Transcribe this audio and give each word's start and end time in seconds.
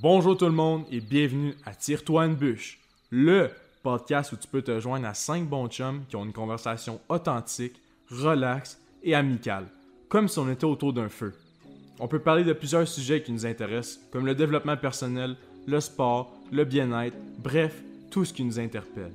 Bonjour 0.00 0.36
tout 0.36 0.46
le 0.46 0.52
monde 0.52 0.84
et 0.90 1.00
bienvenue 1.00 1.54
à 1.66 1.74
Tire-toi 1.74 2.24
une 2.24 2.34
bûche, 2.34 2.80
le 3.10 3.50
podcast 3.82 4.32
où 4.32 4.36
tu 4.36 4.48
peux 4.48 4.62
te 4.62 4.80
joindre 4.80 5.06
à 5.06 5.14
5 5.14 5.46
bons 5.46 5.68
chums 5.68 6.04
qui 6.08 6.16
ont 6.16 6.24
une 6.24 6.32
conversation 6.32 6.98
authentique, 7.08 7.80
relaxe 8.10 8.80
et 9.02 9.14
amicale, 9.14 9.66
comme 10.08 10.28
si 10.28 10.38
on 10.38 10.50
était 10.50 10.64
autour 10.64 10.92
d'un 10.92 11.08
feu. 11.08 11.34
On 12.00 12.08
peut 12.08 12.18
parler 12.18 12.42
de 12.42 12.54
plusieurs 12.54 12.88
sujets 12.88 13.22
qui 13.22 13.32
nous 13.32 13.44
intéressent, 13.44 14.00
comme 14.10 14.24
le 14.24 14.34
développement 14.34 14.76
personnel, 14.76 15.36
le 15.66 15.80
sport, 15.80 16.32
le 16.50 16.64
bien-être, 16.64 17.16
bref, 17.38 17.82
tout 18.10 18.24
ce 18.24 18.32
qui 18.32 18.44
nous 18.44 18.58
interpelle. 18.58 19.12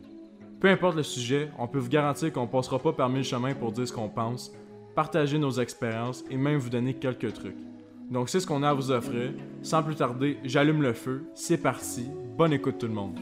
Peu 0.62 0.70
importe 0.70 0.96
le 0.96 1.04
sujet, 1.04 1.50
on 1.58 1.68
peut 1.68 1.80
vous 1.80 1.90
garantir 1.90 2.32
qu'on 2.32 2.48
passera 2.48 2.80
pas 2.80 2.94
par 2.94 3.10
mille 3.10 3.24
chemins 3.24 3.56
pour 3.56 3.72
dire 3.72 3.88
ce 3.88 3.94
qu'on 3.94 4.10
pense, 4.10 4.52
partager 4.96 5.40
nos 5.40 5.60
expériences 5.60 6.24
et 6.30 6.38
même 6.38 6.58
vous 6.58 6.70
donner 6.70 6.94
quelques 6.94 7.34
trucs. 7.34 7.58
Donc 8.10 8.30
c'est 8.30 8.40
ce 8.40 8.48
qu'on 8.48 8.64
a 8.64 8.70
à 8.70 8.74
vous 8.74 8.92
offrir. 8.92 9.34
Sans 9.62 9.84
plus 9.84 9.96
tarder, 9.96 10.38
j'allume 10.44 10.82
le 10.82 10.94
feu. 10.94 11.24
C'est 11.34 11.58
parti. 11.58 12.06
Bonne 12.38 12.54
écoute 12.54 12.78
tout 12.78 12.88
le 12.88 12.94
monde. 12.94 13.20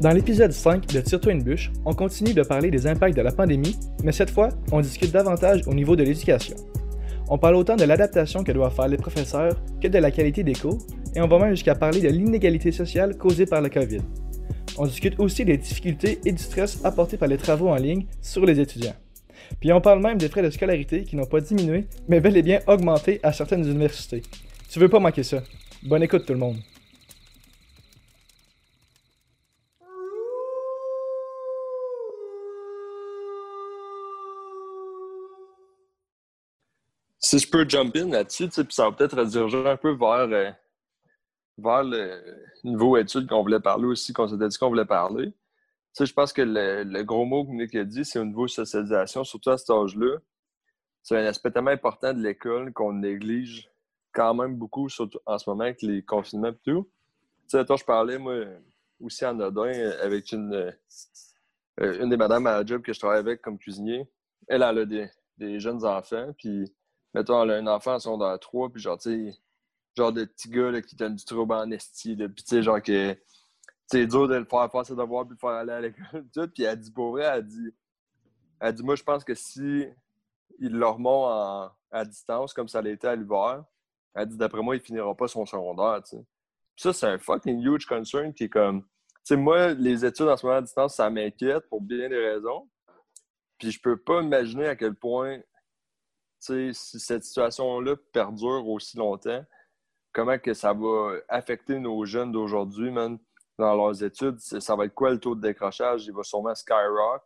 Dans 0.00 0.12
l'épisode 0.12 0.52
5 0.52 0.86
de 0.86 1.00
Tire-toi 1.00 1.32
une 1.32 1.42
bûche, 1.42 1.72
on 1.84 1.92
continue 1.92 2.32
de 2.32 2.44
parler 2.44 2.70
des 2.70 2.86
impacts 2.86 3.16
de 3.16 3.22
la 3.22 3.32
pandémie, 3.32 3.76
mais 4.04 4.12
cette 4.12 4.30
fois, 4.30 4.50
on 4.70 4.80
discute 4.80 5.10
davantage 5.10 5.62
au 5.66 5.74
niveau 5.74 5.96
de 5.96 6.04
l'éducation. 6.04 6.54
On 7.30 7.36
parle 7.36 7.56
autant 7.56 7.76
de 7.76 7.84
l'adaptation 7.84 8.42
que 8.42 8.52
doivent 8.52 8.74
faire 8.74 8.88
les 8.88 8.96
professeurs 8.96 9.54
que 9.82 9.88
de 9.88 9.98
la 9.98 10.10
qualité 10.10 10.42
des 10.42 10.54
cours, 10.54 10.78
et 11.14 11.20
on 11.20 11.28
va 11.28 11.38
même 11.38 11.50
jusqu'à 11.50 11.74
parler 11.74 12.00
de 12.00 12.08
l'inégalité 12.08 12.72
sociale 12.72 13.18
causée 13.18 13.44
par 13.44 13.60
le 13.60 13.68
COVID. 13.68 14.00
On 14.78 14.86
discute 14.86 15.20
aussi 15.20 15.44
des 15.44 15.58
difficultés 15.58 16.20
et 16.24 16.32
du 16.32 16.42
stress 16.42 16.82
apportés 16.84 17.18
par 17.18 17.28
les 17.28 17.36
travaux 17.36 17.68
en 17.68 17.76
ligne 17.76 18.06
sur 18.22 18.46
les 18.46 18.60
étudiants. 18.60 18.94
Puis 19.60 19.72
on 19.72 19.80
parle 19.80 20.00
même 20.00 20.16
des 20.16 20.28
frais 20.28 20.42
de 20.42 20.50
scolarité 20.50 21.04
qui 21.04 21.16
n'ont 21.16 21.26
pas 21.26 21.40
diminué, 21.40 21.86
mais 22.08 22.20
bel 22.20 22.36
et 22.36 22.42
bien 22.42 22.60
augmenté 22.66 23.20
à 23.22 23.32
certaines 23.32 23.66
universités. 23.68 24.22
Tu 24.70 24.78
veux 24.78 24.88
pas 24.88 25.00
manquer 25.00 25.22
ça. 25.22 25.42
Bonne 25.82 26.02
écoute 26.02 26.24
tout 26.24 26.32
le 26.32 26.38
monde. 26.38 26.56
Si 37.28 37.38
je 37.38 37.50
peux 37.50 37.68
jump 37.68 37.94
in 37.94 38.08
là-dessus, 38.08 38.48
puis 38.48 38.64
ça 38.70 38.88
va 38.88 38.92
peut-être 38.96 39.18
rediriger 39.18 39.68
un 39.68 39.76
peu 39.76 39.90
vers, 39.90 40.30
euh, 40.32 40.50
vers 41.58 41.84
le 41.84 42.22
niveau 42.64 42.96
études 42.96 43.28
qu'on 43.28 43.42
voulait 43.42 43.60
parler 43.60 43.84
aussi, 43.84 44.14
qu'on 44.14 44.28
s'était 44.28 44.48
dit 44.48 44.56
qu'on 44.56 44.70
voulait 44.70 44.86
parler. 44.86 45.34
Je 46.00 46.10
pense 46.10 46.32
que 46.32 46.40
le, 46.40 47.02
gros 47.02 47.26
mot 47.26 47.44
que 47.44 47.50
Nick 47.50 47.74
a 47.74 47.84
dit, 47.84 48.02
c'est 48.06 48.18
au 48.18 48.24
niveau 48.24 48.48
socialisation, 48.48 49.24
surtout 49.24 49.50
à 49.50 49.58
cet 49.58 49.68
âge-là. 49.68 50.16
C'est 51.02 51.18
un 51.18 51.26
aspect 51.26 51.50
tellement 51.50 51.70
important 51.70 52.14
de 52.14 52.22
l'école 52.22 52.72
qu'on 52.72 52.94
néglige 52.94 53.70
quand 54.14 54.32
même 54.32 54.56
beaucoup, 54.56 54.88
surtout 54.88 55.18
en 55.26 55.36
ce 55.36 55.50
moment 55.50 55.64
avec 55.64 55.82
les 55.82 56.02
confinements 56.02 56.48
et 56.48 56.58
tout. 56.64 56.90
Tu 57.46 57.58
sais, 57.58 57.66
je 57.68 57.84
parlais, 57.84 58.16
moi, 58.16 58.36
aussi 59.02 59.26
en 59.26 59.38
Odin, 59.38 59.70
avec 60.00 60.32
une, 60.32 60.54
euh, 60.54 62.00
une 62.00 62.08
des 62.08 62.16
madames 62.16 62.46
à 62.46 62.60
la 62.60 62.64
job 62.64 62.80
que 62.80 62.94
je 62.94 62.98
travaille 62.98 63.18
avec 63.18 63.42
comme 63.42 63.58
cuisinier. 63.58 64.08
Elle, 64.46 64.62
elle 64.62 64.78
a 64.78 64.86
des, 64.86 65.10
des 65.36 65.60
jeunes 65.60 65.84
enfants, 65.84 66.32
puis 66.38 66.72
mettons, 67.18 67.40
a 67.40 67.54
un 67.54 67.66
enfant 67.66 67.98
son 67.98 68.16
dans 68.16 68.36
3, 68.38 68.70
puis 68.70 68.80
genre, 68.80 68.98
tu 68.98 69.32
sais, 69.32 69.38
genre 69.96 70.12
de 70.12 70.24
petit 70.24 70.48
gars 70.48 70.70
là, 70.70 70.80
qui 70.80 70.94
donne 70.96 71.16
du 71.16 71.24
trouble 71.24 71.52
en 71.52 71.70
esti, 71.70 72.16
puis 72.16 72.44
tu 72.44 72.44
sais, 72.46 72.62
genre 72.62 72.80
que 72.80 73.16
c'est 73.86 74.06
dur 74.06 74.28
de 74.28 74.36
le 74.36 74.44
faire 74.44 74.70
faire 74.70 74.86
ses 74.86 74.94
devoirs 74.94 75.24
puis 75.24 75.34
le 75.34 75.38
faire 75.38 75.50
aller 75.50 75.72
à 75.72 75.80
l'école, 75.80 76.26
tout. 76.34 76.48
Puis 76.48 76.62
elle 76.62 76.78
dit, 76.78 76.92
pour 76.92 77.12
vrai, 77.12 77.24
elle 77.24 77.46
dit, 77.46 77.74
elle 78.60 78.74
dit, 78.74 78.82
moi, 78.82 78.94
je 78.94 79.02
pense 79.02 79.24
que 79.24 79.34
si 79.34 79.86
il 80.58 80.72
leur 80.72 80.94
remonte 80.94 81.72
à 81.90 82.04
distance, 82.04 82.52
comme 82.52 82.68
ça 82.68 82.82
l'était 82.82 83.08
à 83.08 83.16
l'hiver, 83.16 83.64
elle 84.14 84.28
dit, 84.28 84.36
d'après 84.36 84.62
moi, 84.62 84.76
il 84.76 84.80
finira 84.80 85.14
pas 85.16 85.28
son 85.28 85.46
secondaire, 85.46 86.02
tu 86.02 86.16
sais. 86.16 86.24
ça, 86.76 86.92
c'est 86.92 87.06
un 87.06 87.18
fucking 87.18 87.60
huge 87.60 87.86
concern 87.86 88.32
qui 88.32 88.44
est 88.44 88.48
comme, 88.48 88.82
tu 88.82 88.88
sais, 89.24 89.36
moi, 89.36 89.72
les 89.72 90.04
études 90.04 90.28
en 90.28 90.36
ce 90.36 90.46
moment 90.46 90.58
à 90.58 90.62
distance, 90.62 90.94
ça 90.94 91.08
m'inquiète 91.10 91.68
pour 91.68 91.80
bien 91.80 92.08
des 92.08 92.18
raisons. 92.18 92.68
Puis 93.58 93.72
je 93.72 93.80
peux 93.80 93.96
pas 93.96 94.22
imaginer 94.22 94.68
à 94.68 94.76
quel 94.76 94.94
point 94.94 95.40
si 96.38 96.72
cette 96.74 97.24
situation-là 97.24 97.96
perdure 98.12 98.66
aussi 98.68 98.96
longtemps, 98.96 99.44
comment 100.12 100.38
que 100.38 100.54
ça 100.54 100.72
va 100.72 101.14
affecter 101.28 101.78
nos 101.78 102.04
jeunes 102.04 102.32
d'aujourd'hui, 102.32 102.90
man, 102.90 103.18
dans 103.58 103.74
leurs 103.74 104.02
études? 104.02 104.38
Ça 104.38 104.76
va 104.76 104.84
être 104.84 104.94
quoi 104.94 105.10
le 105.10 105.18
taux 105.18 105.34
de 105.34 105.40
décrochage? 105.40 106.06
Il 106.06 106.12
va 106.12 106.22
sûrement 106.22 106.54
skyrock. 106.54 107.22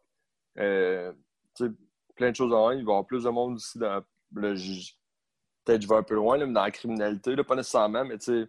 Euh, 0.59 1.13
plein 2.17 2.31
de 2.31 2.37
choses 2.37 2.53
en 2.53 2.69
un. 2.69 2.75
Il 2.75 2.85
va 2.85 2.93
y 2.93 2.95
avoir 2.95 3.07
plus 3.07 3.25
de 3.25 3.31
monde 3.31 3.55
aussi 3.55 3.79
dans 3.79 4.03
le. 4.35 4.55
Peut-être 5.65 5.83
je 5.83 5.89
vais 5.89 5.95
un 5.95 6.03
peu 6.03 6.15
loin, 6.15 6.39
mais 6.39 6.53
dans 6.53 6.65
la 6.65 6.71
criminalité, 6.73 7.37
là, 7.37 7.45
pas 7.45 7.55
nécessairement, 7.55 8.05
mais 8.05 8.19
tu 8.19 8.25
sais, 8.25 8.49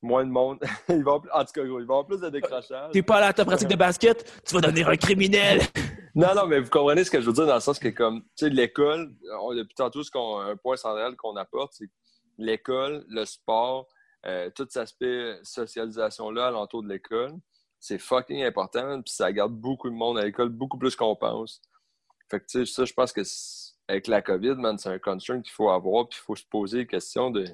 moins 0.00 0.24
de 0.24 0.30
monde. 0.30 0.58
il 0.88 1.04
va 1.04 1.12
en 1.12 1.44
tout 1.44 1.52
cas, 1.52 1.62
il 1.62 1.70
va 1.70 1.80
avoir 1.80 2.06
plus 2.06 2.20
de 2.20 2.30
décrochage. 2.30 2.90
T'es 2.92 3.02
pas 3.02 3.20
là 3.20 3.28
à 3.28 3.32
ta 3.32 3.44
pratique 3.44 3.68
de 3.68 3.76
basket, 3.76 4.42
tu 4.46 4.54
vas 4.54 4.60
devenir 4.60 4.88
un 4.88 4.96
criminel. 4.96 5.60
non, 6.14 6.34
non, 6.34 6.46
mais 6.46 6.60
vous 6.60 6.70
comprenez 6.70 7.04
ce 7.04 7.10
que 7.10 7.20
je 7.20 7.26
veux 7.26 7.32
dire 7.32 7.46
dans 7.46 7.54
le 7.54 7.60
sens 7.60 7.78
que, 7.78 7.88
comme, 7.88 8.22
tu 8.22 8.46
sais, 8.46 8.50
l'école, 8.50 9.14
depuis 9.56 9.74
tantôt, 9.74 10.02
ce 10.02 10.10
qu'on, 10.10 10.38
un 10.38 10.56
point 10.56 10.76
central 10.76 11.16
qu'on 11.16 11.36
apporte, 11.36 11.72
c'est 11.74 11.90
l'école, 12.38 13.04
le 13.08 13.24
sport, 13.24 13.88
euh, 14.26 14.50
tout 14.54 14.66
cet 14.68 14.82
aspect 14.82 15.38
socialisation-là 15.42 16.48
alentour 16.48 16.82
de 16.82 16.88
l'école, 16.88 17.34
c'est 17.78 17.98
fucking 17.98 18.42
important, 18.44 19.02
puis 19.02 19.12
ça 19.12 19.32
garde 19.32 19.52
beaucoup 19.52 19.90
de 19.90 19.94
monde 19.94 20.18
à 20.18 20.24
l'école, 20.24 20.48
beaucoup 20.48 20.78
plus 20.78 20.96
qu'on 20.96 21.16
pense. 21.16 21.60
Fait 22.30 22.40
que, 22.40 22.46
tu 22.46 22.66
sais, 22.66 22.72
ça, 22.72 22.84
je 22.84 22.92
pense 22.94 23.12
que 23.12 23.22
avec 23.86 24.06
la 24.06 24.22
COVID, 24.22 24.54
man, 24.54 24.78
c'est 24.78 24.88
un 24.88 24.98
concern 24.98 25.42
qu'il 25.42 25.52
faut 25.52 25.68
avoir, 25.68 26.08
puis 26.08 26.18
il 26.20 26.24
faut 26.24 26.36
se 26.36 26.44
poser 26.44 26.78
la 26.78 26.84
question 26.86 27.30
de 27.30 27.44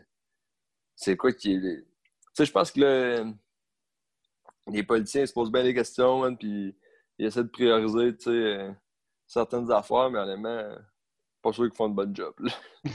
c'est 0.94 1.16
quoi 1.16 1.32
qui 1.32 1.54
est 1.54 1.84
sais, 2.34 2.46
je 2.46 2.52
pense 2.52 2.70
que 2.70 3.24
les 4.68 4.82
politiciens 4.82 5.26
se 5.26 5.32
posent 5.32 5.50
bien 5.50 5.62
des 5.62 5.74
questions, 5.74 6.34
puis 6.36 6.74
ils 7.20 7.26
essaient 7.26 7.44
de 7.44 7.48
prioriser, 7.48 8.16
euh, 8.28 8.72
certaines 9.26 9.70
affaires, 9.70 10.10
mais 10.10 10.18
honnêtement, 10.18 10.74
pas 11.42 11.52
sûr 11.52 11.64
qu'ils 11.64 11.76
font 11.76 11.86
un 11.86 11.90
bon 11.90 12.14
job. 12.14 12.34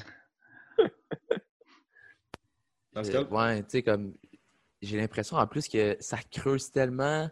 Euh, 2.98 3.26
ouais, 3.26 3.62
tu 3.64 3.72
sais, 3.72 3.84
comme 3.84 4.14
j'ai 4.82 4.96
l'impression 4.96 5.36
en 5.36 5.46
plus 5.48 5.68
que 5.68 5.98
ça 6.00 6.18
creuse 6.32 6.72
tellement 6.72 7.30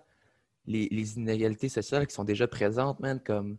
les, 0.65 1.15
inégalités 1.15 1.69
sociales 1.69 2.05
qui 2.05 2.13
sont 2.13 2.25
déjà 2.25 2.49
présentes, 2.49 2.99
man, 2.99 3.21
comme 3.23 3.57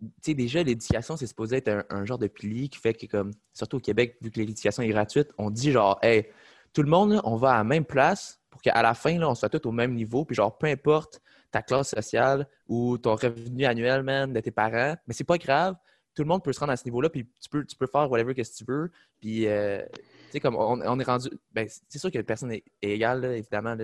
tu 0.00 0.08
sais, 0.22 0.34
déjà, 0.34 0.62
l'éducation, 0.62 1.18
c'est 1.18 1.26
supposé 1.26 1.58
être 1.58 1.68
un, 1.68 1.84
un, 1.90 2.06
genre 2.06 2.16
de 2.16 2.28
pilier 2.28 2.70
qui 2.70 2.78
fait 2.78 2.94
que, 2.94 3.04
comme, 3.04 3.32
surtout 3.52 3.76
au 3.76 3.80
Québec, 3.80 4.16
vu 4.22 4.30
que 4.30 4.40
l'éducation 4.40 4.82
est 4.82 4.88
gratuite, 4.88 5.28
on 5.36 5.50
dit 5.50 5.70
genre, 5.70 5.98
hey, 6.00 6.26
tout 6.72 6.82
le 6.82 6.88
monde, 6.88 7.20
on 7.24 7.36
va 7.36 7.52
à 7.52 7.58
la 7.58 7.64
même 7.64 7.84
place 7.84 8.40
pour 8.48 8.62
qu'à 8.62 8.80
la 8.80 8.94
fin, 8.94 9.18
là, 9.18 9.28
on 9.28 9.34
soit 9.34 9.50
tous 9.50 9.68
au 9.68 9.72
même 9.72 9.92
niveau. 9.92 10.24
Puis 10.24 10.34
genre, 10.34 10.56
peu 10.56 10.66
importe 10.66 11.20
ta 11.52 11.62
classe 11.62 11.90
sociale 11.90 12.48
ou 12.66 12.98
ton 12.98 13.14
revenu 13.14 13.64
annuel, 13.64 14.02
même, 14.02 14.32
de 14.32 14.40
tes 14.40 14.50
parents, 14.50 14.96
mais 15.06 15.14
c'est 15.14 15.24
pas 15.24 15.38
grave. 15.38 15.76
Tout 16.14 16.22
le 16.22 16.28
monde 16.28 16.42
peut 16.42 16.52
se 16.52 16.60
rendre 16.60 16.72
à 16.72 16.76
ce 16.76 16.84
niveau-là, 16.84 17.08
puis 17.08 17.26
tu 17.40 17.48
peux, 17.48 17.64
tu 17.64 17.76
peux 17.76 17.86
faire 17.86 18.10
whatever 18.10 18.34
que 18.34 18.42
tu 18.42 18.64
veux. 18.66 18.90
Puis, 19.20 19.46
euh, 19.46 19.82
tu 19.92 20.32
sais, 20.32 20.40
comme 20.40 20.56
on, 20.56 21.00
est 21.00 21.04
rendu. 21.04 21.28
Ben, 21.52 21.68
c'est 21.88 21.98
sûr 21.98 22.10
que 22.10 22.18
personne 22.20 22.50
n'est 22.50 22.64
égale, 22.82 23.24
évidemment, 23.24 23.76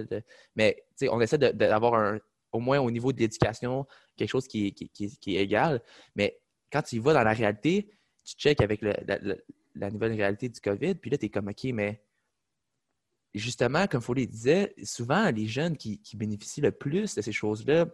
mais 0.56 0.74
tu 0.74 0.84
sais, 0.96 1.08
on 1.08 1.20
essaie 1.20 1.38
d'avoir 1.38 1.94
un, 1.94 2.18
au 2.52 2.60
moins 2.60 2.80
au 2.80 2.90
niveau 2.90 3.12
de 3.12 3.18
l'éducation, 3.18 3.86
quelque 4.16 4.30
chose 4.30 4.46
qui, 4.46 4.72
qui, 4.72 5.36
est 5.36 5.42
égal. 5.42 5.82
Mais 6.16 6.38
quand 6.72 6.82
tu 6.82 6.96
y 6.96 6.98
vas 6.98 7.14
dans 7.14 7.22
la 7.22 7.32
réalité, 7.32 7.90
tu 8.24 8.34
checkes 8.36 8.60
avec 8.60 8.82
la, 8.82 8.98
la, 9.75 9.90
nouvelle 9.90 10.12
réalité 10.12 10.48
du 10.48 10.60
COVID, 10.60 10.96
puis 10.96 11.10
là, 11.10 11.19
tu 11.19 11.26
es 11.26 11.28
comme, 11.28 11.48
OK, 11.48 11.64
mais 11.72 12.02
justement, 13.34 13.86
comme 13.86 14.00
Foley 14.00 14.26
disait, 14.26 14.75
souvent, 14.82 15.30
les 15.30 15.46
jeunes 15.46 15.76
qui, 15.76 16.00
bénéficient 16.14 16.60
le 16.60 16.72
plus 16.72 17.14
de 17.14 17.22
ces 17.22 17.32
choses-là, 17.32 17.86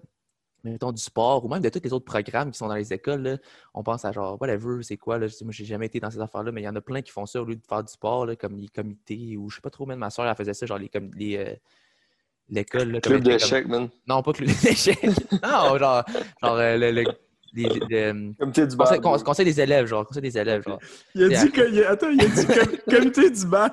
mettons 0.62 0.92
du 0.92 1.02
sport 1.02 1.44
ou 1.44 1.48
même 1.48 1.60
de 1.60 1.68
tous 1.68 1.80
les 1.84 1.92
autres 1.92 2.06
programmes 2.06 2.50
qui 2.50 2.58
sont 2.58 2.68
dans 2.68 2.74
les 2.74 2.92
écoles, 2.92 3.38
on 3.74 3.82
pense 3.82 4.04
à 4.04 4.12
genre, 4.12 4.40
whatever, 4.40 4.82
c'est 4.82 4.96
quoi, 4.96 5.18
là, 5.18 5.26
moi, 5.42 5.52
j'ai 5.52 5.64
jamais 5.64 5.86
été 5.86 6.00
dans 6.00 6.10
ces 6.10 6.20
affaires-là, 6.20 6.52
mais 6.52 6.62
il 6.62 6.64
y 6.64 6.68
en 6.68 6.76
a 6.76 6.80
plein 6.80 7.02
qui 7.02 7.12
font 7.12 7.26
ça 7.26 7.42
au 7.42 7.44
lieu 7.44 7.56
de 7.56 7.66
faire 7.66 7.84
du 7.84 7.92
sport, 7.92 8.26
comme 8.38 8.56
les 8.56 8.68
comités, 8.68 9.36
ou 9.36 9.50
je 9.50 9.56
sais 9.56 9.62
pas 9.62 9.70
trop, 9.70 9.86
même 9.86 9.98
ma 9.98 10.10
soeur, 10.10 10.26
elle 10.26 10.36
faisait 10.36 10.54
ça, 10.54 10.66
genre 10.66 10.78
les, 10.78 10.88
comme, 10.88 11.10
les, 11.14 11.36
euh, 11.36 11.54
l'école. 12.48 13.00
Club 13.00 13.22
d'échecs, 13.22 13.66
man. 13.66 13.88
Non, 14.06 14.22
pas 14.22 14.32
club 14.32 14.48
d'échecs. 14.62 15.02
non, 15.42 15.78
genre, 15.78 16.04
genre 16.42 16.56
euh, 16.56 16.76
le, 16.76 17.04
euh, 17.56 18.32
comité 18.38 18.66
du 18.66 18.76
bal. 18.76 19.00
Conseil, 19.00 19.44
des 19.44 19.60
élèves, 19.60 19.86
genre. 19.86 20.06
Conseil 20.06 20.22
des 20.22 20.38
élèves, 20.38 20.62
genre. 20.64 20.78
Il 21.14 21.24
a 21.24 21.44
dit 21.44 21.50
que. 21.50 21.86
Attends, 21.86 22.10
il 22.10 22.20
a 22.20 22.26
dit 22.26 22.46
comité 22.88 23.30
du 23.30 23.46
bal. 23.46 23.70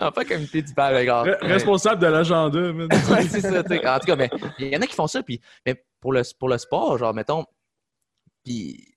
non, 0.00 0.12
pas 0.12 0.24
comité 0.24 0.62
du 0.62 0.72
bal, 0.74 1.04
genre. 1.04 1.26
responsable 1.42 2.02
de 2.02 2.06
l'agenda, 2.06 2.60
ouais, 3.10 3.28
c'est 3.28 3.40
ça, 3.40 3.62
tu 3.62 3.86
En 3.86 3.98
tout 3.98 4.06
cas, 4.06 4.16
mais 4.16 4.30
il 4.58 4.68
y 4.68 4.76
en 4.76 4.80
a 4.80 4.86
qui 4.86 4.94
font 4.94 5.06
ça, 5.06 5.22
puis 5.22 5.40
mais 5.66 5.84
pour 6.00 6.12
le, 6.12 6.22
pour 6.38 6.48
le 6.48 6.58
sport, 6.58 6.98
genre, 6.98 7.14
mettons. 7.14 7.44
Puis 8.44 8.90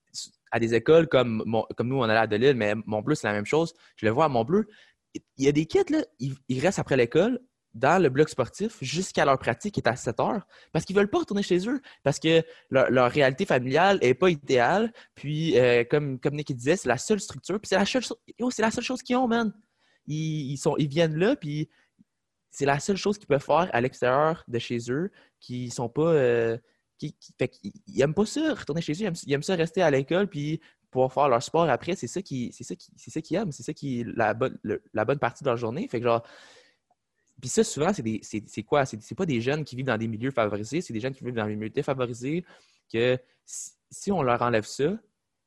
à 0.53 0.59
des 0.59 0.75
écoles 0.75 1.07
comme, 1.07 1.43
comme 1.75 1.87
nous, 1.87 1.97
on 1.97 2.03
allait 2.03 2.19
à 2.19 2.27
Delille, 2.27 2.53
mais 2.53 2.75
Montbleu, 2.85 3.15
c'est 3.15 3.27
la 3.27 3.33
même 3.33 3.45
chose. 3.45 3.73
Je 3.95 4.05
le 4.05 4.11
vois 4.11 4.25
à 4.25 4.29
Montbleu. 4.29 4.67
Il 5.15 5.45
y 5.45 5.47
a 5.47 5.51
des 5.51 5.65
kids, 5.65 5.89
là, 5.89 6.05
ils, 6.19 6.59
restent 6.59 6.77
après 6.77 6.95
l'école 6.95 7.39
dans 7.73 8.01
le 8.01 8.09
bloc 8.09 8.29
sportif 8.29 8.77
jusqu'à 8.81 9.25
leur 9.25 9.37
pratique 9.39 9.73
qui 9.73 9.79
est 9.79 9.87
à 9.87 9.95
7 9.95 10.19
heures 10.19 10.45
parce 10.71 10.85
qu'ils 10.85 10.95
ne 10.95 11.01
veulent 11.01 11.09
pas 11.09 11.19
retourner 11.19 11.43
chez 11.43 11.67
eux, 11.67 11.81
parce 12.03 12.19
que 12.19 12.43
leur, 12.69 13.11
réalité 13.11 13.45
familiale 13.45 13.99
n'est 14.01 14.13
pas 14.13 14.29
idéale. 14.29 14.93
Puis, 15.15 15.57
euh, 15.57 15.83
comme, 15.83 16.19
comme 16.19 16.35
Nick 16.35 16.55
disait, 16.55 16.75
c'est 16.75 16.89
la 16.89 16.97
seule 16.97 17.19
structure. 17.19 17.59
Puis, 17.59 17.69
c'est 17.69 17.75
la, 17.75 17.85
seule, 17.85 18.03
c'est 18.03 18.61
la 18.61 18.71
seule 18.71 18.83
chose 18.83 19.01
qu'ils 19.01 19.15
ont, 19.17 19.27
man. 19.27 19.53
Ils, 20.05 20.57
sont, 20.57 20.75
ils 20.77 20.87
viennent 20.87 21.17
là, 21.17 21.35
puis 21.35 21.69
c'est 22.51 22.65
la 22.65 22.79
seule 22.79 22.97
chose 22.97 23.17
qu'ils 23.17 23.27
peuvent 23.27 23.43
faire 23.43 23.69
à 23.71 23.81
l'extérieur 23.81 24.43
de 24.47 24.59
chez 24.59 24.77
eux, 24.89 25.11
qui 25.39 25.69
sont 25.69 25.89
pas. 25.89 26.13
Euh, 26.13 26.57
qui, 26.97 27.15
ils 27.87 27.97
n'aiment 27.97 28.13
pas 28.13 28.25
ça, 28.25 28.53
retourner 28.53 28.81
chez 28.81 28.93
eux, 28.93 29.11
ils 29.25 29.33
aiment, 29.33 29.43
ça 29.43 29.55
rester 29.55 29.81
à 29.81 29.89
l'école, 29.89 30.27
puis 30.27 30.61
pouvoir 30.91 31.11
faire 31.11 31.27
leur 31.27 31.41
sport 31.41 31.67
après, 31.69 31.95
c'est 31.95 32.07
ça 32.07 32.21
qui 32.21 32.53
ça 32.53 32.75
qui 32.75 33.21
qu'ils 33.21 33.37
aiment, 33.37 33.51
c'est 33.51 33.63
ça 33.63 33.73
qui 33.73 34.05
la 34.15 34.33
bonne, 34.33 34.57
la 34.93 35.05
bonne 35.05 35.19
partie 35.19 35.43
de 35.43 35.49
leur 35.49 35.57
journée. 35.57 35.87
Fait 35.87 35.99
que 35.99 36.05
genre, 36.05 36.23
puis 37.43 37.49
ça, 37.49 37.61
souvent, 37.65 37.91
c'est 37.91 38.63
quoi? 38.63 38.85
C'est 38.85 39.15
pas 39.15 39.25
des 39.25 39.41
jeunes 39.41 39.65
qui 39.65 39.75
vivent 39.75 39.87
dans 39.87 39.97
des 39.97 40.07
milieux 40.07 40.31
favorisés, 40.31 40.79
c'est 40.79 40.93
des 40.93 41.01
jeunes 41.01 41.13
qui 41.13 41.25
vivent 41.25 41.33
dans 41.33 41.45
des 41.45 41.57
milieux 41.57 41.69
défavorisés, 41.69 42.45
que 42.89 43.19
si, 43.45 44.13
on 44.13 44.21
leur 44.21 44.41
enlève 44.41 44.63
ça, 44.63 44.97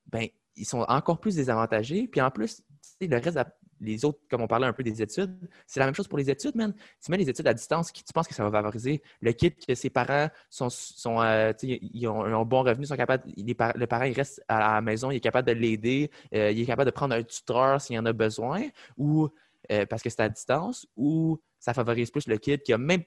ben 0.05 0.27
ils 0.57 0.67
sont 0.67 0.85
encore 0.89 1.19
plus 1.19 1.37
désavantagés. 1.37 2.07
Puis 2.07 2.21
en 2.21 2.31
plus, 2.31 2.63
le 3.01 3.17
reste, 3.17 3.39
les 3.81 4.05
autres, 4.05 4.19
comme 4.29 4.43
on 4.43 4.47
parlait 4.47 4.67
un 4.67 4.75
peu 4.75 4.83
des 4.83 5.01
études, 5.01 5.39
c'est 5.67 5.81
la 5.81 5.87
même 5.87 5.95
chose 5.95 6.07
pour 6.07 6.19
les 6.19 6.29
études, 6.29 6.55
man. 6.55 6.75
Tu 7.03 7.11
mets 7.11 7.17
les 7.17 7.31
études 7.31 7.47
à 7.47 7.55
distance, 7.55 7.91
tu 7.91 8.03
penses 8.13 8.29
que 8.29 8.35
ça 8.35 8.45
va 8.45 8.51
favoriser 8.51 9.03
le 9.23 9.33
kit 9.33 9.55
que 9.55 9.75
ses 9.75 9.89
parents 9.89 10.29
sont, 10.51 10.69
sont 10.69 11.23
euh, 11.23 11.55
ils, 11.63 12.07
ont, 12.09 12.25
un 12.25 12.45
bon 12.45 12.63
revenu, 12.63 12.85
sont 12.85 12.97
capables, 12.97 13.25
les, 13.39 13.57
le 13.75 13.87
parent 13.87 14.05
il 14.05 14.13
reste 14.13 14.45
à 14.49 14.75
la 14.75 14.81
maison, 14.83 15.11
il 15.11 15.17
est 15.17 15.21
capable 15.21 15.49
de 15.49 15.55
l'aider, 15.55 16.11
euh, 16.35 16.51
il 16.51 16.61
est 16.61 16.67
capable 16.67 16.91
de 16.91 16.95
prendre 16.95 17.15
un 17.15 17.23
tuteur 17.23 17.81
s'il 17.81 17.99
en 17.99 18.05
a 18.05 18.13
besoin, 18.13 18.65
ou 18.99 19.31
euh, 19.71 19.87
parce 19.87 20.03
que 20.03 20.11
c'est 20.11 20.21
à 20.21 20.29
distance, 20.29 20.87
ou 20.97 21.41
ça 21.59 21.75
favorise 21.75 22.11
plus 22.11 22.29
le 22.29 22.39
kid 22.39 22.63
qui 22.63 22.73
a 22.73 22.79
même 22.79 23.03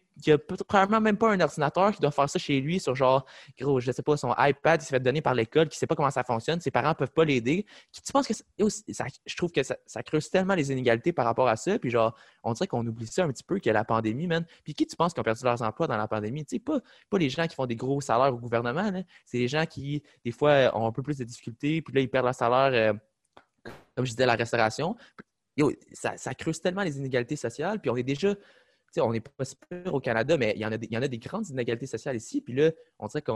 probablement 0.68 1.00
même 1.00 1.18
pas 1.18 1.32
un 1.32 1.40
ordinateur 1.40 1.94
qui 1.94 2.02
doit 2.02 2.12
faire 2.12 2.30
ça 2.30 2.40
chez 2.40 2.60
lui 2.60 2.80
sur 2.80 2.94
genre 2.94 3.26
gros 3.58 3.80
je 3.80 3.92
sais 3.92 4.02
pas 4.02 4.18
son 4.18 4.34
iPad 4.38 4.82
il 4.82 4.86
s'est 4.86 4.90
fait 4.90 5.00
donner 5.00 5.22
par 5.22 5.34
l'école 5.34 5.70
qui 5.70 5.78
sait 5.78 5.88
pas 5.88 5.96
comment 5.96 6.12
ça 6.12 6.24
fonctionne 6.24 6.60
ses 6.60 6.72
parents 6.72 6.94
peuvent 6.94 7.12
pas 7.12 7.24
l'aider. 7.24 7.66
Tu 7.94 8.12
penses 8.12 8.28
que 8.28 8.34
je 8.34 9.36
trouve 9.38 9.52
que 9.52 9.62
ça, 9.64 10.04
creuse 10.04 10.30
tellement 10.30 10.56
les 10.56 10.72
inégalités 10.72 11.14
par 11.14 11.26
rapport 11.26 11.48
à 11.48 11.56
ça 11.56 11.80
puis 11.80 11.90
genre 11.90 12.16
on 12.44 12.54
dirait 12.54 12.68
qu'on 12.68 12.86
oublie 12.86 13.08
ça 13.08 13.24
un 13.24 13.30
petit 13.30 13.44
peu 13.44 13.60
a 13.66 13.72
la 13.72 13.86
pandémie 13.86 14.28
man. 14.28 14.46
Puis 14.64 14.74
qui 14.74 14.86
tu 14.86 14.96
penses 14.96 15.14
qui 15.14 15.20
ont 15.20 15.24
perdu 15.24 15.44
leurs 15.44 15.62
emplois 15.62 15.88
dans 15.88 15.98
la 15.98 16.08
pandémie? 16.08 16.44
Tu 16.44 16.56
sais 16.56 16.60
pas 16.60 16.80
pas 17.10 17.18
les 17.18 17.30
gens 17.30 17.48
qui 17.48 17.56
font 17.56 17.66
des 17.66 17.76
gros 17.76 18.02
salaires 18.02 18.34
au 18.34 18.38
gouvernement 18.38 18.92
c'est 19.26 19.38
les 19.38 19.48
gens 19.48 19.66
qui 19.66 20.04
des 20.26 20.32
fois 20.32 20.76
ont 20.76 20.88
un 20.88 20.92
peu 20.92 21.04
plus 21.04 21.18
de 21.18 21.24
difficultés 21.24 21.82
puis 21.82 21.94
là 21.94 22.02
ils 22.02 22.10
perdent 22.10 22.26
leur 22.26 22.36
salaire 22.36 22.72
euh, 22.74 22.94
comme 23.96 24.06
je 24.06 24.12
disais 24.12 24.26
la 24.26 24.36
restauration 24.36 24.96
ça, 25.94 26.34
creuse 26.34 26.62
tellement 26.62 26.84
les 26.84 26.98
inégalités 26.98 27.36
sociales. 27.36 27.80
Puis 27.80 27.90
on 27.90 27.96
est 27.96 28.04
déjà, 28.04 28.36
on 28.98 29.12
n'est 29.12 29.22
pas 29.22 29.46
super 29.46 29.94
au 29.94 30.00
Canada, 30.00 30.38
mais 30.38 30.54
il 30.56 30.62
y, 30.62 30.66
en 30.66 30.72
a, 30.72 30.76
il 30.76 30.92
y 30.92 30.98
en 30.98 31.02
a 31.02 31.08
des 31.08 31.20
grandes 31.20 31.48
inégalités 31.50 31.88
sociales 31.88 32.16
ici. 32.16 32.42
Puis 32.42 32.54
là, 32.54 32.72
on 32.98 33.08
dirait 33.08 33.22
que 33.22 33.32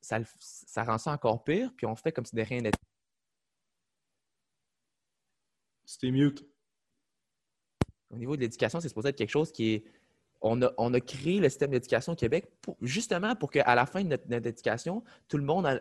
ça, 0.00 0.18
ça 0.38 0.84
rend 0.84 0.98
ça 0.98 1.12
encore 1.12 1.44
pire. 1.44 1.72
Puis 1.76 1.86
on 1.86 1.96
fait 1.96 2.12
comme 2.12 2.24
si 2.24 2.34
de 2.34 2.42
rien 2.42 2.60
n'était. 2.60 2.78
C'était 5.84 6.10
mute. 6.10 6.44
Au 8.10 8.16
niveau 8.16 8.36
de 8.36 8.40
l'éducation, 8.40 8.80
c'est 8.80 8.88
supposé 8.88 9.08
être 9.10 9.16
quelque 9.16 9.30
chose 9.30 9.52
qui 9.52 9.74
est. 9.74 9.84
On 10.42 10.60
a, 10.62 10.70
on 10.76 10.92
a 10.92 11.00
créé 11.00 11.40
le 11.40 11.48
système 11.48 11.70
d'éducation 11.70 12.12
au 12.12 12.16
Québec 12.16 12.46
justement 12.82 13.34
pour 13.34 13.50
qu'à 13.50 13.74
la 13.74 13.86
fin 13.86 14.04
de 14.04 14.08
notre, 14.08 14.28
notre, 14.28 14.46
éducation, 14.46 15.02
tout 15.28 15.38
le 15.38 15.44
monde 15.44 15.64
a, 15.64 15.80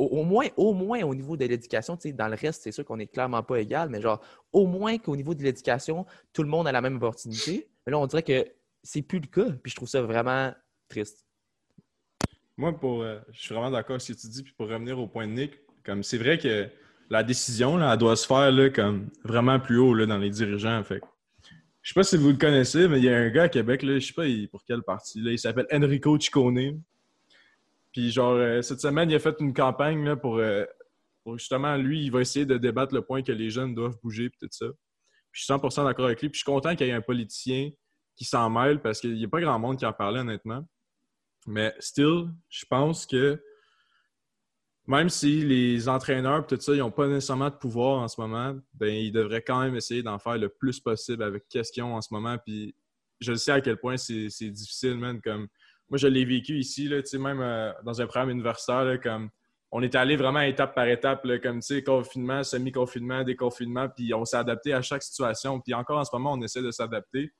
au, 0.00 0.24
moins, 0.24 0.46
au 0.56 0.72
moins 0.72 1.02
au 1.02 1.14
niveau 1.14 1.36
de 1.36 1.44
l'éducation, 1.44 1.98
dans 2.14 2.28
le 2.28 2.36
reste, 2.36 2.62
c'est 2.62 2.72
sûr 2.72 2.84
qu'on 2.84 2.96
n'est 2.96 3.06
clairement 3.06 3.42
pas 3.42 3.60
égal, 3.60 3.88
mais 3.90 4.00
genre, 4.00 4.20
au 4.52 4.66
moins 4.66 4.98
qu'au 4.98 5.16
niveau 5.16 5.34
de 5.34 5.42
l'éducation, 5.42 6.06
tout 6.32 6.42
le 6.42 6.48
monde 6.48 6.66
a 6.66 6.72
la 6.72 6.80
même 6.80 6.96
opportunité. 6.96 7.68
Mais 7.86 7.92
là, 7.92 7.98
on 7.98 8.06
dirait 8.06 8.22
que 8.22 8.46
c'est 8.82 9.02
plus 9.02 9.20
le 9.20 9.26
cas, 9.26 9.50
puis 9.62 9.70
je 9.70 9.76
trouve 9.76 9.88
ça 9.88 10.00
vraiment 10.02 10.52
triste. 10.88 11.26
Moi, 12.56 12.72
pour, 12.72 13.02
euh, 13.02 13.18
je 13.32 13.40
suis 13.40 13.54
vraiment 13.54 13.70
d'accord 13.70 13.92
avec 13.92 14.02
ce 14.02 14.12
que 14.12 14.18
tu 14.18 14.28
dis, 14.28 14.42
puis 14.42 14.52
pour 14.56 14.68
revenir 14.68 14.98
au 14.98 15.06
point 15.06 15.26
de 15.26 15.32
Nick, 15.32 15.52
comme 15.84 16.02
c'est 16.02 16.18
vrai 16.18 16.38
que 16.38 16.68
la 17.08 17.22
décision, 17.22 17.76
là, 17.76 17.92
elle 17.92 17.98
doit 17.98 18.16
se 18.16 18.26
faire 18.26 18.50
là, 18.50 18.70
comme 18.70 19.08
vraiment 19.24 19.58
plus 19.60 19.78
haut 19.78 19.94
là, 19.94 20.06
dans 20.06 20.18
les 20.18 20.30
dirigeants. 20.30 20.82
Fait. 20.84 21.00
Je 21.82 21.88
sais 21.88 21.94
pas 21.94 22.04
si 22.04 22.16
vous 22.16 22.28
le 22.28 22.36
connaissez, 22.36 22.88
mais 22.88 22.98
il 22.98 23.04
y 23.04 23.08
a 23.08 23.16
un 23.16 23.30
gars 23.30 23.44
à 23.44 23.48
Québec, 23.48 23.82
là, 23.82 23.98
je 23.98 24.06
sais 24.06 24.12
pas 24.12 24.24
pour 24.50 24.64
quelle 24.64 24.82
partie, 24.82 25.20
là, 25.20 25.32
il 25.32 25.38
s'appelle 25.38 25.66
Enrico 25.72 26.18
Ciccone. 26.18 26.80
Puis 27.92 28.10
genre, 28.10 28.34
euh, 28.34 28.62
cette 28.62 28.80
semaine, 28.80 29.10
il 29.10 29.16
a 29.16 29.18
fait 29.18 29.36
une 29.40 29.52
campagne 29.52 30.04
là, 30.04 30.16
euh, 30.24 30.66
pour, 31.24 31.38
justement, 31.38 31.76
lui, 31.76 32.04
il 32.04 32.10
va 32.10 32.20
essayer 32.20 32.46
de 32.46 32.56
débattre 32.56 32.94
le 32.94 33.02
point 33.02 33.22
que 33.22 33.32
les 33.32 33.50
jeunes 33.50 33.74
doivent 33.74 33.98
bouger 34.02 34.26
et 34.26 34.30
tout 34.30 34.48
ça. 34.50 34.66
Puis 35.32 35.42
je 35.42 35.44
suis 35.44 35.52
100% 35.52 35.84
d'accord 35.84 36.06
avec 36.06 36.20
lui. 36.20 36.28
Puis 36.28 36.38
je 36.38 36.44
suis 36.44 36.52
content 36.52 36.74
qu'il 36.74 36.86
y 36.86 36.90
ait 36.90 36.94
un 36.94 37.00
politicien 37.00 37.70
qui 38.16 38.24
s'en 38.24 38.50
mêle 38.50 38.80
parce 38.80 39.00
qu'il 39.00 39.14
n'y 39.14 39.24
a 39.24 39.28
pas 39.28 39.40
grand 39.40 39.58
monde 39.58 39.78
qui 39.78 39.86
en 39.86 39.92
parlait, 39.92 40.20
honnêtement. 40.20 40.64
Mais 41.46 41.74
still, 41.78 42.28
je 42.48 42.64
pense 42.68 43.06
que 43.06 43.42
même 44.86 45.08
si 45.08 45.42
les 45.42 45.88
entraîneurs 45.88 46.42
et 46.42 46.46
tout 46.46 46.60
ça, 46.60 46.74
ils 46.74 46.78
n'ont 46.78 46.90
pas 46.90 47.06
nécessairement 47.06 47.50
de 47.50 47.54
pouvoir 47.54 48.00
en 48.00 48.08
ce 48.08 48.20
moment, 48.20 48.58
ben 48.74 48.88
ils 48.88 49.12
devraient 49.12 49.42
quand 49.42 49.60
même 49.60 49.76
essayer 49.76 50.02
d'en 50.02 50.18
faire 50.18 50.36
le 50.36 50.48
plus 50.48 50.80
possible 50.80 51.22
avec 51.22 51.44
ce 51.48 51.70
qu'ils 51.70 51.82
ont 51.82 51.94
en 51.94 52.00
ce 52.00 52.12
moment. 52.12 52.36
Puis 52.44 52.74
je 53.20 53.34
sais 53.34 53.52
à 53.52 53.60
quel 53.60 53.76
point 53.76 53.96
c'est 53.96 54.50
difficile, 54.50 54.96
man. 54.96 55.20
Comme 55.22 55.46
moi, 55.90 55.98
je 55.98 56.06
l'ai 56.06 56.24
vécu 56.24 56.56
ici, 56.58 56.88
là, 56.88 57.00
même 57.18 57.40
euh, 57.40 57.72
dans 57.84 58.00
un 58.00 58.06
programme 58.06 58.30
universitaire, 58.30 59.00
comme 59.02 59.28
on 59.72 59.82
est 59.82 59.94
allé 59.96 60.16
vraiment 60.16 60.40
étape 60.40 60.74
par 60.74 60.86
étape, 60.86 61.26
comme 61.42 61.60
confinement, 61.84 62.42
semi-confinement, 62.42 63.24
déconfinement, 63.24 63.88
puis 63.88 64.14
on 64.14 64.24
s'est 64.24 64.36
adapté 64.36 64.72
à 64.72 64.82
chaque 64.82 65.02
situation. 65.02 65.60
Puis 65.60 65.74
encore 65.74 65.98
en 65.98 66.04
ce 66.04 66.10
moment, 66.12 66.32
on 66.32 66.42
essaie 66.42 66.62
de 66.62 66.70
s'adapter. 66.70 67.32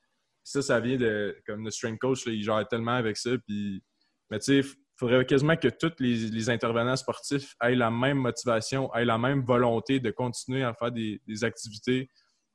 Ça, 0.43 0.62
ça 0.62 0.81
vient 0.81 0.97
de 0.97 1.37
comme 1.47 1.64
le 1.64 1.70
strength 1.70 1.99
coach, 1.99 2.26
il 2.26 2.43
gère 2.43 2.67
tellement 2.69 2.94
avec 2.94 3.17
ça. 3.17 3.31
Puis, 3.47 3.82
mais 4.31 4.38
tu 4.38 4.62
sais, 4.62 4.69
il 4.69 4.75
faudrait 4.97 5.25
quasiment 5.26 5.56
que 5.56 5.69
tous 5.69 5.93
les, 5.99 6.50
intervenants 6.50 6.97
sportifs 6.97 7.55
aient 7.62 7.75
la 7.75 7.91
même 7.91 8.19
motivation, 8.19 8.93
aient 8.94 9.05
la 9.05 9.19
même 9.19 9.43
volonté 9.43 9.99
de 10.00 10.11
continuer 10.11 10.62
à 10.62 10.75
faire 10.75 10.93
des 10.93 11.44
activités. 11.44 12.08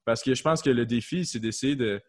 Parce 0.06 0.22
que 0.22 0.34
je 0.36 0.44
pense 0.44 0.62
que 0.62 0.70
le 0.70 0.86
défi, 0.86 1.26
c'est 1.26 1.40
d'essayer 1.40 1.76
de 1.76 2.02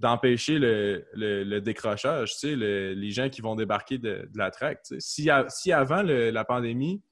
d'empêcher 0.00 0.58
le, 0.58 1.58
décrochage, 1.60 2.32
tu 2.32 2.38
sais, 2.38 2.56
les 2.56 3.10
gens 3.10 3.28
qui 3.28 3.42
vont 3.42 3.54
débarquer 3.54 3.98
de, 3.98 4.28
la 4.34 4.50
traque. 4.50 4.80
Si, 4.98 5.28
si, 5.48 5.72
avant 5.72 6.02
la 6.02 6.44
pandémie, 6.44 7.02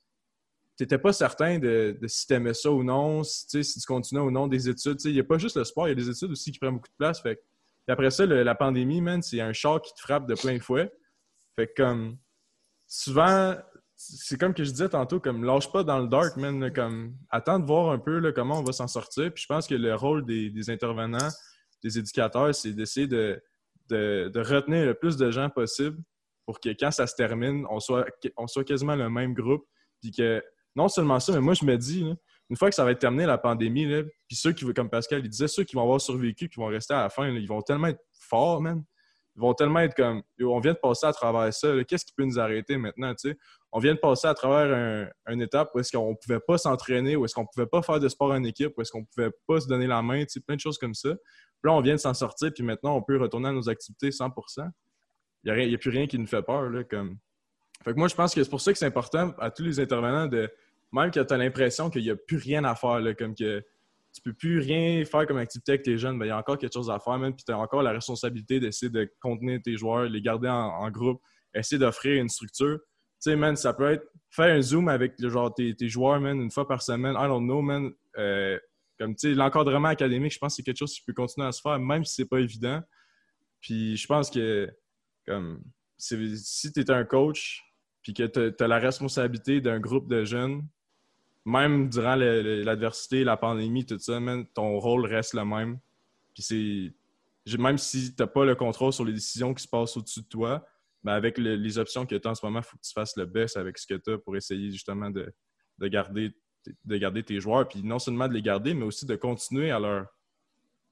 tu 0.76 0.84
n'étais 0.84 0.98
pas 0.98 1.12
certain 1.12 1.58
de, 1.58 1.98
si 2.06 2.26
tu 2.26 2.32
aimais 2.32 2.54
ça 2.54 2.70
ou 2.70 2.82
non, 2.82 3.22
si, 3.24 3.62
si 3.62 3.80
tu 3.80 3.86
continuais 3.86 4.22
ou 4.22 4.30
non 4.30 4.46
des 4.46 4.68
études. 4.68 4.96
Il 5.04 5.12
n'y 5.12 5.20
a 5.20 5.24
pas 5.24 5.36
juste 5.36 5.56
le 5.56 5.64
sport, 5.64 5.86
il 5.86 5.90
y 5.90 5.92
a 5.92 5.96
des 5.96 6.08
études 6.08 6.30
aussi 6.30 6.50
qui 6.50 6.58
prennent 6.58 6.74
beaucoup 6.74 6.88
de 6.88 6.96
place. 6.96 7.20
Fait 7.20 7.40
après 7.86 8.10
ça, 8.10 8.26
la 8.26 8.54
pandémie, 8.54 9.00
man, 9.00 9.22
c'est 9.22 9.40
un 9.40 9.52
choc 9.52 9.84
qui 9.84 9.94
te 9.94 10.00
frappe 10.00 10.26
de 10.26 10.34
plein 10.34 10.56
de 10.56 10.62
fouet. 10.62 10.90
Fait 11.56 11.70
comme 11.74 12.18
souvent, 12.86 13.54
c'est 13.96 14.38
comme 14.38 14.54
que 14.54 14.64
je 14.64 14.70
disais 14.70 14.90
tantôt, 14.90 15.20
comme 15.20 15.44
lâche 15.44 15.70
pas 15.72 15.84
dans 15.84 15.98
le 15.98 16.06
dark, 16.06 16.36
man. 16.36 16.70
comme 16.72 17.16
attends 17.30 17.58
de 17.58 17.66
voir 17.66 17.90
un 17.90 17.98
peu 17.98 18.32
comment 18.32 18.60
on 18.60 18.62
va 18.62 18.72
s'en 18.72 18.86
sortir. 18.88 19.32
Puis 19.32 19.42
je 19.42 19.46
pense 19.46 19.66
que 19.66 19.74
le 19.74 19.94
rôle 19.94 20.24
des 20.24 20.70
intervenants, 20.70 21.28
des 21.82 21.98
éducateurs, 21.98 22.54
c'est 22.54 22.72
d'essayer 22.72 23.06
de, 23.06 23.42
retenir 23.90 24.86
le 24.86 24.94
plus 24.94 25.16
de 25.16 25.30
gens 25.30 25.48
possible 25.50 25.98
pour 26.46 26.60
que 26.60 26.70
quand 26.70 26.90
ça 26.90 27.06
se 27.06 27.14
termine, 27.14 27.66
on 27.70 27.80
soit, 27.80 28.06
on 28.36 28.46
soit 28.46 28.64
quasiment 28.64 28.96
le 28.96 29.10
même 29.10 29.34
groupe. 29.34 29.64
Puis 30.00 30.12
que 30.12 30.42
non 30.76 30.88
seulement 30.88 31.20
ça, 31.20 31.32
mais 31.32 31.40
moi, 31.40 31.54
je 31.54 31.64
me 31.64 31.76
dis, 31.76 32.04
une 32.50 32.56
fois 32.56 32.68
que 32.68 32.74
ça 32.74 32.84
va 32.84 32.92
être 32.92 33.00
terminé, 33.00 33.26
la 33.26 33.38
pandémie, 33.38 33.86
puis 34.26 34.36
ceux 34.36 34.52
qui, 34.52 34.64
comme 34.72 34.88
Pascal, 34.88 35.20
il 35.24 35.28
disait, 35.28 35.48
ceux 35.48 35.64
qui 35.64 35.74
vont 35.74 35.82
avoir 35.82 36.00
survécu, 36.00 36.48
qui 36.48 36.58
vont 36.58 36.66
rester 36.66 36.94
à 36.94 37.02
la 37.02 37.10
fin, 37.10 37.28
ils 37.28 37.48
vont 37.48 37.60
tellement 37.62 37.88
être 37.88 38.00
forts, 38.12 38.62
man. 38.62 38.82
Ils 39.36 39.40
vont 39.40 39.54
tellement 39.54 39.80
être 39.80 39.94
comme, 39.94 40.22
on 40.40 40.58
vient 40.58 40.72
de 40.72 40.78
passer 40.78 41.06
à 41.06 41.12
travers 41.12 41.52
ça, 41.52 41.68
qu'est-ce 41.84 42.04
qui 42.04 42.12
peut 42.16 42.24
nous 42.24 42.40
arrêter 42.40 42.76
maintenant, 42.76 43.14
tu 43.14 43.30
sais? 43.30 43.38
On 43.70 43.78
vient 43.78 43.94
de 43.94 43.98
passer 43.98 44.26
à 44.26 44.34
travers 44.34 45.12
une 45.28 45.42
étape 45.42 45.70
où 45.74 45.78
est-ce 45.78 45.96
qu'on 45.96 46.10
ne 46.10 46.16
pouvait 46.16 46.40
pas 46.40 46.58
s'entraîner, 46.58 47.14
où 47.14 47.24
est-ce 47.24 47.34
qu'on 47.34 47.42
ne 47.42 47.48
pouvait 47.52 47.66
pas 47.66 47.82
faire 47.82 48.00
de 48.00 48.08
sport 48.08 48.32
en 48.32 48.42
équipe, 48.42 48.72
où 48.76 48.80
est-ce 48.80 48.90
qu'on 48.90 49.02
ne 49.02 49.06
pouvait 49.14 49.30
pas 49.46 49.60
se 49.60 49.68
donner 49.68 49.86
la 49.86 50.02
main, 50.02 50.22
tu 50.22 50.30
sais, 50.30 50.40
plein 50.40 50.56
de 50.56 50.60
choses 50.60 50.78
comme 50.78 50.94
ça 50.94 51.10
là, 51.64 51.72
on 51.72 51.80
vient 51.80 51.94
de 51.94 52.00
s'en 52.00 52.14
sortir, 52.14 52.52
puis 52.54 52.62
maintenant, 52.62 52.96
on 52.96 53.02
peut 53.02 53.18
retourner 53.18 53.48
à 53.48 53.52
nos 53.52 53.68
activités 53.68 54.10
100% 54.10 54.70
Il 55.44 55.68
n'y 55.68 55.74
a, 55.74 55.78
plus 55.78 55.90
rien 55.90 56.06
qui 56.06 56.18
nous 56.18 56.26
fait 56.26 56.42
peur. 56.42 56.70
Là. 56.70 56.82
Fait 57.84 57.92
que 57.92 57.98
moi, 57.98 58.08
je 58.08 58.14
pense 58.14 58.34
que 58.34 58.42
c'est 58.42 58.50
pour 58.50 58.60
ça 58.60 58.72
que 58.72 58.78
c'est 58.78 58.86
important 58.86 59.34
à 59.38 59.50
tous 59.50 59.62
les 59.62 59.80
intervenants 59.80 60.26
de, 60.26 60.50
même 60.92 61.10
que 61.10 61.20
tu 61.20 61.34
as 61.34 61.36
l'impression 61.36 61.90
qu'il 61.90 62.02
n'y 62.02 62.10
a 62.10 62.16
plus 62.16 62.38
rien 62.38 62.64
à 62.64 62.74
faire, 62.74 63.00
là, 63.00 63.14
comme 63.14 63.34
que 63.34 63.62
tu 64.12 64.22
peux 64.22 64.32
plus 64.32 64.58
rien 64.58 65.04
faire 65.04 65.26
comme 65.26 65.36
activité 65.36 65.72
avec 65.72 65.82
tes 65.82 65.98
jeunes, 65.98 66.18
ben, 66.18 66.26
il 66.26 66.28
y 66.28 66.32
a 66.32 66.38
encore 66.38 66.58
quelque 66.58 66.72
chose 66.72 66.90
à 66.90 66.98
faire, 66.98 67.18
même, 67.18 67.34
puis 67.34 67.44
tu 67.44 67.52
as 67.52 67.58
encore 67.58 67.82
la 67.82 67.92
responsabilité 67.92 68.58
d'essayer 68.58 68.90
de 68.90 69.10
contenir 69.20 69.60
tes 69.62 69.76
joueurs, 69.76 70.04
les 70.04 70.20
garder 70.20 70.48
en, 70.48 70.90
groupe, 70.90 71.20
essayer 71.54 71.78
d'offrir 71.78 72.20
une 72.20 72.28
structure. 72.28 72.78
Tu 72.78 73.30
sais, 73.30 73.36
man, 73.36 73.54
ça 73.56 73.74
peut 73.74 73.90
être 73.90 74.06
faire 74.30 74.54
un 74.54 74.62
zoom 74.62 74.88
avec 74.88 75.14
genre, 75.18 75.54
tes, 75.54 75.74
joueurs, 75.88 76.20
man, 76.20 76.40
une 76.40 76.50
fois 76.50 76.66
par 76.66 76.82
semaine. 76.82 77.14
I 77.18 77.26
don't 77.26 77.44
know, 77.44 77.60
man. 77.60 77.90
Euh, 78.16 78.58
comme, 78.98 79.14
tu 79.14 79.28
sais, 79.28 79.34
l'encadrement 79.34 79.88
académique, 79.88 80.32
je 80.32 80.38
pense 80.38 80.52
que 80.52 80.56
c'est 80.56 80.62
quelque 80.62 80.78
chose 80.78 80.94
qui 80.94 81.02
peut 81.02 81.12
continuer 81.12 81.46
à 81.46 81.52
se 81.52 81.60
faire, 81.60 81.78
même 81.78 82.04
si 82.04 82.14
c'est 82.14 82.28
pas 82.28 82.40
évident. 82.40 82.80
Puis 83.60 83.96
je 83.96 84.06
pense 84.06 84.30
que, 84.30 84.68
comme, 85.26 85.62
si 85.96 86.72
tu 86.72 86.80
es 86.80 86.90
un 86.90 87.04
coach, 87.04 87.62
puis 88.02 88.14
que 88.14 88.24
tu 88.24 88.62
as, 88.62 88.68
la 88.68 88.78
responsabilité 88.78 89.60
d'un 89.60 89.80
groupe 89.80 90.08
de 90.08 90.24
jeunes, 90.24 90.66
même 91.44 91.88
durant 91.88 92.14
l'adversité, 92.14 93.24
la 93.24 93.36
pandémie, 93.36 93.86
tout 93.86 93.98
ça, 93.98 94.20
ton 94.54 94.78
rôle 94.78 95.06
reste 95.06 95.34
le 95.34 95.44
même. 95.44 95.78
Puis 96.34 96.42
c'est. 96.42 97.56
Même 97.58 97.78
si 97.78 98.14
tu 98.14 98.22
n'as 98.22 98.26
pas 98.26 98.44
le 98.44 98.54
contrôle 98.54 98.92
sur 98.92 99.06
les 99.06 99.14
décisions 99.14 99.54
qui 99.54 99.62
se 99.62 99.68
passent 99.68 99.96
au-dessus 99.96 100.20
de 100.20 100.26
toi, 100.26 100.66
ben 101.02 101.14
avec 101.14 101.38
les 101.38 101.78
options 101.78 102.04
que 102.04 102.14
tu 102.14 102.28
as 102.28 102.30
en 102.30 102.34
ce 102.34 102.44
moment, 102.44 102.58
il 102.58 102.64
faut 102.64 102.76
que 102.76 102.82
tu 102.82 102.92
fasses 102.92 103.16
le 103.16 103.24
best 103.24 103.56
avec 103.56 103.78
ce 103.78 103.86
que 103.86 103.94
tu 103.94 104.12
as 104.12 104.18
pour 104.18 104.36
essayer 104.36 104.70
justement 104.70 105.10
de, 105.10 105.32
garder, 105.88 106.30
de 106.84 106.96
garder 106.96 107.22
tes 107.22 107.40
joueurs. 107.40 107.68
Puis 107.68 107.82
non 107.82 107.98
seulement 107.98 108.28
de 108.28 108.34
les 108.34 108.42
garder, 108.42 108.74
mais 108.74 108.84
aussi 108.84 109.06
de 109.06 109.16
continuer 109.16 109.70
à 109.70 109.78
leur, 109.78 110.06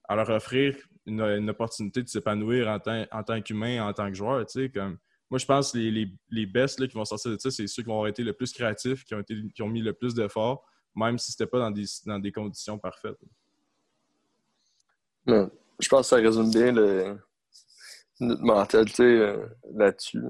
à 0.09 0.17
leur 0.17 0.29
offrir 0.31 0.77
une, 1.07 1.51
opportunité 1.51 2.03
de 2.03 2.09
s'épanouir 2.09 2.69
en, 2.69 2.79
en, 3.13 3.23
tant 3.23 3.41
qu'humain, 3.41 3.87
en 3.87 3.93
tant 3.93 4.09
que 4.09 4.15
joueur. 4.15 4.45
Comme, 4.75 4.99
moi, 5.31 5.39
je 5.39 5.47
pense 5.47 5.73
que 5.73 5.79
les, 5.79 5.91
les, 5.91 6.13
les 6.31 6.47
best 6.47 6.81
là, 6.81 6.87
qui 6.87 6.95
vont 6.95 7.05
sortir 7.05 7.33
de 7.33 7.39
ça, 7.39 7.51
c'est 7.51 7.67
ceux 7.67 7.83
qui 7.83 7.89
vont 7.89 7.95
avoir 7.95 8.09
été 8.09 8.23
le 8.23 8.33
plus 8.33 8.53
créatifs, 8.53 9.05
qui 9.05 9.15
ont, 9.15 9.21
été, 9.21 9.37
qui 9.55 9.63
ont 9.63 9.69
mis 9.69 9.83
le 9.83 9.93
plus 9.93 10.15
d'efforts, 10.15 10.65
même 10.95 11.19
si 11.19 11.33
ce 11.33 11.43
n'était 11.43 11.51
pas 11.51 11.59
dans 11.59 11.71
des, 11.71 11.85
dans 12.07 12.19
des 12.19 12.33
conditions 12.33 12.79
parfaites. 12.79 13.19
je 15.27 15.89
pense 15.89 16.11
que 16.11 16.17
ça 16.17 16.17
résume 16.17 16.51
bien 16.51 16.73
le, 16.73 17.19
notre 18.21 18.43
mentalité 18.43 19.05
euh, 19.05 19.47
là-dessus. 19.75 20.23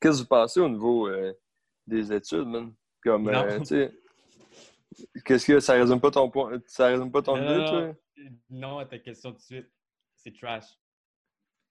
Qu'est-ce 0.00 0.18
que 0.18 0.22
vous 0.22 0.28
pensez 0.28 0.60
au 0.60 0.68
niveau 0.68 1.08
euh, 1.08 1.32
des 1.86 2.12
études, 2.12 2.46
man? 2.46 2.72
Comme, 3.02 3.28
euh, 3.28 3.88
qu'est-ce 5.24 5.46
que 5.46 5.60
ça 5.60 5.74
résume 5.74 6.00
pas 6.00 6.10
ton 6.10 6.30
point? 6.30 6.60
Ça 6.66 6.88
résume 6.88 7.10
pas 7.10 7.22
ton 7.22 7.36
idée, 7.36 7.64
toi? 7.64 7.94
Non, 8.50 8.78
à 8.78 8.86
ta 8.86 8.98
question 8.98 9.32
tout 9.32 9.38
de 9.38 9.42
suite. 9.42 9.70
C'est 10.16 10.34
trash. 10.34 10.64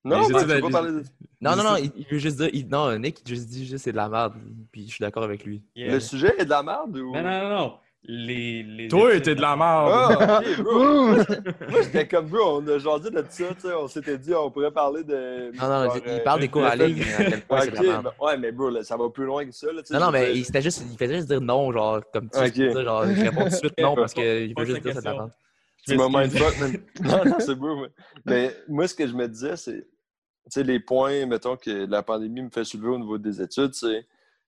Non, 0.04 0.28
tu 0.28 0.34
veux 0.34 0.62
pas 0.62 0.70
parler 0.70 0.92
de... 0.92 1.04
non, 1.42 1.56
non, 1.56 1.64
non, 1.64 1.76
il, 1.78 2.06
veut 2.06 2.20
juste 2.20 2.38
dire. 2.38 2.52
non, 2.70 2.96
Nick, 3.00 3.22
il 3.26 3.28
juste 3.28 3.48
dit 3.48 3.66
juste 3.66 3.86
c'est 3.86 3.92
de 3.92 3.98
la 3.98 4.08
merde. 4.08 4.36
Puis 4.72 4.88
je 4.88 4.94
suis 4.94 5.02
d'accord 5.02 5.24
avec 5.24 5.44
lui. 5.44 5.64
Le 5.76 6.00
sujet 6.00 6.36
est 6.38 6.46
de 6.46 6.50
la 6.52 6.62
merde 6.62 6.96
ou? 6.96 7.12
Non, 7.12 7.24
non, 7.24 7.50
non, 7.50 7.80
Les, 8.08 8.64
les 8.64 8.88
Toi, 8.88 9.20
t'es 9.20 9.36
de 9.36 9.42
la 9.42 9.56
merde! 9.56 10.18
Ah, 10.20 10.42
Moi, 11.70 11.82
j'étais 11.82 12.08
comme, 12.08 12.28
bro, 12.28 12.60
on 12.62 12.68
a 12.68 12.78
jasé 12.78 13.10
de 13.10 13.24
ça, 13.30 13.46
tu 13.56 13.62
sais, 13.62 13.74
on 13.74 13.88
s'était 13.88 14.18
dit, 14.18 14.34
on 14.34 14.52
pourrait 14.52 14.72
parler 14.72 15.04
de... 15.04 15.52
Non, 15.60 15.68
non, 15.68 15.94
il 15.96 16.22
parle 16.24 16.42
des 16.42 16.48
cours 16.48 16.66
à 16.66 16.76
ligne, 16.76 17.02
à 17.18 17.24
quel 17.24 17.42
point 17.42 17.62
c'est 17.62 17.72
de 17.72 17.76
la 17.76 17.82
merde. 17.82 18.12
ouais, 18.22 18.38
mais 18.38 18.52
bro, 18.52 18.82
ça 18.84 18.96
va 18.96 19.10
plus 19.10 19.26
loin 19.26 19.46
que 19.46 19.52
ça, 19.52 19.68
là, 19.72 19.82
Non, 19.92 20.00
non, 20.00 20.12
mais 20.12 20.38
il, 20.38 20.46
juste, 20.62 20.84
il 20.92 20.98
faisait 20.98 21.16
juste 21.16 21.30
dire 21.30 21.42
non, 21.42 21.72
genre, 21.72 22.02
comme 22.14 22.30
tu 22.30 22.38
okay. 22.38 22.52
dis, 22.52 22.72
genre, 22.72 23.06
je 23.08 23.22
réponds 23.22 23.44
tout 23.44 23.50
de 23.50 23.56
suite 23.56 23.80
non, 23.80 23.96
parce 23.96 24.14
qu'il 24.14 24.54
veut 24.56 24.66
juste 24.66 24.84
dire 24.84 24.94
c'est 24.94 25.06
de. 25.06 25.16
Tu 25.88 25.96
m'as 25.98 26.10
mindfuck, 26.10 26.60
man. 26.60 26.78
Non, 27.04 27.26
non, 27.26 27.36
c'est 27.40 27.56
beau, 27.56 27.86
mais 28.26 28.56
moi, 28.68 28.88
ce 28.88 28.96
que 28.96 29.08
je 29.08 29.14
me 29.14 29.28
disais, 29.28 29.56
c'est 29.56 29.86
sais, 30.50 30.64
les 30.64 30.80
points, 30.80 31.26
mettons, 31.26 31.58
que 31.58 31.86
la 31.86 32.04
pandémie 32.04 32.42
me 32.42 32.50
fait 32.50 32.64
soulever 32.64 32.90
au 32.90 33.00
niveau 33.00 33.18
des 33.18 33.42
études, 33.42 33.74
c'est 33.74 34.06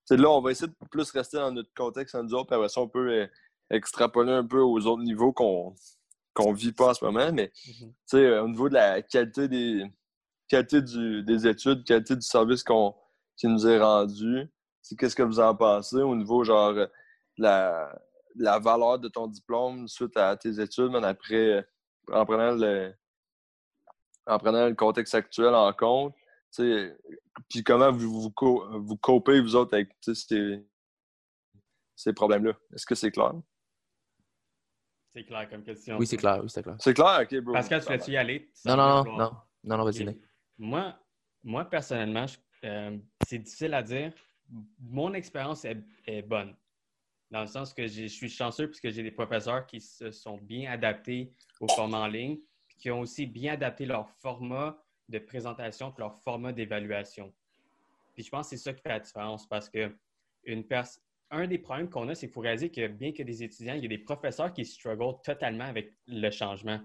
là, 0.09 0.29
on 0.29 0.41
va 0.41 0.51
essayer 0.51 0.67
de 0.67 0.87
plus 0.89 1.09
rester 1.11 1.37
dans 1.37 1.51
notre 1.51 1.73
contexte 1.73 2.15
en 2.15 2.23
disant, 2.23 2.45
puis 2.45 2.55
après 2.55 2.69
ça, 2.69 2.81
on 2.81 2.87
peut 2.87 3.09
euh, 3.09 3.27
extrapoler 3.69 4.31
un 4.31 4.45
peu 4.45 4.61
aux 4.61 4.85
autres 4.85 5.03
niveaux 5.03 5.33
qu'on 5.33 5.75
ne 6.39 6.53
vit 6.53 6.71
pas 6.71 6.89
en 6.89 6.93
ce 6.93 7.03
moment. 7.03 7.31
Mais 7.33 7.51
euh, 8.13 8.43
au 8.43 8.47
niveau 8.47 8.69
de 8.69 8.75
la 8.75 9.01
qualité 9.01 9.47
des, 9.47 9.83
qualité 10.47 10.81
du, 10.81 11.23
des 11.23 11.47
études, 11.47 11.83
qualité 11.83 12.15
du 12.15 12.21
service 12.21 12.63
qu'on 12.63 12.95
qui 13.35 13.47
nous 13.47 13.67
est 13.67 13.79
rendu, 13.79 14.49
qu'est-ce 14.97 15.15
que 15.15 15.23
vous 15.23 15.39
en 15.39 15.55
pensez 15.55 15.97
au 15.97 16.15
niveau, 16.15 16.43
genre, 16.43 16.73
la, 17.37 17.93
la 18.35 18.59
valeur 18.59 18.97
de 18.99 19.09
ton 19.09 19.27
diplôme 19.27 19.87
suite 19.87 20.17
à 20.17 20.35
tes 20.37 20.59
études, 20.59 20.91
même 20.91 21.03
après, 21.03 21.67
en 22.11 22.25
prenant 22.25 22.51
le, 22.51 22.93
en 24.25 24.39
prenant 24.39 24.67
le 24.67 24.75
contexte 24.75 25.13
actuel 25.13 25.53
en 25.53 25.71
compte. 25.73 26.15
Puis 27.49 27.63
comment 27.63 27.91
vous, 27.91 28.21
vous, 28.21 28.33
vous 28.79 28.97
copez, 28.97 29.39
vous 29.41 29.55
autres, 29.55 29.73
avec 29.75 29.89
ces, 30.01 30.65
ces 31.95 32.13
problèmes-là? 32.13 32.53
Est-ce 32.73 32.85
que 32.85 32.95
c'est 32.95 33.11
clair? 33.11 33.33
C'est 35.17 35.23
clair 35.23 35.49
comme 35.49 35.63
question. 35.63 35.97
Oui, 35.97 36.05
c'est 36.05 36.17
clair. 36.17 36.43
Oui, 36.43 36.49
c'est 36.49 36.61
clair. 36.61 36.75
C'est 36.77 36.93
clair, 36.93 37.21
OK, 37.23 37.39
bro. 37.39 37.53
Pascal, 37.53 37.81
tu 37.81 37.87
vas-tu 37.87 38.11
y 38.11 38.17
aller? 38.17 38.51
Non, 38.65 38.77
non, 38.77 39.03
non, 39.03 39.17
non, 39.17 39.31
non, 39.63 39.77
non, 39.77 39.83
vas-y. 39.83 40.15
Moi, 40.59 40.95
moi, 41.43 41.65
personnellement, 41.65 42.27
euh, 42.63 42.95
c'est 43.25 43.39
difficile 43.39 43.73
à 43.73 43.81
dire. 43.81 44.13
Mon 44.79 45.15
expérience 45.15 45.65
est, 45.65 45.81
est, 46.05 46.21
bonne. 46.21 46.55
Dans 47.31 47.41
le 47.41 47.47
sens 47.47 47.73
que 47.73 47.87
je 47.87 48.05
suis 48.05 48.29
chanceux 48.29 48.67
puisque 48.67 48.91
j'ai 48.91 49.01
des 49.01 49.09
professeurs 49.09 49.65
qui 49.65 49.81
se 49.81 50.11
sont 50.11 50.37
bien 50.37 50.71
adaptés 50.71 51.33
au 51.59 51.67
format 51.67 51.97
en 51.97 52.07
ligne 52.07 52.37
qui 52.77 52.91
ont 52.91 52.99
aussi 52.99 53.25
bien 53.25 53.53
adapté 53.53 53.87
leur 53.87 54.07
format 54.21 54.77
de 55.09 55.17
présentation 55.17 55.89
et 55.89 55.99
leur 55.99 56.15
format 56.21 56.53
d'évaluation. 56.53 57.33
Puis 58.13 58.23
je 58.23 58.29
pense 58.29 58.51
que 58.51 58.55
c'est 58.55 58.63
ça 58.63 58.71
qui 58.71 58.83
fait 58.83 58.89
la 58.89 58.99
différence 58.99 59.47
parce 59.47 59.67
que 59.67 59.97
une 60.43 60.63
un 61.31 61.47
des 61.47 61.57
problèmes 61.57 61.89
qu'on 61.89 62.07
a, 62.09 62.15
c'est 62.15 62.27
qu'il 62.27 62.33
faut 62.33 62.41
réaliser 62.41 62.69
que 62.69 62.87
bien 62.87 63.11
que 63.11 63.23
des 63.23 63.43
étudiants, 63.43 63.73
il 63.73 63.81
y 63.81 63.85
a 63.85 63.89
des 63.89 63.97
professeurs 63.97 64.53
qui 64.53 64.65
struggle 64.65 65.15
totalement 65.23 65.65
avec 65.65 65.93
le 66.07 66.29
changement. 66.31 66.79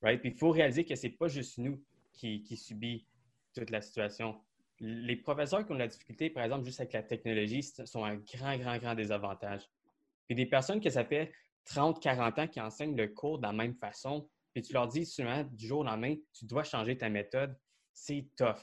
Puis 0.00 0.20
il 0.24 0.34
faut 0.34 0.50
réaliser 0.50 0.84
que 0.84 0.94
ce 0.94 1.06
n'est 1.06 1.12
pas 1.12 1.28
juste 1.28 1.58
nous 1.58 1.82
qui, 2.12 2.42
qui 2.42 3.06
toute 3.54 3.70
la 3.70 3.80
situation. 3.80 4.40
Les 4.80 5.16
professeurs 5.16 5.64
qui 5.64 5.72
ont 5.72 5.76
de 5.76 5.80
la 5.80 5.88
difficulté, 5.88 6.30
par 6.30 6.44
exemple, 6.44 6.64
juste 6.64 6.80
avec 6.80 6.92
la 6.92 7.02
technologie, 7.02 7.62
sont 7.62 8.04
un 8.04 8.16
grand, 8.16 8.56
grand, 8.56 8.78
grand 8.78 8.94
désavantage. 8.94 9.68
Puis 10.26 10.34
des 10.34 10.46
personnes 10.46 10.80
que 10.80 10.90
ça 10.90 11.04
fait 11.04 11.32
30, 11.64 12.02
40 12.02 12.38
ans 12.38 12.48
qui 12.48 12.60
enseignent 12.60 12.96
le 12.96 13.08
cours 13.08 13.38
de 13.38 13.46
la 13.46 13.52
même 13.52 13.74
façon, 13.74 14.28
puis 14.52 14.62
tu 14.62 14.72
leur 14.72 14.88
dis 14.88 15.06
souvent 15.06 15.44
du 15.44 15.66
jour 15.66 15.80
au 15.80 15.84
lendemain, 15.84 16.16
tu 16.32 16.44
dois 16.44 16.64
changer 16.64 16.96
ta 16.96 17.08
méthode, 17.08 17.56
c'est 17.92 18.28
tough. 18.36 18.60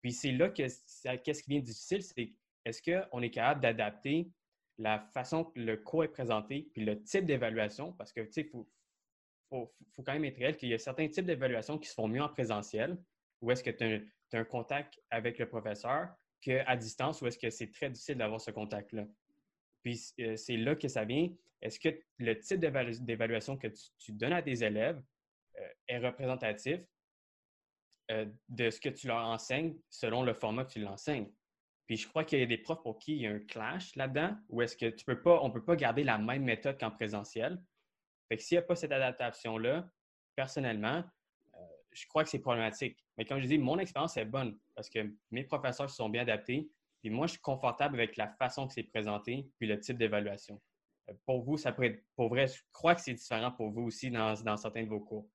Puis 0.00 0.12
c'est 0.12 0.32
là 0.32 0.48
que 0.48 0.62
qu'est-ce 0.62 1.42
qui 1.42 1.50
devient 1.50 1.62
difficile, 1.62 2.02
c'est 2.02 2.32
est-ce 2.64 2.82
qu'on 2.82 3.22
est 3.22 3.30
capable 3.30 3.60
d'adapter 3.60 4.30
la 4.78 5.00
façon 5.12 5.44
que 5.44 5.60
le 5.60 5.76
cours 5.76 6.04
est 6.04 6.08
présenté, 6.08 6.70
puis 6.72 6.84
le 6.84 7.02
type 7.02 7.26
d'évaluation, 7.26 7.92
parce 7.92 8.12
que 8.12 8.20
tu 8.20 8.32
sais, 8.32 8.40
il 8.42 8.48
faut, 8.48 8.68
faut, 9.50 10.02
quand 10.02 10.12
même 10.12 10.24
être 10.24 10.38
réel 10.38 10.56
qu'il 10.56 10.70
y 10.70 10.74
a 10.74 10.78
certains 10.78 11.08
types 11.08 11.26
d'évaluations 11.26 11.78
qui 11.78 11.88
se 11.88 11.94
font 11.94 12.08
mieux 12.08 12.22
en 12.22 12.28
présentiel, 12.28 12.98
ou 13.40 13.50
est-ce 13.50 13.62
que 13.62 13.70
tu 13.70 13.84
as, 13.84 14.38
un 14.38 14.44
contact 14.44 14.98
avec 15.10 15.38
le 15.38 15.46
professeur, 15.46 16.08
qu'à 16.40 16.76
distance, 16.76 17.20
ou 17.20 17.26
est-ce 17.26 17.38
que 17.38 17.50
c'est 17.50 17.70
très 17.70 17.90
difficile 17.90 18.16
d'avoir 18.16 18.40
ce 18.40 18.50
contact-là. 18.50 19.06
Puis 19.82 20.00
euh, 20.20 20.36
c'est 20.36 20.56
là 20.56 20.74
que 20.74 20.88
ça 20.88 21.04
vient. 21.04 21.28
Est-ce 21.60 21.78
que 21.78 21.88
le 22.18 22.38
type 22.38 22.60
d'évaluation 22.60 23.56
que 23.56 23.68
tu, 23.98 24.12
donnes 24.12 24.32
à 24.32 24.42
tes 24.42 24.64
élèves 24.64 25.00
euh, 25.58 25.68
est 25.86 25.98
représentatif 25.98 26.80
euh, 28.10 28.26
de 28.48 28.70
ce 28.70 28.80
que 28.80 28.88
tu 28.88 29.06
leur 29.06 29.18
enseignes 29.18 29.78
selon 29.88 30.22
le 30.22 30.34
format 30.34 30.64
que 30.64 30.72
tu 30.72 30.80
l'enseignes? 30.80 31.30
Puis 31.92 31.98
je 31.98 32.08
crois 32.08 32.24
qu'il 32.24 32.38
y 32.38 32.42
a 32.42 32.46
des 32.46 32.56
profs 32.56 32.82
pour 32.82 32.98
qui 32.98 33.16
il 33.16 33.20
y 33.20 33.26
a 33.26 33.32
un 33.32 33.38
clash 33.38 33.94
là-dedans, 33.96 34.34
ou 34.48 34.62
est-ce 34.62 34.78
que 34.78 34.86
tu 34.86 35.04
peux 35.04 35.20
pas, 35.20 35.40
on 35.42 35.48
ne 35.48 35.52
peut 35.52 35.62
pas 35.62 35.76
garder 35.76 36.04
la 36.04 36.16
même 36.16 36.42
méthode 36.42 36.80
qu'en 36.80 36.90
présentiel. 36.90 37.62
S'il 38.38 38.56
n'y 38.56 38.60
a 38.60 38.62
pas 38.62 38.76
cette 38.76 38.92
adaptation-là, 38.92 39.86
personnellement, 40.34 41.04
euh, 41.54 41.58
je 41.90 42.06
crois 42.06 42.24
que 42.24 42.30
c'est 42.30 42.38
problématique. 42.38 42.96
Mais 43.18 43.26
comme 43.26 43.40
je 43.40 43.46
dis, 43.46 43.58
mon 43.58 43.78
expérience 43.78 44.16
est 44.16 44.24
bonne 44.24 44.58
parce 44.74 44.88
que 44.88 45.00
mes 45.32 45.44
professeurs 45.44 45.90
se 45.90 45.96
sont 45.96 46.08
bien 46.08 46.22
adaptés. 46.22 46.70
Et 47.04 47.10
moi, 47.10 47.26
je 47.26 47.32
suis 47.32 47.42
confortable 47.42 47.96
avec 47.96 48.16
la 48.16 48.28
façon 48.28 48.66
que 48.66 48.72
c'est 48.72 48.84
présenté 48.84 49.50
puis 49.58 49.68
le 49.68 49.78
type 49.78 49.98
d'évaluation. 49.98 50.62
Pour 51.26 51.42
vous, 51.42 51.58
ça 51.58 51.72
pourrait 51.72 51.88
être, 51.88 52.02
pour 52.16 52.30
vrai, 52.30 52.46
je 52.46 52.58
crois 52.72 52.94
que 52.94 53.02
c'est 53.02 53.12
différent 53.12 53.52
pour 53.52 53.70
vous 53.70 53.82
aussi 53.82 54.10
dans, 54.10 54.56
certains 54.56 54.84
de 54.84 54.88
vos 54.88 55.00
cours. 55.00 55.28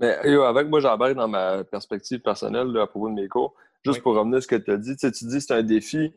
Mais 0.00 0.14
avec 0.16 0.66
moi, 0.66 0.80
j'embarque 0.80 1.14
dans 1.14 1.28
ma 1.28 1.62
perspective 1.62 2.18
personnelle 2.18 2.76
à 2.76 2.88
propos 2.88 3.08
de 3.08 3.14
mes 3.14 3.28
cours. 3.28 3.54
Juste 3.84 4.02
pour 4.02 4.14
revenir 4.14 4.38
à 4.38 4.40
ce 4.40 4.46
que 4.46 4.56
tu 4.56 4.70
as 4.70 4.76
dit, 4.76 4.96
tu 4.96 5.08
dis 5.08 5.34
que 5.34 5.40
c'est 5.40 5.54
un 5.54 5.62
défi. 5.62 6.12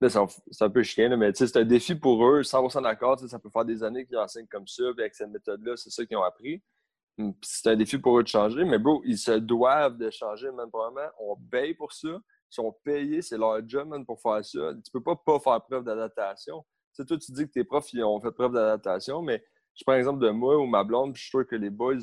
C'est 0.00 0.64
un 0.64 0.70
peu 0.70 0.82
chien, 0.82 1.16
mais 1.16 1.32
c'est 1.32 1.56
un 1.56 1.64
défi 1.64 1.94
pour 1.94 2.26
eux, 2.26 2.42
100% 2.42 2.82
d'accord. 2.82 3.20
Ça 3.20 3.38
peut 3.38 3.50
faire 3.50 3.64
des 3.64 3.84
années 3.84 4.04
qu'ils 4.04 4.18
enseignent 4.18 4.48
comme 4.48 4.66
ça, 4.66 4.82
avec 4.88 5.14
cette 5.14 5.30
méthode-là, 5.30 5.76
c'est 5.76 5.90
ça 5.90 6.04
qu'ils 6.04 6.16
ont 6.16 6.22
appris. 6.22 6.60
Hum, 7.18 7.34
c'est 7.42 7.70
un 7.70 7.76
défi 7.76 7.98
pour 7.98 8.18
eux 8.18 8.22
de 8.22 8.28
changer, 8.28 8.64
mais 8.64 8.78
bro, 8.78 9.02
ils 9.04 9.18
se 9.18 9.32
doivent 9.32 9.98
de 9.98 10.10
changer, 10.10 10.50
même 10.50 10.70
probablement. 10.70 11.10
On 11.20 11.36
paye 11.36 11.74
pour 11.74 11.92
ça. 11.92 12.08
Ils 12.08 12.54
sont 12.54 12.72
payés, 12.84 13.22
c'est 13.22 13.38
leur 13.38 13.66
job, 13.68 13.88
man, 13.88 14.04
pour 14.04 14.20
faire 14.20 14.44
ça. 14.44 14.74
Tu 14.84 14.90
peux 14.92 15.02
pas 15.02 15.16
pas 15.16 15.38
faire 15.38 15.60
preuve 15.62 15.84
d'adaptation. 15.84 16.64
Tu 16.96 17.04
toi, 17.04 17.18
tu 17.18 17.32
dis 17.32 17.46
que 17.46 17.52
tes 17.52 17.64
profs, 17.64 17.92
ils 17.92 18.02
ont 18.02 18.20
fait 18.20 18.32
preuve 18.32 18.52
d'adaptation, 18.52 19.22
mais 19.22 19.42
je 19.74 19.84
prends 19.84 19.94
l'exemple 19.94 20.20
de 20.20 20.30
moi 20.30 20.58
ou 20.58 20.66
ma 20.66 20.84
blonde, 20.84 21.12
puis 21.14 21.20
je 21.20 21.24
suis 21.24 21.30
sûr 21.30 21.46
que 21.46 21.56
les 21.56 21.70
boys, 21.70 21.96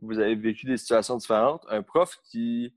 vous 0.00 0.18
avez 0.18 0.34
vécu 0.34 0.66
des 0.66 0.76
situations 0.76 1.16
différentes. 1.16 1.64
Un 1.68 1.82
prof 1.82 2.18
qui 2.24 2.74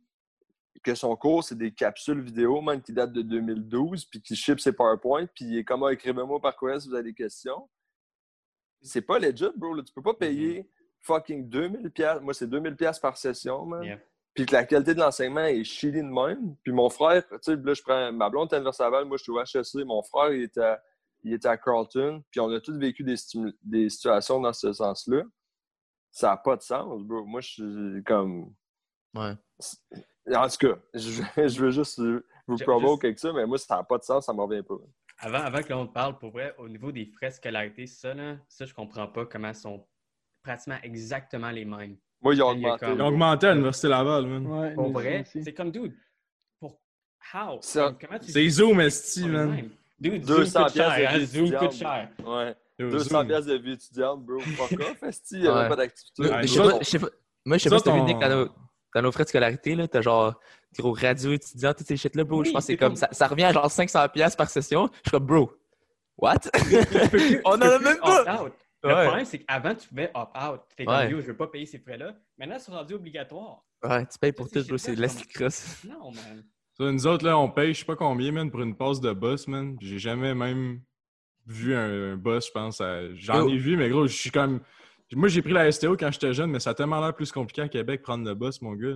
que 0.84 0.96
son 0.96 1.16
cours, 1.16 1.44
c'est 1.44 1.58
des 1.58 1.72
capsules 1.74 2.22
vidéo, 2.22 2.62
même 2.62 2.82
qui 2.82 2.94
datent 2.94 3.14
de 3.14 3.22
2012, 3.22 4.06
puis 4.06 4.22
qui 4.22 4.36
ship 4.36 4.60
ses 4.60 4.74
PowerPoint, 4.74 5.26
puis 5.28 5.46
il 5.46 5.58
est 5.60 5.64
comme 5.64 5.84
ah, 5.84 5.94
écrivez-moi 5.94 6.40
par 6.40 6.56
courriel 6.56 6.82
si 6.82 6.88
vous 6.88 6.96
avez 6.96 7.04
des 7.04 7.14
questions. 7.14 7.70
C'est 8.82 9.02
pas 9.02 9.20
legit, 9.20 9.52
bro. 9.56 9.80
Tu 9.82 9.94
peux 9.94 10.02
pas 10.02 10.14
payer 10.14 10.62
mm-hmm. 10.62 10.68
fucking 11.02 11.50
2000 11.50 11.92
pièces. 11.92 12.22
Moi, 12.22 12.34
c'est 12.34 12.48
2000 12.48 12.76
pièces 12.76 13.00
par 13.00 13.18
session, 13.18 13.66
man. 13.66 14.00
Puis 14.34 14.46
que 14.46 14.54
la 14.54 14.64
qualité 14.64 14.94
de 14.94 15.00
l'enseignement 15.00 15.44
est 15.44 15.64
shitty 15.64 15.98
de 15.98 16.04
même. 16.04 16.56
Puis 16.64 16.72
mon 16.72 16.90
frère, 16.90 17.22
tu 17.28 17.38
sais, 17.42 17.56
là, 17.58 17.74
je 17.74 17.82
prends 17.82 18.12
ma 18.14 18.30
blonde 18.30 18.52
à 18.54 18.72
Saval, 18.72 19.06
moi, 19.06 19.18
je 19.18 19.24
suis 19.24 19.32
au 19.32 19.44
HSC. 19.44 19.84
Mon 19.84 20.02
frère, 20.04 20.32
il 20.32 20.44
était, 20.44 20.62
à, 20.62 20.82
il 21.24 21.34
était 21.34 21.50
à 21.50 21.58
Carlton. 21.58 22.24
Puis 22.32 22.40
on 22.40 22.50
a 22.50 22.62
tous 22.62 22.78
vécu 22.78 23.04
des, 23.04 23.16
des 23.62 23.90
situations 23.90 24.40
dans 24.40 24.54
ce 24.54 24.72
sens-là 24.72 25.24
ça 26.12 26.28
n'a 26.30 26.38
pas 26.38 26.58
de 26.58 26.62
sens, 26.62 27.02
bro. 27.04 27.26
Moi, 27.26 27.42
je 27.42 27.50
suis 27.50 28.04
comme. 28.04 28.54
Ouais. 29.16 29.34
En 30.34 30.48
tout 30.48 30.68
cas, 30.68 30.76
je, 30.94 31.22
veux 31.62 31.72
juste 31.72 32.00
vous 32.48 32.58
provoquer 32.58 33.08
avec 33.08 33.20
ça, 33.20 33.32
mais 33.34 33.46
moi, 33.46 33.58
ça 33.58 33.78
n'a 33.78 33.84
pas 33.84 33.98
de 33.98 34.04
sens, 34.04 34.26
ça 34.26 34.32
ne 34.34 34.38
me 34.38 34.44
revient 34.44 34.64
pas. 34.64 34.76
avant, 35.20 35.40
avant 35.40 35.62
que 35.64 35.70
l'on 35.70 35.88
parle, 35.88 36.18
pour 36.20 36.32
vrai, 36.32 36.54
au 36.58 36.68
niveau 36.70 36.92
des 36.92 37.06
frais 37.06 37.30
de 37.30 37.34
scolarité, 37.34 37.88
ça, 37.88 38.14
là, 38.14 38.38
ça, 38.48 38.66
je 38.66 38.74
comprends 38.74 39.08
pas 39.08 39.26
comment 39.26 39.50
ils 39.50 39.56
sont 39.56 39.86
pratiquement 40.44 40.78
exactement 40.84 41.50
les 41.52 41.66
mêmes. 41.66 41.98
Moi, 42.22 42.36
ils 42.36 42.42
ont 42.44 42.50
augmenté. 42.50 42.86
Ils 42.94 43.02
ont 43.02 43.08
augmenté 43.08 43.48
à 43.48 43.52
l'Université 43.54 43.88
Laval, 43.88 44.26
man. 44.28 44.46
Ouais, 44.48 44.74
Pour 44.76 44.92
vrai, 44.92 45.24
c'est 45.26 45.54
comme, 45.54 45.72
dude, 45.72 45.96
pour... 46.60 46.80
How? 47.34 47.58
Ça- 47.62 47.86
Comme, 47.86 47.98
comment 48.10 48.20
tu 48.20 48.32
C'est 48.32 48.50
Zoom, 48.50 48.80
esti, 48.82 49.28
man. 49.28 49.70
Dude, 50.00 50.26
200 50.26 50.46
Zoom 50.46 50.64
coûte 50.66 50.74
cher, 50.76 51.10
hein, 51.12 51.20
de 51.20 51.26
Zoom 51.26 51.52
coûte 51.52 51.72
cher. 51.74 52.10
Ouais. 52.26 52.56
Yo, 52.80 52.90
200 52.90 53.10
Zoom. 53.10 53.28
piastres 53.28 53.50
de 53.52 53.56
vie 53.58 53.72
étudiante, 53.74 54.24
bro. 54.26 54.40
Fuck 54.40 54.72
off, 54.82 55.04
esti. 55.04 55.36
Il 55.36 55.42
n'y 55.42 55.48
avait 55.48 55.60
Ouais. 55.62 55.70
pas 55.70 55.76
d'activité. 55.76 56.22
Ouais, 56.24 56.42
Je 56.44 56.48
sais 56.48 56.98
je 56.98 56.98
pas- 57.06 57.10
Moi, 57.46 57.58
je 57.58 57.64
sais 57.64 57.70
pas 57.70 57.78
si 57.80 57.84
t'as 57.84 57.94
vu, 57.96 58.02
Nick, 58.02 58.22
dans 58.96 59.02
nos, 59.02 59.12
frais 59.12 59.24
de 59.24 59.30
scolarité, 59.30 59.76
là, 59.76 59.88
t'as 59.88 60.02
genre 60.02 60.40
gros 60.78 60.94
radio 60.94 61.34
étudiant, 61.34 61.74
toutes 61.74 61.88
ces 61.88 61.98
shit-là, 61.98 62.24
bro. 62.24 62.44
je 62.44 62.52
pense 62.52 62.62
que 62.64 62.68
c'est 62.68 62.78
comme, 62.78 62.96
ça, 62.96 63.10
ça 63.12 63.28
revient 63.28 63.44
à 63.46 63.54
genre 63.54 63.68
500$ 63.68 64.12
piastres 64.12 64.38
par 64.38 64.50
session. 64.50 64.90
Je 65.04 65.10
suis 65.10 65.12
comme, 65.12 65.26
bro, 65.26 65.54
what? 66.18 66.40
Tu 66.40 66.50
On 67.46 67.58
tu 67.58 67.64
en 67.64 67.70
a 67.70 67.80
même 67.80 67.98
pas! 68.00 68.46
Le 68.84 68.90
Ouais. 68.96 69.06
problème, 69.06 69.26
c'est 69.26 69.38
qu'avant, 69.40 69.76
tu 69.76 69.88
pouvais 69.90 70.10
opt-out. 70.16 70.62
T'es 70.76 70.86
comme, 70.86 70.96
Ouais. 70.96 71.12
yo, 71.12 71.22
je 71.22 71.28
veux 71.28 71.38
pas 71.38 71.46
payer 71.48 71.68
ces 71.68 71.78
frais-là. 71.78 72.16
Maintenant, 72.40 72.58
c'est 72.58 72.72
rendu 72.72 72.96
obligatoire. 72.96 73.64
Ouais, 73.84 74.06
tu 74.08 74.18
payes 74.18 74.32
pour 74.32 74.50
tout, 74.50 74.64
bro. 74.66 74.78
C'est 74.78 74.96
de 74.96 75.34
crosse. 75.34 75.84
Non, 75.88 76.12
man. 76.12 76.44
Ça, 76.76 76.92
nous 76.92 77.06
autres, 77.06 77.24
là, 77.26 77.38
on 77.38 77.48
paye 77.50 77.74
je 77.76 77.80
sais 77.80 77.86
pas 77.86 77.96
combien, 77.96 78.32
man, 78.32 78.50
pour 78.50 78.62
une 78.62 78.76
passe 78.76 79.00
de 79.00 79.14
boss, 79.14 79.48
man. 79.48 79.78
J'ai 79.82 80.00
jamais 80.00 80.34
même 80.34 80.82
vu 81.46 81.76
un, 81.76 82.14
un 82.14 82.16
boss, 82.16 82.48
je 82.48 82.52
pense. 82.54 82.82
à- 82.82 83.14
J'en 83.14 83.42
Yo. 83.42 83.50
ai 83.50 83.58
vu, 83.58 83.78
mais 83.78 83.88
gros, 83.90 84.08
je 84.08 84.16
suis 84.16 84.32
comme. 84.32 84.62
Moi, 85.14 85.28
j'ai 85.28 85.42
pris 85.42 85.52
la 85.54 85.70
STO 85.72 85.98
quand 85.98 86.10
j'étais 86.12 86.34
jeune, 86.34 86.50
mais 86.52 86.60
ça 86.60 86.70
a 86.70 86.74
tellement 86.74 87.00
l'air 87.02 87.14
plus 87.14 87.32
compliqué 87.32 87.62
à 87.62 87.68
Québec 87.68 88.02
prendre 88.02 88.26
le 88.26 88.34
boss, 88.34 88.62
mon 88.62 88.74
gars. 88.74 88.88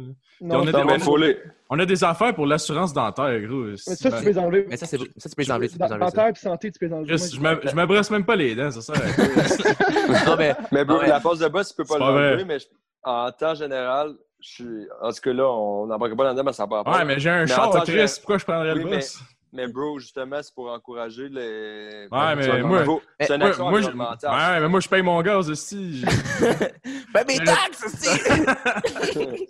Non, 0.41 0.59
on 0.59 0.61
a 0.61 0.65
des- 0.65 0.71
Non, 0.71 0.85
mais 0.85 0.99
faut 0.99 1.17
les. 1.17 1.37
On 1.69 1.77
a 1.79 1.85
des 1.85 2.03
affaires 2.03 2.33
pour 2.33 2.45
l'assurance 2.47 2.93
dentaire, 2.93 3.39
gros. 3.41 3.65
mais 3.65 3.77
ça, 3.77 3.95
tu 3.95 4.09
peux 4.09 4.25
les 4.29 4.37
enlever. 4.37 4.65
Mais 4.69 4.77
ça, 4.77 4.85
c'est 4.85 4.97
ça, 4.97 5.29
tu 5.29 5.35
peux 5.35 5.41
les 5.41 5.51
enlever. 5.51 5.69
Tu 5.69 5.77
peux 5.77 5.85
les 5.85 5.91
enlever, 5.91 6.05
ça. 6.05 6.11
Dentaire 6.11 6.27
et 6.29 6.35
santé, 6.35 6.71
tu 6.71 6.79
peux 6.79 6.85
les 6.85 6.93
enlever. 6.93 7.17
Je 7.17 7.39
me- 7.39 7.59
je 7.69 7.75
me 7.75 7.85
brosse 7.85 8.11
même 8.11 8.25
pas 8.25 8.35
les 8.35 8.55
dents, 8.55 8.71
c'est 8.71 8.81
ça. 8.81 8.93
Non, 10.27 10.35
mais 10.37 10.55
Mais 10.71 10.85
bro, 10.85 10.99
ouais. 10.99 11.07
la 11.07 11.19
passe 11.19 11.39
de 11.39 11.47
boss, 11.47 11.69
tu 11.69 11.75
peux 11.75 11.85
pas 11.85 11.97
l'enlever, 11.97 12.45
mais 12.45 12.59
je- 12.59 12.65
en 13.03 13.31
temps 13.31 13.55
général, 13.55 14.13
je 14.41 14.49
suis. 14.49 14.87
En 15.01 15.11
tout 15.11 15.21
cas, 15.21 15.33
là, 15.33 15.49
on 15.49 15.87
n'embarque 15.87 16.15
pas 16.15 16.23
là-dedans, 16.25 16.43
mais 16.45 16.53
ça 16.53 16.67
part 16.67 16.83
pas. 16.83 16.97
Ouais, 16.99 17.05
mais 17.05 17.19
j'ai 17.19 17.29
un 17.29 17.41
Mais 17.41 17.47
char 17.47 17.83
triste, 17.83 18.19
pourquoi 18.19 18.37
je 18.37 18.45
prendrais 18.45 18.73
Oui, 18.73 18.83
le 18.83 18.89
boss? 18.89 19.19
Mais 19.19 19.34
bro, 19.67 19.99
justement, 19.99 20.41
c'est 20.41 20.53
pour 20.53 20.69
encourager 20.71 21.29
les. 21.29 22.07
Ouais, 22.11 22.35
mais 22.35 22.61
moi- 22.63 22.83
bro, 22.83 23.01
C'est 23.19 23.33
une 23.33 23.39
Moi, 23.39 23.47
action 23.49 23.69
moi, 23.69 23.81
je... 23.81 23.85
environnementale. 23.87 24.31
ouais, 24.55 24.59
mais 24.61 24.67
moi, 24.69 24.79
je 24.79 24.87
paye 24.89 25.01
mon 25.01 25.21
gaz 25.21 25.49
aussi. 25.49 26.03
Paye 27.13 27.25
mes 27.27 27.37
taxes 27.45 27.85
aussi! 27.85 28.09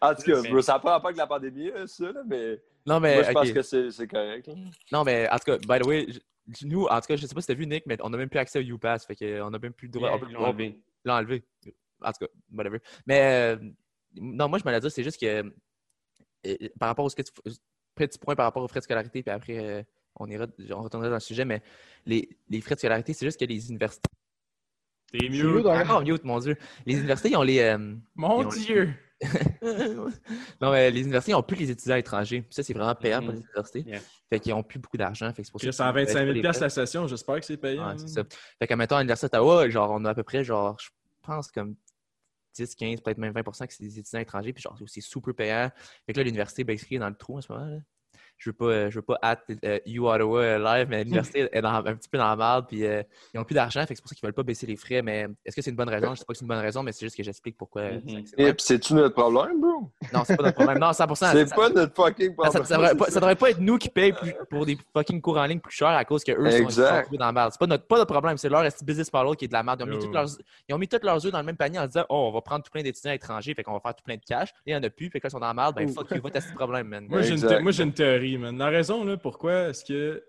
En 0.00 0.14
tout 0.14 0.22
cas, 0.22 0.40
Mais- 0.42 0.50
bro, 0.50 0.60
ça 0.60 0.74
n'a 0.74 0.78
pas 0.80 0.96
avec 0.96 1.16
la 1.16 1.26
pandémie, 1.26 1.70
là, 1.70 1.86
ça, 1.86 2.04
là, 2.12 2.22
mais 2.26 2.60
Non, 2.86 3.00
mais. 3.00 3.14
moi, 3.14 3.22
je 3.24 3.32
pense 3.32 3.52
que 3.52 3.90
c'est 3.90 4.06
correct. 4.08 4.48
Non, 4.92 5.04
mais 5.04 5.28
en 5.30 5.38
tout 5.38 5.44
cas, 5.44 5.58
by 5.58 5.82
the 5.82 5.86
way, 5.86 6.06
nous, 6.62 6.84
en 6.86 7.00
tout 7.00 7.06
cas, 7.06 7.16
je 7.16 7.26
sais 7.26 7.34
pas 7.34 7.40
si 7.40 7.46
t'as 7.46 7.54
vu, 7.54 7.66
Nick, 7.66 7.84
mais 7.86 7.96
on 8.02 8.12
a 8.12 8.16
même 8.16 8.28
plus 8.28 8.38
accès 8.38 8.58
au 8.58 8.62
UPass. 8.62 9.06
Fait 9.06 9.16
qu'on 9.16 9.52
a 9.52 9.58
même 9.58 9.72
plus 9.72 9.86
le 9.88 9.92
droit. 9.92 10.08
Yeah, 10.08 10.16
on 10.16 10.20
peut- 10.20 10.26
ils 10.28 10.34
l'ont 10.34 10.44
enlevé. 10.44 10.78
Ils 11.04 11.08
l'ont 11.08 11.14
enlevé. 11.14 11.44
En 12.02 12.12
tout 12.12 12.18
cas, 12.26 12.32
whatever. 12.52 12.80
Mais 13.06 13.20
euh, 13.22 13.56
non, 14.16 14.48
moi, 14.48 14.58
je 14.58 14.64
me 14.68 14.72
l'ai 14.72 14.80
dit, 14.80 14.90
c'est 14.90 15.02
juste 15.04 15.18
que 15.20 15.26
euh, 16.46 16.56
par 16.78 16.88
rapport 16.88 17.04
au 17.04 17.08
ce 17.08 17.16
que 17.16 17.22
tu. 17.22 17.32
Petit 17.94 18.18
point 18.18 18.34
par 18.34 18.44
rapport 18.46 18.62
aux 18.62 18.68
frais 18.68 18.80
de 18.80 18.84
scolarité, 18.84 19.22
puis 19.22 19.30
après, 19.32 19.58
euh, 19.58 19.82
on, 20.16 20.26
ira, 20.28 20.46
on 20.70 20.82
retournera 20.82 21.08
dans 21.10 21.16
le 21.16 21.20
sujet, 21.20 21.44
mais 21.44 21.62
les, 22.06 22.28
les 22.48 22.60
frais 22.60 22.74
de 22.74 22.80
scolarité, 22.80 23.12
c'est 23.12 23.26
juste 23.26 23.38
que 23.38 23.44
les 23.44 23.68
universités. 23.70 24.10
T'es 25.12 25.18
C'est 25.22 25.28
mieux 25.28 25.62
dans- 25.62 25.70
Ah, 25.72 26.00
mute, 26.00 26.24
mon 26.24 26.38
Dieu. 26.40 26.56
Les 26.86 26.94
universités, 26.94 27.30
ils 27.30 27.36
ont 27.36 27.42
les. 27.42 27.60
euh, 27.60 27.94
Mon 28.16 28.44
ont- 28.44 28.48
Dieu. 28.48 28.92
non, 30.60 30.72
mais 30.72 30.90
les 30.90 31.02
universités 31.02 31.32
n'ont 31.32 31.42
plus 31.42 31.56
les 31.56 31.70
étudiants 31.70 31.96
étrangers. 31.96 32.44
Ça, 32.50 32.62
c'est 32.62 32.74
vraiment 32.74 32.94
payant 32.94 33.22
pour 33.22 33.32
les 33.32 33.40
universités. 33.40 33.80
Yeah. 33.86 34.00
Fait 34.28 34.40
qu'ils 34.40 34.52
n'ont 34.52 34.62
plus 34.62 34.78
beaucoup 34.78 34.96
d'argent. 34.96 35.32
Fait 35.32 35.42
que 35.42 35.46
c'est 35.46 35.52
pour 35.52 35.60
ça 35.60 35.68
Chris, 35.68 35.76
qu'ils 35.76 35.82
à 35.84 35.92
baissent 35.92 36.08
25 36.08 36.14
pas 36.18 36.24
000 36.24 36.32
les 36.34 36.40
piastres 36.40 36.58
frais. 36.58 36.64
la 36.66 36.70
session, 36.70 37.06
j'espère 37.06 37.36
que 37.40 37.46
c'est 37.46 37.56
payant. 37.56 37.88
Ouais, 37.88 37.94
c'est 37.98 38.08
ça. 38.08 38.22
Fait 38.58 38.66
qu'à 38.66 38.76
mettons, 38.76 38.96
à 38.96 39.00
l'Université 39.00 39.26
d'Ottawa, 39.28 39.68
genre, 39.70 39.90
on 39.92 40.04
a 40.04 40.10
à 40.10 40.14
peu 40.14 40.24
près, 40.24 40.42
genre, 40.44 40.76
je 40.80 40.88
pense 41.22 41.50
comme 41.50 41.76
10, 42.54 42.74
15, 42.74 43.00
peut-être 43.00 43.18
même 43.18 43.32
20 43.32 43.42
que 43.42 43.74
c'est 43.74 43.82
des 43.84 43.98
étudiants 43.98 44.20
étrangers, 44.20 44.52
puis 44.52 44.62
genre, 44.62 44.78
c'est 44.86 45.00
super 45.00 45.34
payant. 45.34 45.70
Fait 46.06 46.12
que 46.12 46.18
là, 46.18 46.24
l'université, 46.24 46.64
basically, 46.64 46.96
est 46.96 47.00
dans 47.00 47.08
le 47.08 47.16
trou 47.16 47.36
en 47.38 47.40
ce 47.40 47.52
moment. 47.52 47.66
là. 47.66 47.78
Je 48.44 48.50
veux 48.50 48.54
pas, 48.54 48.64
euh, 48.66 48.90
je 48.90 48.96
veux 48.96 49.02
pas 49.02 49.18
at 49.22 49.38
euh, 49.64 49.78
You 49.86 50.06
Ottawa 50.06 50.40
euh, 50.42 50.58
live, 50.58 50.86
mais 50.90 51.02
l'université 51.02 51.48
est 51.52 51.62
dans- 51.62 51.70
un 51.84 51.94
petit 51.94 52.10
peu 52.10 52.18
dans 52.18 52.28
la 52.28 52.36
merde, 52.36 52.66
puis 52.68 52.84
euh, 52.84 53.02
ils 53.32 53.38
n'ont 53.38 53.44
plus 53.44 53.54
d'argent, 53.54 53.80
fait 53.86 53.94
que 53.94 53.94
c'est 53.96 54.02
pour 54.02 54.10
ça 54.10 54.14
qu'ils 54.14 54.26
veulent 54.26 54.34
pas 54.34 54.42
baisser 54.42 54.66
les 54.66 54.76
frais. 54.76 55.00
Mais 55.00 55.26
est-ce 55.46 55.56
que 55.56 55.62
c'est 55.62 55.70
une 55.70 55.76
bonne 55.76 55.88
raison? 55.88 56.14
Je 56.14 56.18
sais 56.20 56.24
pas 56.26 56.34
que 56.34 56.38
c'est 56.38 56.44
une 56.44 56.48
bonne 56.48 56.58
raison, 56.58 56.82
mais 56.82 56.92
c'est 56.92 57.06
juste 57.06 57.16
que 57.16 57.22
j'explique 57.22 57.56
pourquoi. 57.56 57.84
c'est 58.06 58.22
que 58.22 58.28
c'est 58.28 58.38
Et 58.38 58.42
vrai. 58.44 58.52
puis, 58.54 58.64
c'est-tu 58.66 58.92
notre 58.94 59.14
problème, 59.14 59.60
bro? 59.60 59.90
Non, 60.12 60.22
c'est 60.26 60.36
pas 60.36 60.42
notre 60.42 60.56
problème. 60.56 60.78
Non, 60.78 60.92
100 60.92 61.14
C'est 61.14 61.46
ça- 61.48 61.56
pas 61.56 61.70
notre 61.70 61.94
fucking 61.94 62.28
ça, 62.28 62.34
problème. 62.34 62.52
ça, 62.52 62.64
ça 62.64 62.74
devrait 62.76 62.96
pas, 62.96 63.06
ça 63.06 63.20
devrait 63.20 63.36
pas 63.36 63.50
être 63.50 63.60
nous 63.60 63.78
qui 63.78 63.88
payons 63.88 64.14
plus- 64.14 64.34
pour 64.50 64.66
des 64.66 64.76
fucking 64.92 65.22
cours 65.22 65.38
en 65.38 65.44
ligne 65.46 65.60
plus 65.60 65.72
chers 65.74 65.88
à 65.88 66.04
cause 66.04 66.22
qu'eux 66.22 66.34
sont, 66.34 66.44
ils 66.44 66.52
sont 66.58 66.64
Exact. 66.64 67.02
trouvés 67.04 67.16
dans 67.18 67.26
la 67.26 67.32
merde. 67.32 67.50
C'est 67.52 67.58
pas 67.60 67.66
notre, 67.66 67.86
pas 67.86 67.96
notre 67.96 68.12
problème, 68.12 68.36
c'est 68.36 68.50
leur 68.50 68.62
business 68.82 69.10
model 69.10 69.36
qui 69.36 69.46
est 69.46 69.48
de 69.48 69.52
la 69.54 69.62
merde. 69.62 69.80
Ils 69.80 69.84
ont, 69.84 69.86
mis 69.96 69.98
toutes 69.98 70.12
leurs, 70.12 70.28
ils 70.68 70.74
ont 70.74 70.78
mis 70.78 70.88
tous 70.88 70.98
leurs 71.02 71.24
œufs 71.24 71.32
dans 71.32 71.38
le 71.38 71.44
même 71.46 71.56
panier 71.56 71.78
en 71.78 71.86
disant 71.86 72.04
Oh, 72.10 72.26
on 72.28 72.32
va 72.32 72.42
prendre 72.42 72.62
tout 72.62 72.70
plein 72.70 72.82
d'étudiants 72.82 73.12
étrangers, 73.12 73.54
fait 73.54 73.62
qu'on 73.62 73.72
va 73.72 73.80
faire 73.80 73.94
tout 73.94 74.04
plein 74.04 74.16
de 74.16 74.22
cash. 74.28 74.50
Et 74.66 74.72
il 74.72 74.74
y 74.74 74.76
en 74.76 74.82
a 74.82 74.90
plus, 74.90 75.08
fait 75.08 75.20
que 75.20 75.26
là, 75.26 75.28
ils 75.28 75.32
sont 75.32 75.40
dans 75.40 75.46
la 75.46 75.54
merde. 75.54 75.74
Ben 75.76 75.88
fuck 75.88 76.10
you, 76.10 76.20
va 76.22 76.30
tester 76.30 76.50
le 76.50 76.56
problème, 76.56 76.88
man. 76.88 77.06
Moi, 77.08 77.22
j'ai 77.22 77.28
une, 77.30 77.34
Exact. 77.34 77.62
Man. 78.38 78.56
La 78.58 78.68
raison, 78.68 79.04
là, 79.04 79.16
pourquoi 79.16 79.68
est-ce 79.68 79.84
que. 79.84 80.22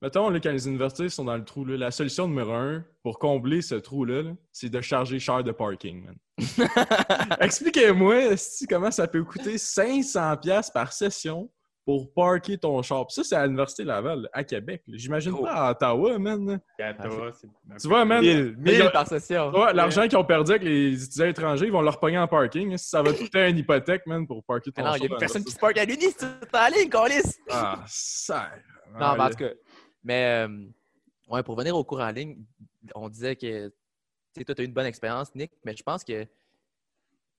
Mettons, 0.00 0.30
là, 0.30 0.38
quand 0.38 0.52
les 0.52 0.68
universités 0.68 1.08
sont 1.08 1.24
dans 1.24 1.36
le 1.36 1.44
trou, 1.44 1.64
là, 1.64 1.76
la 1.76 1.90
solution 1.90 2.28
numéro 2.28 2.52
un 2.52 2.84
pour 3.02 3.18
combler 3.18 3.62
ce 3.62 3.74
trou-là, 3.74 4.22
là, 4.22 4.30
c'est 4.52 4.68
de 4.68 4.80
charger 4.80 5.18
cher 5.18 5.42
de 5.42 5.50
parking, 5.50 6.04
man. 6.04 6.16
Expliquez-moi, 7.40 8.36
comment 8.68 8.92
ça 8.92 9.08
peut 9.08 9.24
coûter 9.24 9.56
500$ 9.56 10.40
piastres 10.40 10.72
par 10.72 10.92
session 10.92 11.50
pour 11.88 12.12
parker 12.12 12.58
ton 12.58 12.82
char. 12.82 13.06
Puis 13.06 13.14
ça, 13.14 13.24
c'est 13.24 13.34
à 13.34 13.46
l'Université 13.46 13.82
Laval, 13.82 14.28
à 14.34 14.44
Québec. 14.44 14.82
J'imagine 14.88 15.32
Gros. 15.32 15.44
pas 15.44 15.52
à 15.54 15.70
Ottawa, 15.70 16.18
man. 16.18 16.60
À 16.78 16.90
Ottawa, 16.90 17.32
Tu 17.80 17.88
vois, 17.88 18.04
man. 18.04 18.20
1000, 18.20 18.56
1000 18.58 18.74
Ils 18.74 18.82
ont- 18.82 18.90
par 18.90 19.06
session. 19.08 19.50
Ouais, 19.52 19.72
L'argent 19.72 20.02
qu'ils 20.06 20.18
ont 20.18 20.24
perdu 20.24 20.50
avec 20.50 20.64
les 20.64 21.02
étudiants 21.02 21.24
étrangers, 21.28 21.64
ils 21.64 21.72
vont 21.72 21.80
leur 21.80 21.98
pogner 21.98 22.18
en 22.18 22.28
parking. 22.28 22.76
Si 22.76 22.90
ça 22.90 23.00
va 23.00 23.14
tout 23.14 23.20
coûter 23.24 23.48
une 23.48 23.56
hypothèque, 23.56 24.06
man, 24.06 24.26
pour 24.26 24.44
parker 24.44 24.70
ton 24.70 24.82
Mais 24.82 24.86
non, 24.86 24.94
char. 24.96 25.04
il 25.06 25.10
y 25.10 25.14
a 25.14 25.16
personne 25.16 25.42
qui 25.42 25.50
se 25.50 25.58
parque 25.58 25.78
à 25.78 25.86
l'uni, 25.86 26.04
c'est 26.14 26.26
en 26.54 26.68
ligne, 26.76 26.90
qu'on 26.90 27.06
lisse. 27.06 27.38
Ah, 27.50 27.82
ça. 27.86 28.50
Non, 28.92 29.14
mais 29.16 29.22
en 29.22 29.30
tout 29.30 29.36
cas. 29.36 29.50
Mais, 30.04 30.46
euh, 30.46 30.66
ouais, 31.30 31.42
pour 31.42 31.56
venir 31.56 31.74
au 31.74 31.84
cours 31.84 32.00
en 32.00 32.10
ligne, 32.10 32.36
on 32.94 33.08
disait 33.08 33.34
que, 33.34 33.68
tu 33.68 33.74
sais, 34.36 34.44
toi, 34.44 34.54
tu 34.54 34.60
as 34.60 34.64
eu 34.64 34.66
une 34.68 34.74
bonne 34.74 34.84
expérience, 34.84 35.34
Nick, 35.34 35.52
mais 35.64 35.74
je 35.74 35.82
pense 35.82 36.04
que 36.04 36.26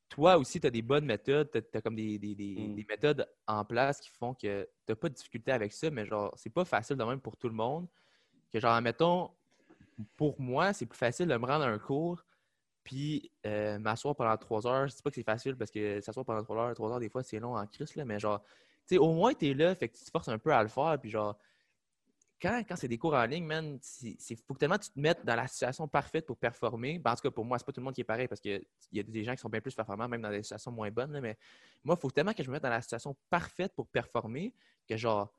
toi 0.09 0.37
aussi, 0.37 0.59
tu 0.59 0.67
as 0.67 0.71
des 0.71 0.81
bonnes 0.81 1.05
méthodes, 1.05 1.49
tu 1.51 1.77
as, 1.77 1.81
comme 1.81 1.95
des, 1.95 2.17
des- 2.17 2.35
des- 2.35 2.55
Mm. 2.69 2.75
des 2.75 2.85
méthodes 2.89 3.29
en 3.47 3.63
place 3.63 4.01
qui 4.01 4.09
font 4.09 4.33
que 4.33 4.63
tu 4.63 4.69
n'as 4.91 4.95
pas 4.95 5.09
de 5.09 5.13
difficulté 5.13 5.51
avec 5.51 5.71
ça, 5.71 5.89
mais 5.91 6.05
genre, 6.05 6.33
c'est 6.35 6.49
pas 6.49 6.65
facile 6.65 6.97
de 6.97 7.03
même 7.03 7.21
pour 7.21 7.37
tout 7.37 7.47
le 7.47 7.55
monde. 7.55 7.87
Que 8.51 8.59
genre, 8.59 8.81
mettons, 8.81 9.31
pour 10.17 10.39
moi, 10.41 10.73
c'est 10.73 10.85
plus 10.87 10.97
facile 10.97 11.27
de 11.27 11.37
me 11.37 11.45
rendre 11.45 11.63
à 11.65 11.67
un 11.67 11.77
cours 11.79 12.25
puis 12.83 13.31
euh, 13.45 13.77
m'asseoir 13.77 14.15
pendant 14.15 14.35
trois 14.37 14.65
heures. 14.65 14.87
Je 14.87 14.95
dis 14.95 15.01
pas 15.03 15.11
que 15.11 15.15
c'est 15.15 15.23
facile 15.23 15.55
parce 15.55 15.69
que 15.69 16.01
s'asseoir 16.01 16.25
pendant 16.25 16.43
trois 16.43 16.57
heures, 16.57 16.73
trois 16.73 16.91
heures, 16.91 16.99
des 16.99 17.09
fois, 17.09 17.21
c'est 17.21 17.39
long 17.39 17.55
en 17.55 17.67
crise, 17.67 17.95
là, 17.95 18.03
mais 18.05 18.19
genre, 18.19 18.41
tu 18.87 18.95
sais, 18.95 18.97
au 18.97 19.13
moins, 19.13 19.33
tu 19.33 19.47
es 19.49 19.53
là, 19.53 19.75
fait 19.75 19.89
que 19.89 19.97
tu 19.97 20.03
te 20.03 20.09
forces 20.09 20.29
un 20.29 20.39
peu 20.39 20.51
à 20.51 20.63
le 20.63 20.69
faire, 20.69 20.97
puis 20.99 21.11
genre, 21.11 21.37
quand, 22.41 22.63
quand 22.67 22.75
c'est 22.75 22.87
des 22.87 22.97
cours 22.97 23.13
en 23.13 23.25
ligne, 23.25 23.45
man, 23.45 23.79
il 24.01 24.37
faut 24.47 24.53
que 24.53 24.59
tellement 24.59 24.77
tu 24.77 24.89
te 24.89 24.99
mettes 24.99 25.25
dans 25.25 25.35
la 25.35 25.47
situation 25.47 25.87
parfaite 25.87 26.25
pour 26.25 26.37
performer. 26.37 26.99
Ben, 26.99 27.11
en 27.11 27.15
tout 27.15 27.21
cas, 27.23 27.31
pour 27.31 27.45
moi, 27.45 27.57
c'est 27.59 27.65
pas 27.65 27.71
tout 27.71 27.81
le 27.81 27.85
monde 27.85 27.93
qui 27.93 28.01
est 28.01 28.05
pareil 28.05 28.27
parce 28.27 28.41
qu'il 28.41 28.63
y 28.91 28.99
a 28.99 29.03
des 29.03 29.23
gens 29.23 29.33
qui 29.33 29.39
sont 29.39 29.49
bien 29.49 29.61
plus 29.61 29.75
performants, 29.75 30.07
même 30.07 30.21
dans 30.21 30.29
des 30.29 30.43
situations 30.43 30.71
moins 30.71 30.91
bonnes. 30.91 31.11
là, 31.11 31.21
mais 31.21 31.37
moi, 31.83 31.95
il 31.97 32.01
faut 32.01 32.11
tellement 32.11 32.33
que 32.33 32.43
je 32.43 32.47
me 32.47 32.53
mette 32.53 32.63
dans 32.63 32.69
la 32.69 32.81
situation 32.81 33.15
parfaite 33.29 33.73
pour 33.75 33.87
performer 33.87 34.53
que 34.87 34.95
genre, 34.95 35.33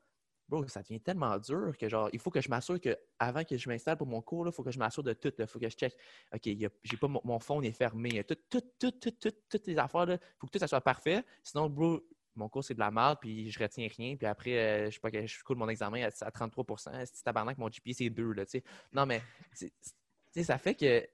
bro, 0.47 0.67
ça 0.67 0.81
devient 0.81 1.01
tellement 1.01 1.37
dur 1.39 1.75
que 1.77 1.89
genre, 1.89 2.09
il 2.13 2.19
faut 2.19 2.29
que 2.29 2.41
je 2.41 2.49
m'assure 2.49 2.79
que 2.79 2.97
avant 3.17 3.43
que 3.43 3.57
je 3.57 3.69
m'installe 3.69 3.97
pour 3.97 4.07
mon 4.07 4.21
cours, 4.21 4.47
il 4.47 4.53
faut 4.53 4.63
que 4.63 4.71
je 4.71 4.79
m'assure 4.79 5.03
de 5.03 5.13
tout. 5.13 5.33
Il 5.39 5.47
faut 5.47 5.59
que 5.59 5.69
je 5.69 5.75
check. 5.75 5.95
OK, 6.33 6.41
j'ai 6.83 6.97
pas 6.97 7.07
mon, 7.07 7.39
phone 7.39 7.65
est 7.65 7.71
fermé. 7.71 8.23
Tout, 8.23 8.37
tout, 8.49 8.91
tout, 8.91 9.31
toutes 9.49 9.67
les 9.67 9.77
affaires, 9.77 10.09
il 10.09 10.19
faut 10.37 10.47
que 10.47 10.51
tout 10.51 10.59
ça 10.59 10.67
soit 10.67 10.81
parfait. 10.81 11.23
Sinon, 11.41 11.69
bro, 11.69 12.01
mon 12.35 12.49
cours, 12.49 12.63
c'est 12.63 12.73
de 12.73 12.79
la 12.79 12.91
merde, 12.91 13.17
puis 13.21 13.49
je 13.49 13.59
retiens 13.59 13.87
rien. 13.95 14.15
Puis 14.15 14.25
après, 14.27 14.57
euh, 14.57 14.85
je 14.89 14.95
sais 14.95 14.99
pas, 14.99 15.09
je 15.11 15.53
mon 15.53 15.69
examen 15.69 16.03
à, 16.03 16.25
à 16.25 16.31
33 16.31 16.65
Si 17.05 17.23
tabarnak, 17.23 17.57
mon 17.57 17.67
GPA, 17.69 17.93
c'est 17.93 18.09
2, 18.09 18.31
là, 18.33 18.45
tu 18.45 18.51
sais. 18.51 18.63
Non, 18.93 19.05
mais, 19.05 19.21
c'est- 19.53 19.73
c'est- 19.81 19.91
tu 20.33 20.39
sais, 20.39 20.43
ça 20.43 20.57
fait 20.57 20.75
que 20.75 21.05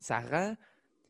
ça 0.00 0.20
rend... 0.20 0.56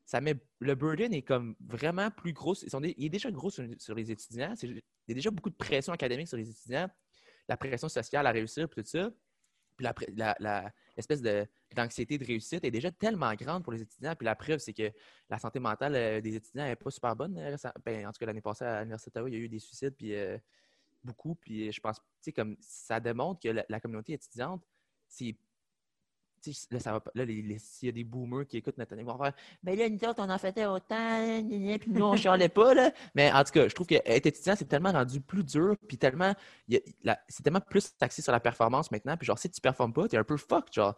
Ça 0.07 0.21
met... 0.21 0.35
Le 0.61 0.75
burden 0.75 1.13
est 1.15 1.23
comme 1.23 1.57
vraiment 1.61 2.11
plus 2.11 2.33
gros. 2.33 2.55
Ils 2.63 2.71
sont 2.71 2.83
il 2.83 3.05
est 3.07 3.09
déjà 3.09 3.31
gros 3.31 3.51
sur, 3.51 3.67
les 3.95 4.11
étudiants. 4.11 4.55
C'est- 4.57 4.69
Il 4.69 4.83
y 5.09 5.13
a 5.13 5.15
déjà 5.15 5.31
beaucoup 5.31 5.51
de 5.51 5.57
pression 5.57 5.93
académique 5.93 6.29
sur 6.29 6.37
les 6.37 6.49
étudiants. 6.49 6.89
La 7.49 7.57
pression 7.57 7.89
sociale 7.89 8.27
à 8.27 8.31
réussir, 8.31 8.69
puis 8.69 8.83
tout 8.83 8.89
ça. 8.89 9.11
Puis 9.77 9.85
la, 9.85 9.95
la- 10.17 10.37
la- 10.41 10.73
l'espèce 10.97 11.21
de, 11.23 11.47
d'anxiété 11.75 12.19
de 12.19 12.25
réussite 12.25 12.65
est 12.65 12.71
déjà 12.71 12.91
tellement 12.91 13.35
grande 13.35 13.63
pour 13.65 13.73
les 13.73 13.83
étudiants. 13.83 14.15
Puis 14.17 14.25
la 14.25 14.35
preuve, 14.37 14.59
c'est 14.59 14.73
que 14.73 14.91
la 15.29 15.39
santé 15.39 15.59
mentale 15.59 15.95
euh, 15.97 16.21
des 16.21 16.37
étudiants 16.37 16.65
n'est 16.65 16.77
pas 16.77 16.91
super 16.91 17.17
bonne. 17.17 17.37
euh, 17.39 17.57
ben, 17.85 18.07
en 18.07 18.13
tout 18.13 18.19
cas, 18.19 18.27
l'année 18.27 18.41
passée 18.41 18.65
à 18.65 18.81
l'Université 18.81 19.11
d'Ottawa, 19.11 19.29
il 19.31 19.35
y 19.35 19.37
a 19.37 19.41
eu 19.41 19.49
des 19.49 19.59
suicides, 19.59 19.95
puis 19.97 20.15
euh, 20.15 20.39
beaucoup. 21.03 21.35
Puis 21.35 21.73
je 21.73 21.81
pense, 21.81 21.99
tu 21.99 22.05
sais, 22.21 22.33
comme 22.33 22.57
ça 22.61 23.01
démontre 23.01 23.41
que 23.41 23.49
la, 23.49 23.65
la 23.69 23.81
communauté 23.81 24.13
étudiante, 24.15 24.65
c'est. 25.09 25.37
Là, 26.71 26.81
ça 26.81 26.93
va, 26.93 27.03
là 27.15 27.25
s'il 27.59 27.87
y 27.87 27.89
a 27.89 27.93
des 27.93 28.05
boomers 28.05 28.47
qui 28.47 28.57
écoutent 28.57 28.79
année, 28.79 29.03
ils 29.03 29.05
vont 29.05 29.19
faire 29.19 29.33
Ben 29.63 29.79
là, 29.79 29.89
nous 29.89 30.09
autres, 30.09 30.23
on 30.23 30.31
en 30.31 30.39
faisait 30.39 30.67
autant, 30.67 31.43
puis 31.81 31.91
nous, 31.91 32.05
on 32.05 32.17
chialait 32.17 32.49
pas. 32.49 32.75
Là. 32.75 32.93
Mais 33.15 33.33
en 33.33 33.45
tout 33.45 33.53
cas, 33.53 33.69
je 33.69 33.75
trouve 33.75 33.87
qu'être 33.87 34.27
étudiant, 34.27 34.55
c'est 34.57 34.65
tellement 34.65 34.93
rendu 34.93 35.21
plus 35.21 35.45
dur, 35.45 35.77
puis 35.89 35.99
tellement. 35.99 36.35
C'est 37.29 37.43
tellement 37.43 37.61
plus 37.61 37.93
axé 38.01 38.23
sur 38.23 38.33
la 38.33 38.41
performance 38.41 38.91
maintenant. 38.91 39.17
Puis 39.17 39.27
genre, 39.27 39.39
si 39.39 39.51
tu 39.51 39.61
performes 39.61 39.93
pas, 39.93 40.09
t'es 40.09 40.17
un 40.17 40.25
peu 40.25 40.37
fucked. 40.37 40.73
Genre, 40.73 40.95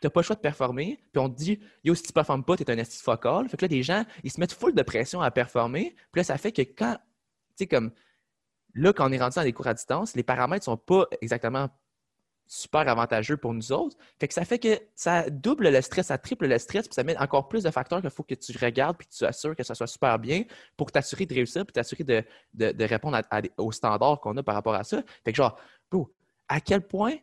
t'as 0.00 0.10
pas 0.10 0.20
le 0.20 0.24
choix 0.24 0.36
de 0.36 0.40
performer, 0.40 0.98
puis 1.12 1.20
on 1.20 1.28
te 1.28 1.36
dit 1.36 1.60
Yo, 1.84 1.94
si 1.94 2.02
tu 2.02 2.12
performes 2.12 2.44
pas, 2.44 2.56
t'es 2.56 2.70
un 2.70 2.78
esti 2.78 3.02
focal. 3.02 3.48
Fait 3.48 3.56
que 3.56 3.64
là, 3.64 3.68
des 3.68 3.82
gens, 3.82 4.04
ils 4.24 4.30
se 4.30 4.40
mettent 4.40 4.52
full 4.52 4.74
de 4.74 4.82
pression 4.82 5.20
à 5.20 5.30
performer, 5.30 5.94
puis 6.12 6.20
là, 6.20 6.24
ça 6.24 6.38
fait 6.38 6.52
que 6.52 6.62
quand. 6.62 6.96
Tu 7.50 7.64
sais, 7.64 7.66
comme. 7.66 7.92
Là, 8.74 8.92
quand 8.92 9.08
on 9.08 9.12
est 9.12 9.18
rendu 9.18 9.36
dans 9.36 9.42
des 9.42 9.54
cours 9.54 9.68
à 9.68 9.74
distance, 9.74 10.14
les 10.16 10.22
paramètres 10.22 10.66
sont 10.66 10.76
pas 10.76 11.06
exactement 11.22 11.70
super 12.46 12.88
avantageux 12.88 13.36
pour 13.36 13.52
nous 13.54 13.72
autres. 13.72 13.96
Fait 14.20 14.28
que 14.28 14.34
ça 14.34 14.44
fait 14.44 14.58
que 14.58 14.78
ça 14.94 15.28
double 15.30 15.68
le 15.68 15.80
stress, 15.80 16.06
ça 16.06 16.18
triple 16.18 16.46
le 16.46 16.58
stress, 16.58 16.86
puis 16.86 16.94
ça 16.94 17.02
met 17.02 17.16
encore 17.18 17.48
plus 17.48 17.64
de 17.64 17.70
facteurs 17.70 18.00
qu'il 18.00 18.10
faut 18.10 18.22
que 18.22 18.34
tu 18.34 18.56
regardes 18.58 18.96
puis 18.96 19.06
que 19.06 19.14
tu 19.14 19.24
assures 19.24 19.56
que 19.56 19.64
ça 19.64 19.74
soit 19.74 19.86
super 19.86 20.18
bien 20.18 20.44
pour 20.76 20.92
t'assurer 20.92 21.26
de 21.26 21.34
réussir 21.34 21.64
puis 21.66 21.72
t'assurer 21.72 22.04
de, 22.04 22.24
de, 22.54 22.84
répondre 22.84 23.20
aux 23.58 23.72
standards 23.72 24.20
qu'on 24.20 24.36
a 24.36 24.42
par 24.42 24.54
rapport 24.54 24.74
à 24.74 24.84
ça. 24.84 25.02
Fait 25.24 25.32
que 25.32 25.36
genre, 25.36 25.58
à 26.48 26.60
quel 26.60 26.86
point 26.86 27.14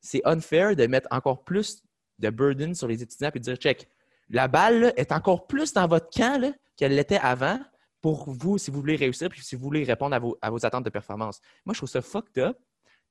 c'est 0.00 0.22
unfair 0.24 0.74
de 0.74 0.86
mettre 0.86 1.08
encore 1.10 1.44
plus 1.44 1.82
de 2.18 2.30
burden 2.30 2.74
sur 2.74 2.88
les 2.88 3.02
étudiants 3.02 3.30
puis 3.30 3.40
de 3.40 3.44
dire, 3.44 3.56
check, 3.56 3.88
la 4.28 4.48
balle 4.48 4.92
est 4.96 5.12
encore 5.12 5.46
plus 5.46 5.72
dans 5.72 5.86
votre 5.86 6.10
camp 6.10 6.52
qu'elle 6.76 6.94
l'était 6.96 7.18
avant 7.18 7.60
pour 8.00 8.30
vous 8.30 8.58
si 8.58 8.70
vous 8.70 8.80
voulez 8.80 8.96
réussir 8.96 9.28
puis 9.28 9.42
si 9.42 9.54
vous 9.54 9.62
voulez 9.62 9.84
répondre 9.84 10.14
à 10.14 10.18
vos, 10.18 10.36
à 10.42 10.50
vos 10.50 10.64
attentes 10.66 10.84
de 10.84 10.90
performance. 10.90 11.40
Moi, 11.64 11.74
je 11.74 11.78
trouve 11.78 11.88
ça 11.88 12.02
fucked 12.02 12.42
up 12.42 12.58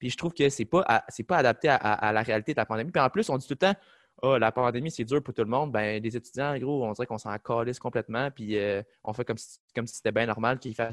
puis 0.02 0.10
je 0.10 0.18
trouve 0.18 0.34
que 0.34 0.50
c'est 0.50 0.66
pas, 0.66 0.84
pas 1.28 1.38
adapté 1.38 1.70
à, 1.70 2.12
la 2.12 2.24
réalité 2.24 2.56
de 2.56 2.58
la 2.58 2.66
pandémie. 2.66 2.90
Puis 2.90 3.00
en 3.00 3.10
plus, 3.12 3.30
on 3.30 3.38
dit 3.38 3.46
tout 3.46 3.54
le 3.54 3.58
temps, 3.58 3.76
oh, 4.24 4.40
la 4.40 4.52
pandémie, 4.52 4.90
c'est 4.90 5.04
dur 5.04 5.22
pour 5.22 5.32
tout 5.32 5.44
le 5.44 5.48
monde. 5.48 5.72
Ben, 5.72 6.02
les 6.02 6.18
étudiants, 6.18 6.58
gros, 6.58 6.84
on 6.84 6.92
dirait 6.94 7.06
qu'on 7.06 7.20
s'en 7.20 7.38
calisse 7.38 7.78
complètement. 7.78 8.32
Puis 8.32 8.58
euh, 8.58 8.82
on 9.04 9.14
fait 9.14 9.24
comme 9.24 9.38
si, 9.38 9.60
comme 9.76 9.86
si 9.86 9.98
c'était 9.98 10.12
bien 10.12 10.26
normal 10.26 10.58
qu'ils 10.58 10.74
fassent 10.74 10.92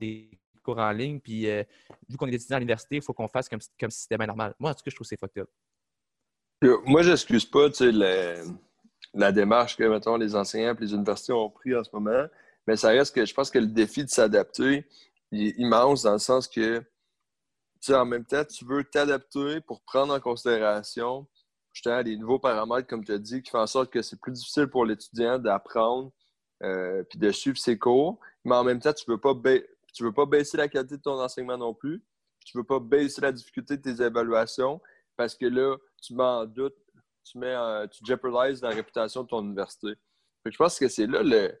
des 0.00 0.30
cours 0.62 0.78
en 0.78 0.90
ligne. 0.90 1.20
Puis 1.20 1.46
euh, 1.50 1.62
vu 2.08 2.16
qu'on 2.16 2.28
est 2.28 2.32
étudiant 2.32 2.56
à 2.56 2.60
l'université, 2.60 2.96
il 2.96 3.02
faut 3.02 3.12
qu'on 3.12 3.28
fasse 3.28 3.46
comme, 3.46 3.60
comme 3.78 3.90
si 3.90 4.00
c'était 4.00 4.16
bien 4.16 4.26
normal. 4.26 4.54
Moi, 4.58 4.70
en 4.70 4.74
tout 4.74 4.82
cas, 4.82 4.90
je 4.90 4.94
trouve 4.94 5.04
que 5.04 5.10
c'est 5.10 5.20
fucked 5.20 5.42
up. 5.42 5.50
Moi, 6.86 7.02
j'excuse 7.02 7.44
pas 7.44 7.68
la 9.12 9.32
démarche 9.32 9.76
que, 9.76 9.84
mettons, 9.84 10.16
les 10.16 10.34
enseignants 10.34 10.74
et 10.74 10.80
les 10.80 10.94
universités 10.94 11.34
ont 11.34 11.50
pris 11.50 11.76
en 11.76 11.84
ce 11.84 11.90
moment. 11.92 12.24
Mais 12.66 12.76
ça 12.76 12.88
reste 12.88 13.14
que 13.14 13.26
je 13.26 13.34
pense 13.34 13.50
que 13.50 13.58
le 13.58 13.66
défi 13.66 14.02
de 14.02 14.08
s'adapter 14.08 14.86
est 15.30 15.58
immense 15.58 16.04
dans 16.04 16.14
le 16.14 16.18
sens 16.18 16.48
que 16.48 16.82
en 17.92 18.06
même 18.06 18.24
temps, 18.24 18.44
tu 18.44 18.64
veux 18.64 18.84
t'adapter 18.84 19.60
pour 19.60 19.82
prendre 19.82 20.14
en 20.14 20.20
considération 20.20 21.26
justement 21.72 22.02
des 22.02 22.16
nouveaux 22.16 22.38
paramètres, 22.38 22.86
comme 22.86 23.04
tu 23.04 23.12
as 23.12 23.18
dit, 23.18 23.42
qui 23.42 23.50
font 23.50 23.58
en 23.58 23.66
sorte 23.66 23.92
que 23.92 24.00
c'est 24.00 24.18
plus 24.18 24.32
difficile 24.32 24.68
pour 24.68 24.86
l'étudiant 24.86 25.38
d'apprendre 25.38 26.12
euh, 26.62 27.02
puis 27.10 27.18
de 27.18 27.30
suivre 27.32 27.58
ses 27.58 27.78
cours. 27.78 28.18
Mais 28.44 28.54
en 28.54 28.64
même 28.64 28.80
temps, 28.80 28.92
tu 28.92 29.10
ne 29.10 29.14
veux, 29.14 30.12
pas 30.12 30.26
baisser 30.26 30.56
la 30.56 30.68
qualité 30.68 30.96
de 30.96 31.02
ton 31.02 31.20
enseignement 31.20 31.58
non 31.58 31.74
plus. 31.74 32.02
Tu 32.46 32.56
ne 32.56 32.60
veux 32.60 32.66
pas 32.66 32.78
baisser 32.78 33.20
la 33.20 33.32
difficulté 33.32 33.76
de 33.76 33.82
tes 33.82 34.02
évaluations 34.02 34.80
parce 35.16 35.34
que 35.34 35.46
là, 35.46 35.76
tu 36.02 36.14
mets 36.14 36.22
en 36.22 36.46
doute, 36.46 36.76
tu, 37.24 37.38
mets 37.38 37.56
tu 37.90 38.04
jeopardises 38.04 38.62
la 38.62 38.70
réputation 38.70 39.22
de 39.22 39.28
ton 39.28 39.42
université. 39.42 39.94
je 40.44 40.56
pense 40.56 40.78
que 40.78 40.88
c'est 40.88 41.06
là 41.06 41.22
le, 41.22 41.58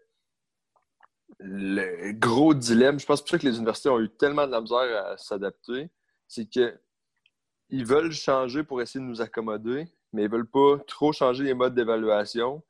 gros 2.12 2.54
dilemme. 2.54 3.00
Je 3.00 3.06
pense 3.06 3.20
pour 3.20 3.30
ça 3.30 3.38
que 3.38 3.46
les 3.46 3.56
universités 3.56 3.88
ont 3.88 4.00
eu 4.00 4.10
tellement 4.10 4.46
de 4.46 4.52
la 4.52 4.60
misère 4.60 5.06
à 5.06 5.16
s'adapter 5.16 5.90
c'est 6.34 6.46
qu'ils 6.46 7.86
veulent 7.86 8.12
changer 8.12 8.64
pour 8.64 8.82
essayer 8.82 9.04
de 9.04 9.08
nous 9.08 9.22
accommoder, 9.22 9.86
mais 10.12 10.22
ils 10.22 10.30
ne 10.30 10.32
veulent 10.32 10.50
pas 10.50 10.78
trop 10.86 11.12
changer 11.12 11.44
les 11.44 11.54
modes 11.54 11.74
d'évaluation 11.74 12.62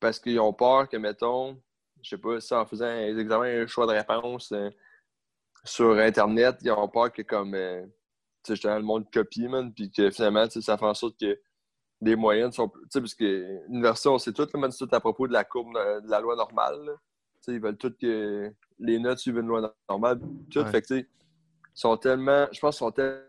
parce 0.00 0.18
qu'ils 0.18 0.40
ont 0.40 0.52
peur 0.52 0.88
que, 0.88 0.96
mettons, 0.96 1.60
je 2.02 2.10
sais 2.10 2.18
pas, 2.18 2.40
si 2.40 2.52
en 2.52 2.66
faisant 2.66 2.86
un 2.86 3.16
examen, 3.16 3.62
un 3.62 3.66
choix 3.66 3.86
de 3.86 3.92
réponse 3.92 4.50
euh, 4.50 4.70
sur 5.64 5.92
Internet, 5.98 6.56
ils 6.62 6.72
ont 6.72 6.88
peur 6.88 7.12
que, 7.12 7.22
comme, 7.22 7.54
euh, 7.54 7.86
tu 8.42 8.56
sais, 8.56 8.76
le 8.76 8.82
monde 8.82 9.08
copie, 9.12 9.46
man, 9.46 9.72
puis 9.72 9.90
que 9.90 10.10
finalement, 10.10 10.50
ça 10.50 10.76
fait 10.76 10.84
en 10.84 10.94
sorte 10.94 11.20
que 11.20 11.38
les 12.00 12.16
moyennes 12.16 12.50
sont. 12.50 12.68
Tu 12.68 12.80
sais, 12.90 13.00
parce 13.00 13.14
que 13.14 13.60
l'université, 13.68 14.08
on 14.08 14.18
sait 14.18 14.32
tout, 14.32 14.48
même 14.54 14.72
tout 14.76 14.88
à 14.90 14.98
propos 14.98 15.28
de 15.28 15.32
la 15.32 15.44
courbe 15.44 15.72
de 15.74 16.10
la 16.10 16.18
loi 16.18 16.34
normale. 16.34 16.96
ils 17.46 17.60
veulent 17.60 17.76
tout 17.76 17.94
que 18.00 18.52
les 18.80 18.98
notes 18.98 19.18
suivent 19.18 19.38
une 19.38 19.46
loi 19.46 19.72
normale. 19.88 20.20
Tout. 20.50 20.64
Fait 20.66 20.82
que, 20.82 20.86
tu 20.88 20.98
sais, 21.00 21.08
sont 21.74 21.96
tellement. 21.96 22.46
Je 22.52 22.60
pense 22.60 22.78
sont 22.78 22.90
tellement. 22.90 23.22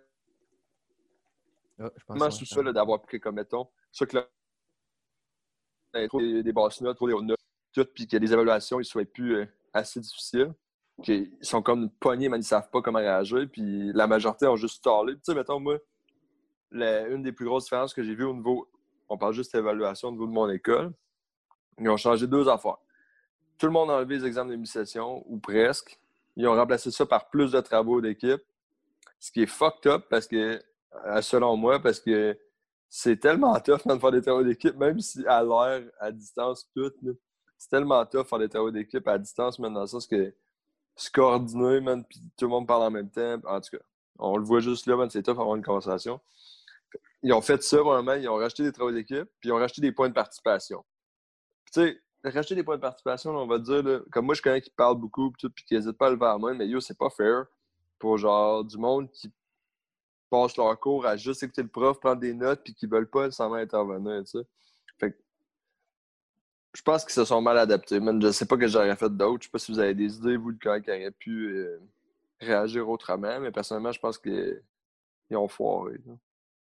Oh, 1.79 2.29
sous 2.29 2.45
ça 2.45 2.61
d'avoir 2.71 3.01
pris 3.01 3.19
comme 3.19 3.35
mettons. 3.35 3.67
Ça 3.91 4.05
que 4.05 4.17
là, 4.17 6.07
trop 6.07 6.19
des, 6.19 6.43
des 6.43 6.53
basses 6.53 6.81
notes, 6.81 6.97
trop 6.97 7.07
des 7.07 7.25
notes, 7.25 7.39
tout, 7.73 7.85
puis 7.93 8.07
que 8.07 8.17
les 8.17 8.31
évaluations 8.31 8.77
ne 8.77 8.83
soient 8.83 9.05
plus 9.05 9.35
euh, 9.35 9.45
assez 9.73 9.99
difficiles. 9.99 10.53
Ils 11.07 11.31
sont 11.41 11.63
comme 11.63 11.89
pognés, 11.89 12.29
mais 12.29 12.37
ils 12.37 12.41
ne 12.41 12.45
savent 12.45 12.69
pas 12.69 12.81
comment 12.81 12.99
réagir. 12.99 13.47
Puis 13.51 13.91
la 13.93 14.05
majorité 14.05 14.45
ont 14.47 14.55
juste 14.55 14.83
parlé. 14.83 15.15
Tu 15.15 15.21
sais, 15.23 15.33
mettons, 15.33 15.59
moi, 15.59 15.79
une 16.71 17.23
des 17.23 17.31
plus 17.31 17.45
grosses 17.45 17.65
différences 17.65 17.93
que 17.93 18.03
j'ai 18.03 18.15
vues 18.15 18.25
au 18.25 18.33
niveau, 18.33 18.69
on 19.09 19.17
parle 19.17 19.33
juste 19.33 19.53
d'évaluation 19.53 20.09
au 20.09 20.11
niveau 20.11 20.27
de 20.27 20.31
mon 20.31 20.49
école, 20.49 20.93
ils 21.79 21.89
ont 21.89 21.97
changé 21.97 22.27
deux 22.27 22.47
affaires. 22.47 22.77
Tout 23.57 23.67
le 23.67 23.71
monde 23.71 23.91
a 23.91 23.95
enlevé 23.95 24.17
les 24.17 24.25
examens 24.25 24.51
d'émission, 24.51 25.23
ou 25.27 25.39
presque. 25.39 25.99
Ils 26.35 26.47
ont 26.47 26.55
remplacé 26.55 26.91
ça 26.91 27.05
par 27.05 27.29
plus 27.29 27.51
de 27.51 27.61
travaux 27.61 28.01
d'équipe. 28.01 28.41
Ce 29.19 29.31
qui 29.31 29.43
est 29.43 29.47
fucked 29.47 29.91
up 29.91 30.05
parce 30.09 30.27
que, 30.27 30.61
euh, 31.05 31.21
selon 31.21 31.55
moi, 31.55 31.79
parce 31.79 31.99
que 31.99 32.37
c'est 32.89 33.19
tellement 33.19 33.59
tough 33.59 33.87
de 33.87 33.97
faire 33.97 34.11
des 34.11 34.21
travaux 34.21 34.43
d'équipe, 34.43 34.75
même 34.75 34.99
si 34.99 35.25
à 35.25 35.43
l'air, 35.43 35.89
à 35.99 36.11
distance, 36.11 36.69
tout. 36.75 36.91
C'est 37.57 37.69
tellement 37.69 38.05
tough 38.05 38.23
de 38.23 38.27
faire 38.27 38.39
des 38.39 38.49
travaux 38.49 38.71
d'équipe 38.71 39.07
à 39.07 39.17
distance, 39.17 39.57
même 39.59 39.73
dans 39.73 39.81
le 39.81 39.87
sens 39.87 40.05
que 40.05 40.33
se 40.95 41.09
coordonner, 41.09 41.81
man, 41.81 42.05
puis 42.05 42.19
tout 42.37 42.45
le 42.45 42.51
monde 42.51 42.67
parle 42.67 42.83
en 42.83 42.91
même 42.91 43.09
temps. 43.09 43.39
En 43.45 43.61
tout 43.61 43.77
cas, 43.77 43.83
on 44.19 44.37
le 44.37 44.43
voit 44.43 44.59
juste 44.59 44.85
là, 44.85 44.95
c'est 45.09 45.23
tough 45.23 45.37
d'avoir 45.37 45.55
une 45.55 45.63
conversation. 45.63 46.19
Ils 47.23 47.33
ont 47.33 47.41
fait 47.41 47.63
ça, 47.63 47.81
vraiment, 47.81 48.13
ils 48.13 48.27
ont 48.27 48.35
racheté 48.35 48.63
des 48.63 48.71
travaux 48.71 48.91
d'équipe, 48.91 49.27
puis 49.39 49.49
ils 49.49 49.51
ont 49.51 49.57
racheté 49.57 49.81
des 49.81 49.91
points 49.91 50.09
de 50.09 50.13
participation. 50.13 50.83
Tu 51.71 51.81
sais, 51.81 52.01
racheter 52.23 52.55
des 52.55 52.63
points 52.63 52.77
de 52.77 52.81
participation, 52.81 53.31
on 53.31 53.47
va 53.47 53.59
dire, 53.59 54.03
comme 54.11 54.25
moi, 54.25 54.35
je 54.35 54.41
connais 54.41 54.61
qui 54.61 54.69
parle 54.69 54.97
beaucoup, 54.97 55.31
puis 55.31 55.65
qui 55.65 55.73
n'hésite 55.73 55.97
pas 55.97 56.07
à 56.07 56.11
le 56.11 56.17
faire 56.17 56.27
à 56.29 56.53
mais 56.53 56.67
yo, 56.67 56.79
c'est 56.79 56.97
pas 56.97 57.09
fair 57.09 57.45
pour 57.99 58.17
genre 58.17 58.63
du 58.63 58.77
monde 58.77 59.09
qui 59.11 59.31
passe 60.29 60.57
leur 60.57 60.79
cours 60.79 61.05
à 61.05 61.15
juste 61.15 61.43
écouter 61.43 61.61
le 61.63 61.67
prof, 61.67 61.99
prendre 61.99 62.19
des 62.19 62.33
notes, 62.33 62.61
puis 62.63 62.73
qui 62.73 62.87
veulent 62.87 63.09
pas 63.09 63.25
nécessairement 63.25 63.55
intervenir, 63.55 64.23
tu 64.23 64.39
sais. 64.39 64.47
Fait 64.99 65.17
je 66.75 66.81
pense 66.81 67.03
qu'ils 67.05 67.13
se 67.13 67.25
sont 67.25 67.41
mal 67.41 67.57
adaptés, 67.57 67.99
mais 67.99 68.19
je 68.19 68.31
sais 68.31 68.47
pas 68.47 68.57
que 68.57 68.67
j'aurais 68.67 68.95
fait 68.95 69.09
d'autres. 69.09 69.43
Je 69.43 69.47
sais 69.47 69.51
pas 69.51 69.59
si 69.59 69.71
vous 69.71 69.79
avez 69.79 69.93
des 69.93 70.17
idées, 70.17 70.37
vous, 70.37 70.53
de 70.53 70.57
comment 70.59 70.75
ils 70.75 70.89
auraient 70.89 71.11
pu 71.11 71.55
euh, 71.55 71.79
réagir 72.39 72.89
autrement, 72.89 73.39
mais 73.39 73.51
personnellement, 73.51 73.91
je 73.91 73.99
pense 73.99 74.17
qu'ils 74.17 74.61
ont 75.31 75.47
foiré. 75.47 75.99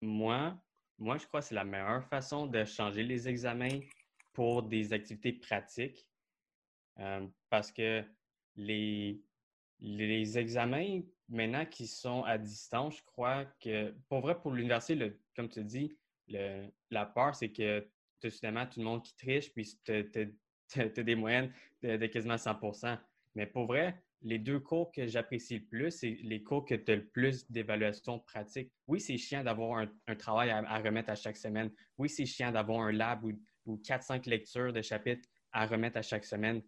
Moi, 0.02 0.56
moi, 0.98 1.18
je 1.18 1.28
crois 1.28 1.42
que 1.42 1.48
c'est 1.48 1.56
la 1.56 1.66
meilleure 1.66 2.06
façon 2.06 2.48
de 2.48 2.64
changer 2.64 3.04
les 3.04 3.28
examens 3.28 3.80
pour 4.38 4.62
des 4.62 4.94
activités 4.94 5.34
pratiques 5.34 6.08
euh, 7.00 7.26
parce 7.50 7.72
que 7.72 8.04
les, 8.56 9.20
les 9.80 10.38
examens 10.38 11.02
maintenant 11.28 11.66
qui 11.66 11.88
sont 11.88 12.22
à 12.22 12.38
distance, 12.38 12.98
je 12.98 13.04
crois 13.04 13.46
que, 13.60 13.96
pour 14.08 14.20
vrai, 14.20 14.40
pour 14.40 14.52
l'université, 14.52 15.18
comme 15.36 15.50
tu 15.50 15.64
dis, 15.64 15.98
le, 16.28 16.68
la 16.92 17.08
peur, 17.08 17.34
c'est 17.34 17.50
que 17.50 17.90
tu 18.22 18.28
as 18.28 18.66
tout 18.68 18.80
le 18.80 18.86
monde 18.86 19.04
qui 19.04 19.16
triche, 19.16 19.52
puis 19.52 19.68
tu 19.84 19.92
as, 19.92 21.04
des 21.04 21.16
moyennes 21.16 21.52
de, 21.82 22.06
quasiment 22.06 22.36
100% 22.36 22.96
Mais 23.34 23.48
pour 23.48 23.66
vrai, 23.66 24.00
les 24.22 24.38
deux 24.38 24.60
cours 24.60 24.92
que 24.92 25.08
j'apprécie 25.08 25.58
le 25.58 25.66
plus, 25.66 25.90
c'est 25.90 26.20
les 26.22 26.44
cours 26.44 26.64
que 26.64 26.76
tu 26.76 26.92
as 26.92 26.98
le 26.98 27.08
plus 27.08 27.50
d'évaluation 27.50 28.20
pratique. 28.20 28.72
Oui, 28.86 29.00
c'est 29.00 29.18
chiant 29.18 29.44
d'avoir 29.44 29.80
un, 30.08 30.16
travail 30.16 30.52
à, 30.52 30.60
à, 30.60 30.78
remettre 30.78 31.10
à 31.10 31.16
chaque 31.16 31.38
semaine. 31.38 31.72
Oui, 31.98 32.08
c'est 32.08 32.28
chiant 32.28 32.52
d'avoir 32.52 32.82
un 32.82 32.92
lab 32.92 33.24
ou 33.24 33.32
ou 33.68 33.78
4-5 33.78 34.28
lectures 34.30 34.74
de 34.74 34.82
chapitres 34.82 35.28
à 35.52 35.66
remettre 35.66 35.98
à 35.98 36.02
chaque 36.02 36.26
semaine. 36.26 36.62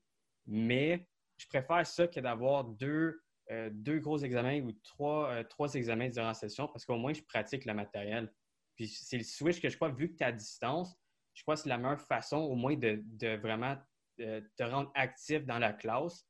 Mais 0.46 1.08
je 1.38 1.48
préfère 1.48 1.86
ça 1.86 2.08
que 2.08 2.20
d'avoir 2.20 2.66
deux, 2.66 3.22
euh, 3.52 3.70
deux 3.72 4.00
gros 4.00 4.20
examens 4.20 4.62
ou 4.62 4.72
trois, 4.84 5.30
euh, 5.32 5.44
trois 5.44 5.74
examens 5.74 6.10
durant 6.10 6.28
la 6.28 6.34
session 6.34 6.68
parce 6.68 6.86
qu'au 6.86 6.98
moins, 6.98 7.14
je 7.14 7.22
pratique 7.22 7.66
le 7.66 7.74
matériel. 7.74 8.32
Puis 8.76 8.88
c'est 8.88 9.18
le 9.18 9.24
switch 9.24 9.62
que 9.62 9.70
je 9.70 9.76
crois, 9.76 9.90
vu 9.90 10.12
que 10.12 10.18
tu 10.18 10.24
es 10.24 10.28
à 10.28 10.32
distance, 10.32 10.96
je 11.34 11.42
crois 11.44 11.56
que 11.56 11.62
c'est 11.62 11.70
la 11.70 11.78
meilleure 11.78 12.02
façon 12.02 12.38
au 12.38 12.56
moins 12.56 12.76
de, 12.76 13.36
vraiment 13.38 13.78
euh, 14.20 14.42
te 14.58 14.64
rendre 14.64 14.92
actif 14.96 15.46
dans 15.46 15.60
la 15.60 15.74
classe. 15.74 16.26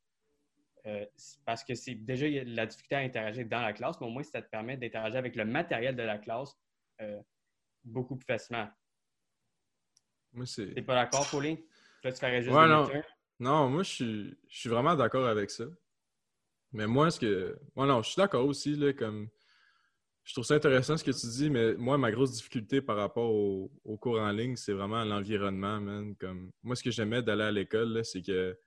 parce 1.46 1.64
que 1.64 1.76
c'est 1.76 1.96
déjà 1.96 2.28
la 2.46 2.66
difficulté 2.66 2.96
à 2.96 3.00
interagir 3.00 3.48
dans 3.48 3.62
la 3.62 3.74
classe, 3.74 4.00
mais 4.00 4.08
au 4.08 4.12
moins 4.12 4.24
ça 4.24 4.42
te 4.42 4.50
permet 4.50 4.78
d'interagir 4.78 5.18
avec 5.18 5.36
le 5.36 5.46
matériel 5.46 5.96
de 5.96 6.04
la 6.04 6.18
classe 6.18 6.58
beaucoup 7.84 8.16
plus 8.16 8.26
facilement. 8.26 8.68
Moi, 10.34 10.46
c'est. 10.46 10.74
T'es 10.74 10.82
pas 10.82 10.96
d'accord, 10.96 11.28
Pauline? 11.30 11.58
Là, 12.04 12.12
tu 12.12 12.20
ferais 12.20 12.42
juste 12.42 12.56
ouais, 12.56 12.68
non. 12.68 12.89
non, 13.39 13.70
moi, 13.70 13.84
je 13.84 13.89
suis, 13.89 14.38
je 14.48 14.58
suis 14.58 14.70
vraiment 14.70 14.96
d'accord 14.96 15.28
avec 15.28 15.50
ça. 15.50 15.65
Mais 16.72 16.88
moi, 16.88 17.12
ce 17.12 17.20
que. 17.20 17.58
Ouais, 17.76 17.88
non, 17.88 18.02
je 18.02 18.10
suis 18.10 18.18
d'accord 18.18 18.46
aussi, 18.46 18.76
là, 18.76 18.94
comme. 18.94 19.28
je 20.24 20.34
trouve 20.34 20.46
ça 20.46 20.56
intéressant 20.56 20.98
ce 20.98 21.04
que 21.04 21.12
tu 21.12 21.28
dis, 21.28 21.50
mais 21.50 21.74
moi, 21.76 21.98
ma 21.98 22.12
grosse 22.12 22.32
difficulté 22.32 22.82
par 22.82 22.98
rapport 22.98 23.32
au, 23.32 23.98
cours 24.00 24.20
en 24.20 24.32
ligne, 24.32 24.56
c'est 24.56 24.74
vraiment 24.74 25.04
l'environnement, 25.04 25.80
man. 25.80 26.15
Comme, 26.15 26.52
moi, 26.63 26.76
ce 26.76 26.84
que 26.84 26.92
j'aimais 26.92 27.22
d'aller 27.22 27.44
à 27.44 27.52
l'école, 27.52 28.06
c'est 28.06 28.22
que 28.22 28.58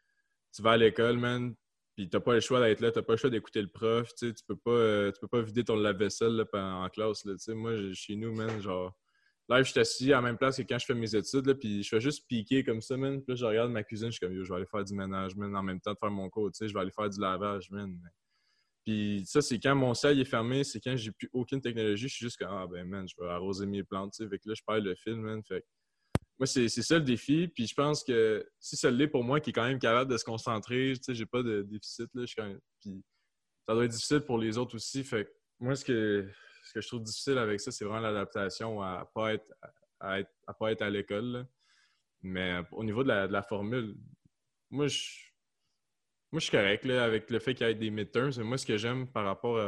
tu 0.55 0.62
vas 0.62 0.72
à 0.72 0.77
l'école, 0.77 1.18
man, 1.18 1.55
puis 1.94 2.09
t'as 2.09 2.20
pas 2.20 2.35
le 2.35 2.40
choix 2.40 2.61
d'être 2.61 2.81
là, 2.81 2.90
t'as 2.90 3.03
pas 3.03 3.14
le 3.14 3.18
choix 3.18 3.31
d'écouter 3.31 3.62
le 3.62 3.68
prof, 3.68 4.14
tu 4.14 4.33
peux 4.46 4.57
pas, 4.57 4.70
euh, 4.70 5.12
tu 5.12 5.20
peux 5.20 5.29
pas 5.29 5.42
vider 5.42 5.64
ton 5.64 5.77
lave-vaisselle 5.77 6.44
en 6.53 6.88
classe, 6.88 7.25
là, 7.25 7.35
Moi, 7.55 7.92
chez 7.92 8.16
nous, 8.16 8.35
man, 8.35 8.61
genre, 8.61 8.94
live, 9.48 9.64
je 9.64 9.70
suis 9.70 9.81
assis 9.81 10.12
à 10.12 10.16
la 10.16 10.22
même 10.22 10.38
place 10.38 10.57
que 10.57 10.62
quand 10.62 10.78
je 10.78 10.87
fais 10.87 10.94
mes 10.94 11.14
études, 11.14 11.46
là, 11.46 11.55
puis 11.55 11.83
je 11.83 11.88
fais 11.88 12.00
juste 12.00 12.26
piquer 12.28 12.64
comme 12.64 12.81
ça, 12.81 12.96
man. 12.96 13.22
Puis 13.22 13.33
là, 13.33 13.35
je 13.35 13.44
regarde 13.44 13.70
ma 13.70 13.83
cuisine, 13.83 14.09
je 14.09 14.12
suis 14.12 14.20
comme, 14.20 14.35
yo, 14.35 14.44
je 14.44 14.48
vais 14.50 14.57
aller 14.57 14.66
faire 14.66 14.85
du 14.85 14.94
ménage, 14.94 15.37
man, 15.37 15.55
en 15.57 15.62
même 15.62 15.81
temps 15.81 15.92
de 15.92 15.98
faire 15.98 16.11
mon 16.11 16.31
cours, 16.31 16.50
tu 16.52 16.59
sais, 16.59 16.68
je 16.68 16.74
vais 16.74 16.81
aller 16.81 16.92
faire 16.92 17.11
du 17.11 17.20
lavage, 17.20 17.70
man. 17.70 17.98
Puis 18.85 19.22
ça, 19.26 19.40
c'est 19.40 19.59
quand 19.61 19.74
mon 19.74 19.94
ciel 19.94 20.18
est 20.18 20.24
fermé, 20.24 20.64
c'est 20.64 20.81
quand 20.81 20.96
j'ai 20.96 21.12
plus 21.12 21.31
aucune 21.33 21.61
technologie, 21.61 22.09
je 22.09 22.14
suis 22.14 22.26
juste 22.26 22.38
comme 22.38 22.48
Ah 22.50 22.66
ben 22.66 22.85
man, 22.85 23.07
je 23.09 23.14
vais 23.20 23.28
arroser 23.28 23.66
mes 23.66 23.85
plantes, 23.85 24.12
tu 24.12 24.24
sais. 24.24 24.28
Fait 24.28 24.38
que 24.38 24.48
là, 24.48 24.55
je 24.57 24.62
perds 24.66 24.81
le 24.81 24.94
fil, 24.94 25.16
man. 25.16 25.42
Fait 25.44 25.64
moi, 26.38 26.46
c'est 26.46 26.68
ça 26.68 26.98
le 26.98 27.05
défi. 27.05 27.46
Puis 27.46 27.68
je 27.68 27.74
pense 27.74 28.02
que 28.02 28.44
si 28.59 28.76
ça 28.76 28.90
l'est 28.90 29.07
pour 29.07 29.22
moi, 29.22 29.38
qui 29.38 29.50
est 29.50 29.52
quand 29.52 29.66
même 29.66 29.78
capable 29.78 30.11
de 30.11 30.16
se 30.16 30.24
concentrer, 30.24 30.94
tu 30.96 31.05
sais, 31.05 31.14
j'ai 31.14 31.26
pas 31.26 31.42
de 31.42 31.62
déficit, 31.62 32.09
là. 32.14 32.24
Puis 32.81 33.05
ça 33.68 33.74
doit 33.74 33.85
être 33.85 33.92
difficile 33.92 34.20
pour 34.20 34.38
les 34.38 34.59
autres 34.59 34.74
aussi. 34.74 35.05
Fait 35.05 35.26
que 35.26 35.31
moi, 35.61 35.76
ce 35.76 35.85
que, 35.85 36.28
ce 36.72 36.78
que 36.78 36.80
je 36.80 36.88
trouve 36.88 37.02
difficile 37.02 37.37
avec 37.37 37.61
ça, 37.61 37.70
c'est 37.70 37.85
vraiment 37.85 38.00
l'adaptation 38.00 38.80
à 38.82 39.04
pas 39.14 39.35
être 39.35 39.52
à, 40.00 40.20
être, 40.20 40.30
à 40.46 40.54
pas 40.54 40.72
être 40.72 40.80
à 40.80 40.88
l'école. 40.88 41.46
Mais 42.22 42.61
au 42.70 42.82
niveau 42.82 43.04
de 43.04 43.08
la, 43.08 43.42
formule, 43.42 43.94
moi, 44.70 44.87
je 44.87 44.98
moi, 46.30 46.40
je 46.40 46.46
suis 46.46 46.50
correct 46.50 46.87
avec 46.87 47.30
le 47.30 47.38
fait 47.40 47.54
qu'il 47.54 47.66
y 47.66 47.70
ait 47.70 47.74
des 47.74 47.90
midterms. 47.90 48.40
Moi, 48.42 48.56
ce 48.56 48.64
que 48.64 48.78
j'aime 48.78 49.06
par 49.06 49.26
rapport 49.26 49.61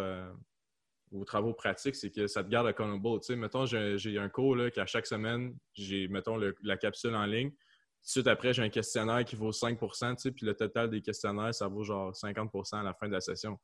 aux 1.13 1.25
travaux 1.27 1.53
pratiques, 1.53 1.95
c'est 1.95 2.11
que 2.11 2.27
ça 2.27 2.43
te 2.43 2.49
garde 2.49 2.67
accountable. 2.67 3.21
Tu 3.21 3.27
sais, 3.27 3.37
mettons, 3.37 3.67
j'ai 3.67 4.19
un 4.19 4.31
cours 4.31 4.57
qu'à 4.75 4.87
chaque 4.87 5.07
semaine, 5.07 5.55
j'ai, 5.75 6.09
mettons, 6.09 6.41
la 6.63 6.77
capsule 6.79 7.15
en 7.15 7.27
ligne. 7.27 7.53
Suite 8.01 8.29
après, 8.29 8.55
j'ai 8.55 8.63
un 8.63 8.71
questionnaire 8.71 9.27
qui 9.27 9.37
vaut 9.37 9.53
5 9.53 9.79
tu 9.79 9.89
sais, 10.17 10.31
puis 10.31 10.47
le 10.47 10.55
total 10.55 10.89
des 10.89 11.03
questionnaires, 11.03 11.55
ça 11.55 11.69
vaut 11.69 11.85
genre 11.85 12.13
50% 12.13 12.81
à 12.81 12.83
la 12.83 12.95
fin 12.95 13.09
de 13.09 13.13
la 13.13 13.21
session. 13.21 13.59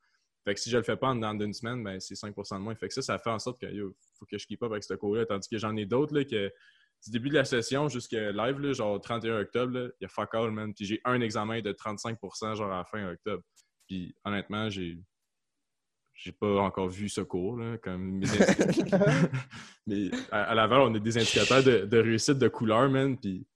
Fait 0.50 0.54
que 0.54 0.60
si 0.60 0.68
je 0.68 0.76
le 0.76 0.82
fais 0.82 0.96
pas 0.96 1.10
en 1.10 1.14
dedans 1.14 1.32
d'une 1.32 1.52
semaine, 1.52 1.84
ben, 1.84 2.00
c'est 2.00 2.14
5% 2.14 2.56
de 2.56 2.60
moins. 2.60 2.74
Fait 2.74 2.88
que 2.88 2.94
ça, 2.94 3.02
ça 3.02 3.18
fait 3.18 3.30
en 3.30 3.38
sorte 3.38 3.60
que 3.60 3.68
faut 4.18 4.26
que 4.26 4.36
je 4.36 4.44
keep 4.48 4.60
up 4.64 4.72
avec 4.72 4.82
ce 4.82 4.94
cours-là. 4.94 5.24
Tandis 5.24 5.48
que 5.48 5.58
j'en 5.58 5.76
ai 5.76 5.86
d'autres 5.86 6.20
que 6.22 6.52
du 7.04 7.10
début 7.12 7.28
de 7.28 7.34
la 7.34 7.44
session 7.44 7.88
jusqu'à 7.88 8.32
live, 8.32 8.58
là, 8.58 8.72
genre 8.72 9.00
31 9.00 9.42
octobre, 9.42 9.92
il 10.00 10.02
y 10.02 10.04
a 10.06 10.08
fuck 10.08 10.34
all, 10.34 10.50
man. 10.50 10.74
Puis 10.74 10.86
j'ai 10.86 11.00
un 11.04 11.20
examen 11.20 11.60
de 11.60 11.70
35% 11.70 12.56
genre 12.56 12.72
à 12.72 12.78
la 12.78 12.84
fin 12.84 13.12
octobre. 13.12 13.44
Puis 13.86 14.12
honnêtement, 14.24 14.68
j'ai 14.68 14.98
j'ai 16.14 16.32
pas 16.32 16.58
encore 16.58 16.88
vu 16.88 17.08
ce 17.08 17.20
cours, 17.20 17.56
là, 17.56 17.78
comme 17.78 18.20
Mais 19.86 20.10
à, 20.32 20.52
l'avant, 20.56 20.90
on 20.90 20.94
a 20.96 20.98
des 20.98 21.16
indicateurs 21.16 21.62
de, 21.62 21.96
réussite 21.96 22.38
de 22.38 22.48
couleur, 22.48 22.90
man. 22.90 23.16
Puis, 23.16 23.38
tu 23.38 23.46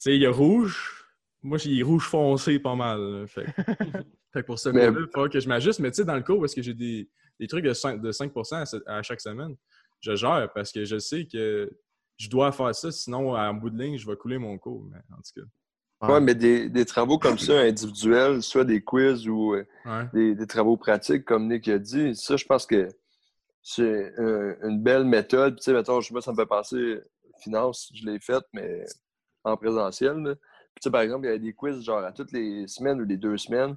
sais, 0.00 0.16
il 0.16 0.20
y 0.20 0.26
a 0.26 0.30
rouge. 0.30 0.99
Moi, 1.42 1.58
j'ai 1.58 1.82
rouge 1.82 2.06
foncé 2.06 2.58
pas 2.58 2.74
mal. 2.74 3.26
Fait. 3.28 3.46
fait 4.32 4.42
pour 4.42 4.58
ça, 4.58 4.70
il 4.72 5.08
faut 5.14 5.28
que 5.28 5.40
je 5.40 5.48
m'ajuste. 5.48 5.80
Mais 5.80 5.90
tu 5.90 5.96
sais, 5.96 6.04
dans 6.04 6.16
le 6.16 6.22
cours, 6.22 6.40
parce 6.40 6.54
que 6.54 6.62
j'ai 6.62 6.74
des, 6.74 7.08
des, 7.38 7.46
trucs 7.46 7.64
de 7.64 7.72
5, 7.72 8.00
de 8.00 8.12
5 8.12 8.32
à, 8.86 9.02
chaque 9.02 9.20
semaine, 9.20 9.56
je 10.00 10.14
gère 10.14 10.50
parce 10.54 10.72
que 10.72 10.84
je 10.84 10.98
sais 10.98 11.26
que 11.26 11.70
je 12.18 12.28
dois 12.28 12.52
faire 12.52 12.74
ça, 12.74 12.92
sinon, 12.92 13.34
en 13.34 13.54
bout 13.54 13.70
de 13.70 13.82
ligne, 13.82 13.96
je 13.96 14.06
vais 14.06 14.16
couler 14.16 14.38
mon 14.38 14.58
cours. 14.58 14.84
Mais 14.90 14.98
en 15.12 15.16
tout 15.16 15.40
cas. 15.40 15.46
Ouais, 16.08 16.20
mais 16.20 16.34
des, 16.34 16.84
travaux 16.84 17.18
comme 17.18 17.38
ça, 17.38 17.60
individuels, 17.60 18.42
soit 18.42 18.64
des 18.64 18.82
quiz 18.82 19.28
ou 19.28 19.54
euh, 19.54 20.04
des, 20.12 20.46
travaux 20.46 20.76
pratiques, 20.76 21.24
comme 21.24 21.48
Nick 21.48 21.68
a 21.68 21.78
dit, 21.78 22.14
ça, 22.14 22.36
je 22.36 22.44
pense 22.44 22.66
que 22.66 22.88
c'est 23.62 24.12
une 24.18 24.82
belle 24.82 25.04
méthode. 25.04 25.56
Tu 25.56 25.64
sais, 25.64 25.72
mettons, 25.72 26.00
je 26.00 26.12
sais 26.12 26.20
ça 26.20 26.32
me 26.32 26.36
fait 26.36 26.46
penser, 26.46 27.00
finance, 27.42 27.90
je 27.94 28.06
l'ai 28.06 28.18
faite, 28.18 28.44
mais 28.52 28.84
en 29.44 29.56
présentiel. 29.56 30.36
Sais, 30.80 30.90
par 30.90 31.02
exemple, 31.02 31.26
il 31.26 31.30
y 31.30 31.34
a 31.34 31.38
des 31.38 31.52
quiz 31.52 31.82
genre 31.82 32.04
à 32.04 32.12
toutes 32.12 32.32
les 32.32 32.66
semaines 32.66 33.00
ou 33.00 33.04
les 33.04 33.16
deux 33.16 33.36
semaines 33.36 33.76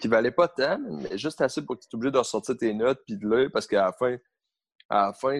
qui 0.00 0.08
ne 0.08 0.12
valaient 0.12 0.32
pas 0.32 0.48
tant, 0.48 0.78
mais 0.78 1.16
juste 1.16 1.40
assez 1.40 1.64
pour 1.64 1.76
que 1.76 1.82
tu 1.82 1.88
sois 1.88 1.96
obligé 1.96 2.10
de 2.10 2.18
ressortir 2.18 2.56
tes 2.56 2.74
notes 2.74 3.00
puis 3.06 3.16
de 3.16 3.28
là, 3.28 3.48
parce 3.50 3.66
qu'à 3.66 3.84
la 3.84 3.92
fin, 3.92 4.16
à 4.88 5.06
la 5.06 5.12
fin, 5.12 5.38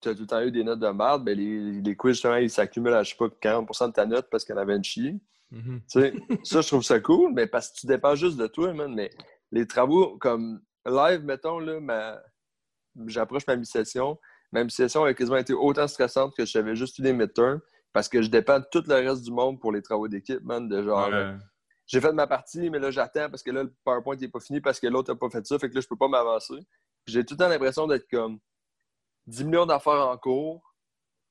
tu 0.00 0.08
as 0.08 0.14
tout 0.14 0.22
le 0.22 0.26
temps 0.26 0.40
eu 0.40 0.52
des 0.52 0.62
notes 0.62 0.78
de 0.78 0.88
merde, 0.88 1.24
ben 1.24 1.36
les, 1.36 1.80
les 1.80 1.96
quiz, 1.96 2.14
justement, 2.14 2.36
ils 2.36 2.50
s'accumulent 2.50 2.94
à, 2.94 3.02
je 3.02 3.10
sais 3.10 3.16
pas, 3.16 3.26
40% 3.26 3.88
de 3.88 3.92
ta 3.92 4.06
note 4.06 4.28
parce 4.30 4.44
qu'elle 4.44 4.58
avait 4.58 4.76
une 4.76 4.84
chier. 4.84 5.20
Mm-hmm. 5.52 6.44
Ça, 6.44 6.60
je 6.60 6.66
trouve 6.66 6.82
ça 6.82 7.00
cool, 7.00 7.32
mais 7.32 7.46
parce 7.46 7.70
que 7.70 7.80
tu 7.80 7.86
dépends 7.86 8.14
juste 8.14 8.36
de 8.36 8.46
toi, 8.46 8.72
man. 8.72 8.94
Mais 8.94 9.10
les 9.52 9.66
travaux 9.66 10.16
comme 10.18 10.60
live, 10.84 11.24
mettons, 11.24 11.58
là, 11.58 11.80
ma... 11.80 12.20
j'approche 13.06 13.46
ma 13.46 13.56
mi-session. 13.56 14.18
Ma 14.52 14.64
mi-session 14.64 15.04
a 15.04 15.14
quasiment 15.14 15.38
été 15.38 15.52
autant 15.52 15.88
stressante 15.88 16.34
que 16.36 16.44
j'avais 16.44 16.76
juste 16.76 16.98
eu 16.98 17.02
des 17.02 17.12
midterms 17.12 17.60
parce 17.96 18.10
que 18.10 18.20
je 18.20 18.28
dépends 18.28 18.58
de 18.60 18.66
tout 18.70 18.84
le 18.86 18.94
reste 18.94 19.22
du 19.22 19.30
monde 19.30 19.58
pour 19.58 19.72
les 19.72 19.80
travaux 19.80 20.06
d'équipe, 20.06 20.42
man. 20.42 20.68
De 20.68 20.82
genre, 20.82 21.08
j'ai 21.86 21.98
fait 21.98 22.12
ma 22.12 22.26
partie, 22.26 22.68
mais 22.68 22.78
là, 22.78 22.90
j'attends 22.90 23.30
parce 23.30 23.42
que 23.42 23.50
là, 23.50 23.62
le 23.62 23.72
PowerPoint 23.84 24.16
n'est 24.16 24.28
pas 24.28 24.38
fini 24.38 24.60
parce 24.60 24.78
que 24.78 24.86
l'autre 24.86 25.10
n'a 25.10 25.18
pas 25.18 25.30
fait 25.30 25.46
ça, 25.46 25.58
fait 25.58 25.70
que 25.70 25.74
là, 25.74 25.80
je 25.80 25.88
peux 25.88 25.96
pas 25.96 26.06
m'avancer. 26.06 26.56
J'ai 27.06 27.24
tout 27.24 27.32
le 27.32 27.38
temps 27.38 27.48
l'impression 27.48 27.86
d'être 27.86 28.06
comme 28.10 28.38
10 29.28 29.44
millions 29.44 29.64
d'affaires 29.64 30.08
en 30.08 30.18
cours. 30.18 30.74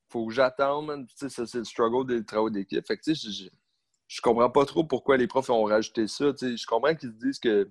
Faut 0.08 0.26
que 0.26 0.32
j'attende, 0.32 1.06
c'est 1.14 1.54
le 1.54 1.62
struggle 1.62 2.04
des 2.04 2.24
travaux 2.24 2.50
d'équipe. 2.50 2.84
Fait 2.84 2.96
que, 2.96 3.02
tu 3.04 3.14
sais, 3.14 3.30
je, 3.30 3.48
je 4.08 4.20
comprends 4.20 4.50
pas 4.50 4.64
trop 4.64 4.82
pourquoi 4.82 5.16
les 5.16 5.28
profs 5.28 5.50
ont 5.50 5.62
rajouté 5.62 6.08
ça. 6.08 6.32
je 6.40 6.66
comprends 6.66 6.96
qu'ils 6.96 7.10
se 7.10 7.14
disent 7.14 7.38
que 7.38 7.70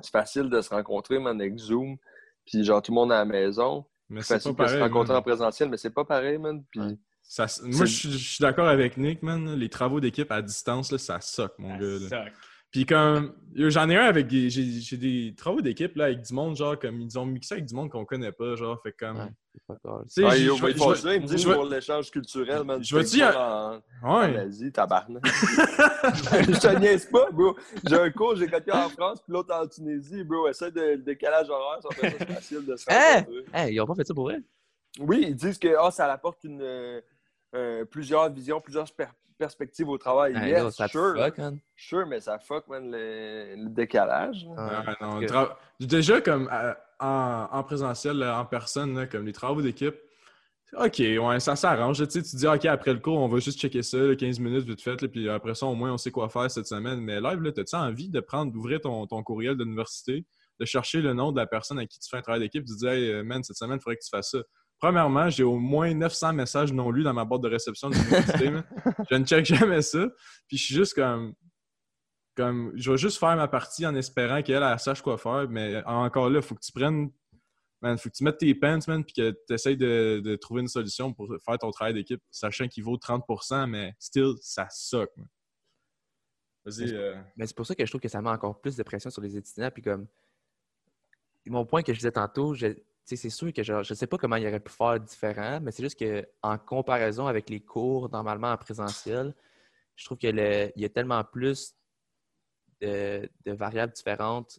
c'est 0.00 0.12
facile 0.12 0.48
de 0.48 0.60
se 0.60 0.70
rencontrer, 0.70 1.18
man, 1.18 1.40
avec 1.40 1.58
Zoom, 1.58 1.96
puis 2.46 2.62
genre 2.62 2.80
tout 2.80 2.92
le 2.92 2.94
monde 2.94 3.10
à 3.10 3.16
la 3.16 3.24
maison. 3.24 3.84
Mais 4.08 4.22
c'est 4.22 4.34
facile 4.34 4.54
de 4.54 4.66
se 4.68 4.78
rencontrer 4.78 5.16
en 5.16 5.22
présentiel, 5.22 5.68
mais 5.68 5.78
c'est 5.78 5.90
pas 5.90 6.04
pareil, 6.04 6.38
man. 6.38 6.64
Puis, 6.70 6.96
moi, 7.64 7.84
je 7.86 8.08
suis 8.16 8.42
d'accord 8.42 8.68
avec 8.68 8.96
Nick, 8.96 9.22
man. 9.22 9.54
Les 9.54 9.68
travaux 9.68 10.00
d'équipe 10.00 10.30
à 10.30 10.42
distance, 10.42 10.92
là, 10.92 10.98
ça 10.98 11.20
soque, 11.20 11.58
mon 11.58 11.76
gars. 11.76 12.26
Puis 12.74 12.86
comme 12.86 13.32
j'en 13.54 13.88
ai 13.88 13.96
un 13.96 14.06
avec 14.06 14.26
des. 14.26 14.50
J'ai 14.50 14.96
des 14.96 15.32
travaux 15.36 15.60
d'équipe 15.60 15.94
là 15.94 16.06
avec 16.06 16.22
du 16.22 16.34
monde, 16.34 16.56
genre 16.56 16.76
comme 16.76 17.00
ils 17.00 17.16
ont 17.16 17.24
mixé 17.24 17.54
avec 17.54 17.66
du 17.66 17.74
monde 17.76 17.88
qu'on 17.88 18.04
connaît 18.04 18.32
pas, 18.32 18.56
genre 18.56 18.82
fait 18.82 18.90
comme. 18.90 19.16
Ouais, 19.68 19.76
ça, 20.08 20.36
ils 20.36 20.50
me 20.50 21.26
disent 21.26 21.44
pour 21.44 21.66
l'échange 21.66 22.10
culturel, 22.10 22.64
man. 22.64 22.82
Je 22.82 22.96
veux 22.96 23.04
dire. 23.04 23.32
En, 23.38 23.74
ouais. 24.02 24.32
Vas-y, 24.32 24.72
tabarnak. 24.72 25.24
je 25.24 26.60
te 26.60 26.78
niaise 26.80 27.06
pas, 27.06 27.30
bro. 27.30 27.56
J'ai 27.86 27.94
un 27.94 28.10
cours, 28.10 28.34
j'ai 28.34 28.48
quelqu'un 28.48 28.86
en 28.86 28.88
France, 28.88 29.20
puis 29.22 29.32
l'autre 29.32 29.54
en 29.54 29.68
Tunisie, 29.68 30.24
bro. 30.24 30.48
Essaye 30.48 30.72
de 30.72 30.80
le 30.80 30.98
décalage 30.98 31.48
horaire, 31.48 31.78
ça 31.80 31.88
fait 31.90 32.18
ça 32.18 32.26
facile 32.26 32.66
de 32.66 32.74
se 32.74 32.84
hein? 32.90 33.24
Hey, 33.52 33.72
ils 33.72 33.80
ont 33.80 33.86
pas 33.86 33.94
fait 33.94 34.04
ça 34.04 34.14
pour 34.14 34.24
vrai? 34.24 34.40
Oui, 34.98 35.26
ils 35.28 35.36
disent 35.36 35.58
que 35.58 35.76
oh, 35.80 35.92
ça 35.92 36.12
apporte 36.12 36.42
une, 36.42 37.00
euh, 37.54 37.84
plusieurs 37.84 38.32
visions, 38.32 38.60
plusieurs 38.60 38.88
perspective 39.36 39.88
au 39.88 39.98
travail. 39.98 40.32
yes, 40.48 40.76
sure. 40.90 41.16
Fuck, 41.16 41.40
sure, 41.76 42.06
mais 42.06 42.20
ça 42.20 42.38
fuck, 42.38 42.68
man, 42.68 42.90
le, 42.90 43.68
décalage. 43.68 44.46
Déjà, 45.80 46.20
comme 46.20 46.48
euh, 46.52 46.72
en, 47.00 47.62
présentiel, 47.64 48.22
en 48.22 48.44
personne, 48.44 49.08
comme 49.08 49.26
les 49.26 49.32
travaux 49.32 49.62
d'équipe, 49.62 49.96
OK, 50.76 50.98
ouais, 50.98 51.40
ça 51.40 51.54
s'arrange. 51.54 52.06
Tu, 52.08 52.20
dis, 52.20 52.46
OK, 52.48 52.64
après 52.64 52.92
le 52.92 52.98
cours, 52.98 53.18
on 53.18 53.28
va 53.28 53.38
juste 53.38 53.60
checker 53.60 53.82
ça, 53.82 53.98
15 54.18 54.40
minutes 54.40 54.64
vite 54.64 54.82
fait, 54.82 54.96
puis 55.08 55.28
après 55.28 55.54
ça, 55.54 55.66
au 55.66 55.74
moins, 55.74 55.92
on 55.92 55.98
sait 55.98 56.10
quoi 56.10 56.28
faire 56.28 56.50
cette 56.50 56.66
semaine. 56.66 57.00
Mais 57.00 57.20
live, 57.20 57.40
là, 57.40 57.50
as-tu 57.56 57.76
envie 57.76 58.08
de 58.10 58.18
prendre, 58.18 58.50
d'ouvrir 58.50 58.80
ton, 58.80 59.06
ton 59.06 59.22
courriel 59.22 59.56
de 59.56 59.62
l'université, 59.62 60.26
de 60.58 60.64
chercher 60.64 61.00
le 61.00 61.12
nom 61.14 61.30
de 61.30 61.36
la 61.38 61.46
personne 61.46 61.78
à 61.78 61.86
qui 61.86 62.00
tu 62.00 62.08
fais 62.08 62.16
un 62.16 62.22
travail 62.22 62.40
d'équipe, 62.40 62.64
de 62.64 62.74
dire, 62.74 62.90
hey, 62.90 63.10
euh, 63.12 63.22
man, 63.22 63.44
cette 63.44 63.56
semaine, 63.56 63.78
il 63.78 63.82
faudrait 63.82 63.96
que 63.96 64.04
tu 64.04 64.10
fasses 64.10 64.30
ça? 64.30 64.38
Premièrement, 64.80 65.30
j'ai 65.30 65.44
au 65.44 65.58
moins 65.58 65.94
900 65.94 66.32
messages 66.34 66.72
non 66.72 66.90
lus 66.90 67.04
dans 67.04 67.14
ma 67.14 67.24
boîte 67.24 67.42
de 67.42 67.48
réception 67.48 67.90
de 67.90 67.94
l'université. 67.94 68.50
je 69.10 69.14
ne 69.14 69.24
check 69.24 69.44
jamais 69.44 69.82
ça. 69.82 70.06
Puis 70.48 70.58
je 70.58 70.64
suis 70.64 70.74
juste 70.74 70.94
comme, 70.94 71.34
comme. 72.36 72.72
Je 72.74 72.90
vais 72.90 72.98
juste 72.98 73.18
faire 73.18 73.36
ma 73.36 73.48
partie 73.48 73.86
en 73.86 73.94
espérant 73.94 74.42
qu'elle 74.42 74.78
sache 74.78 75.00
quoi 75.00 75.16
faire. 75.16 75.46
Mais 75.48 75.82
encore 75.84 76.28
là, 76.28 76.40
il 76.40 76.42
faut 76.42 76.54
que 76.54 76.64
tu 76.64 76.72
prennes. 76.72 77.10
Man, 77.80 77.98
faut 77.98 78.08
que 78.08 78.14
tu 78.14 78.24
mettes 78.24 78.38
tes 78.38 78.54
pants, 78.54 78.78
man, 78.88 79.04
puis 79.04 79.12
que 79.12 79.30
tu 79.46 79.54
essayes 79.54 79.76
de, 79.76 80.36
trouver 80.40 80.62
une 80.62 80.68
solution 80.68 81.12
pour 81.12 81.28
faire 81.44 81.58
ton 81.58 81.70
travail 81.70 81.92
d'équipe, 81.92 82.22
sachant 82.30 82.66
qu'il 82.66 82.82
vaut 82.82 82.96
30% 82.96 83.66
mais 83.66 83.92
still, 83.98 84.32
ça 84.40 84.66
soque. 84.70 85.12
Vas-y. 86.64 86.94
Euh. 86.94 87.14
Mais 87.36 87.46
c'est 87.46 87.54
pour 87.54 87.66
ça 87.66 87.74
que 87.74 87.84
je 87.84 87.90
trouve 87.90 88.00
que 88.00 88.08
ça 88.08 88.22
met 88.22 88.30
encore 88.30 88.58
plus 88.58 88.74
de 88.74 88.82
pression 88.82 89.10
sur 89.10 89.20
les 89.20 89.36
étudiants. 89.36 89.70
Puis 89.70 89.82
comme. 89.82 90.06
Mon 91.46 91.66
point 91.66 91.82
que 91.82 91.92
je 91.92 91.98
disais 91.98 92.12
tantôt, 92.12 92.54
c'est 93.04 93.30
sûr 93.30 93.52
que 93.52 93.62
je 93.62 93.72
ne 93.74 93.82
sais 93.82 94.06
pas 94.06 94.16
comment 94.16 94.36
il 94.36 94.46
aurait 94.46 94.60
pu 94.60 94.72
faire 94.72 94.98
différent, 94.98 95.60
mais 95.60 95.70
c'est 95.72 95.82
juste 95.82 96.02
qu'en 96.02 96.58
comparaison 96.58 97.26
avec 97.26 97.50
les 97.50 97.60
cours 97.60 98.10
normalement 98.10 98.50
en 98.50 98.56
présentiel, 98.56 99.34
je 99.96 100.04
trouve 100.04 100.18
qu'il 100.18 100.36
y 100.76 100.84
a 100.84 100.88
tellement 100.88 101.22
plus 101.24 101.74
de, 102.80 103.28
variables 103.46 103.92
différentes 103.92 104.58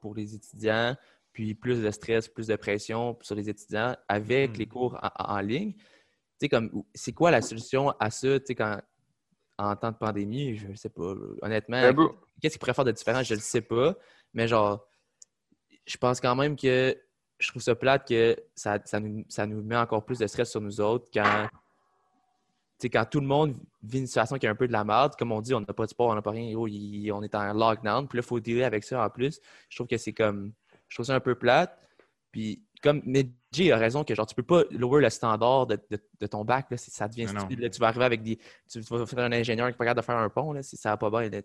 pour 0.00 0.14
les 0.14 0.34
étudiants, 0.34 0.96
puis 1.32 1.54
plus 1.54 1.82
de 1.82 1.90
stress, 1.90 2.28
plus 2.28 2.46
de 2.46 2.56
pression 2.56 3.18
sur 3.20 3.34
les 3.34 3.48
étudiants 3.48 3.96
avec 4.08 4.56
les 4.56 4.66
hmm. 4.66 4.68
cours 4.68 4.98
en, 5.18 5.40
ligne. 5.40 5.74
comme 6.50 6.84
c'est 6.94 7.12
quoi 7.12 7.30
la 7.30 7.42
solution 7.42 7.90
à 7.98 8.10
ça, 8.10 8.38
quand 8.50 8.80
en 9.58 9.76
temps 9.76 9.92
de 9.92 9.96
pandémie, 9.96 10.56
je 10.56 10.68
ne 10.68 10.74
sais 10.74 10.88
pas. 10.88 11.14
Honnêtement, 11.42 11.92
ben, 11.92 12.08
qu'est-ce 12.40 12.54
qu'il 12.54 12.60
pourrait 12.60 12.74
faire 12.74 12.84
de 12.84 12.92
différent, 12.92 13.22
je 13.22 13.34
ne 13.34 13.38
le 13.38 13.42
sais 13.42 13.60
pas. 13.60 13.94
Mais 14.34 14.48
genre, 14.48 14.86
je 15.86 15.96
pense 15.96 16.20
quand 16.20 16.34
même 16.34 16.56
que 16.56 16.96
je 17.42 17.48
trouve 17.48 17.62
ça 17.62 17.74
plate 17.74 18.08
que 18.08 18.36
ça, 18.54 18.78
ça, 18.84 19.00
nous, 19.00 19.24
ça 19.28 19.46
nous 19.46 19.62
met 19.62 19.76
encore 19.76 20.04
plus 20.04 20.18
de 20.18 20.26
stress 20.26 20.50
sur 20.50 20.60
nous 20.60 20.80
autres 20.80 21.06
quand 21.12 21.48
quand 22.88 23.04
tout 23.04 23.20
le 23.20 23.26
monde 23.26 23.54
vit 23.82 23.98
une 23.98 24.06
situation 24.06 24.36
qui 24.36 24.46
est 24.46 24.48
un 24.48 24.54
peu 24.54 24.66
de 24.66 24.72
la 24.72 24.84
merde, 24.84 25.14
comme 25.16 25.32
on 25.32 25.40
dit, 25.40 25.54
on 25.54 25.60
n'a 25.60 25.66
pas 25.66 25.84
de 25.84 25.90
sport, 25.90 26.08
on 26.08 26.14
n'a 26.14 26.22
pas 26.22 26.30
rien, 26.30 26.56
on 26.56 27.22
est 27.22 27.34
en 27.34 27.52
lockdown, 27.52 28.08
puis 28.08 28.18
là, 28.18 28.22
il 28.24 28.26
faut 28.26 28.40
dealer 28.40 28.64
avec 28.64 28.84
ça 28.84 29.04
en 29.04 29.10
plus. 29.10 29.40
Je 29.68 29.76
trouve 29.76 29.86
que 29.86 29.96
c'est 29.96 30.12
comme. 30.12 30.52
Je 30.88 30.96
trouve 30.96 31.06
ça 31.06 31.14
un 31.14 31.20
peu 31.20 31.34
plate. 31.34 31.78
Puis, 32.30 32.62
comme 32.82 33.02
Medji 33.04 33.70
a 33.70 33.76
raison 33.76 34.04
que 34.04 34.14
genre, 34.14 34.26
tu 34.26 34.34
peux 34.34 34.42
pas 34.42 34.64
lower 34.70 35.02
le 35.02 35.10
standard 35.10 35.66
de, 35.66 35.78
ton 36.26 36.44
bac, 36.44 36.66
là, 36.70 36.76
ça 36.76 37.08
devient 37.08 37.28
stupide. 37.28 37.70
tu 37.70 37.80
vas 37.80 37.88
arriver 37.88 38.04
avec 38.04 38.22
des. 38.22 38.38
Tu 38.70 38.80
vas 38.80 39.06
faire 39.06 39.18
un 39.20 39.32
ingénieur 39.32 39.68
qui 39.68 39.74
est 39.74 39.78
capable 39.78 40.00
de 40.00 40.04
faire 40.04 40.16
un 40.16 40.28
pont, 40.28 40.52
là, 40.52 40.62
si 40.62 40.76
ça 40.76 40.90
va 40.90 40.96
pas 40.96 41.10
bien. 41.10 41.40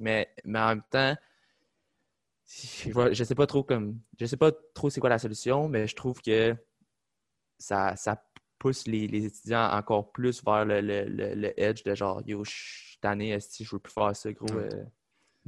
mais, 0.00 0.28
mais 0.44 0.58
en 0.58 0.68
même 0.68 0.82
temps, 0.90 1.16
je 3.12 3.24
sais 3.24 3.34
pas 3.34 3.46
trop 3.46 3.62
comme. 3.62 3.98
Je 4.18 4.26
sais 4.26 4.36
pas 4.36 4.52
trop 4.74 4.90
c'est 4.90 5.00
quoi 5.00 5.10
la 5.10 5.18
solution, 5.18 5.68
mais 5.68 5.86
je 5.86 5.96
trouve 5.96 6.20
que 6.20 6.56
ça, 7.58 7.96
ça 7.96 8.22
pousse 8.58 8.86
les, 8.86 9.04
étudiants 9.04 9.70
encore 9.72 10.12
plus 10.12 10.42
vers 10.44 10.64
le, 10.64 10.80
le, 10.80 11.60
edge 11.60 11.82
de 11.84 11.94
genre 11.94 12.22
Yo, 12.26 12.44
je 12.44 12.50
suis 12.50 12.98
tanné, 13.00 13.38
je 13.38 13.70
veux 13.70 13.78
plus 13.78 13.92
faire 13.92 14.14
ça, 14.14 14.32
gros. 14.32 14.46
Euh. 14.54 14.84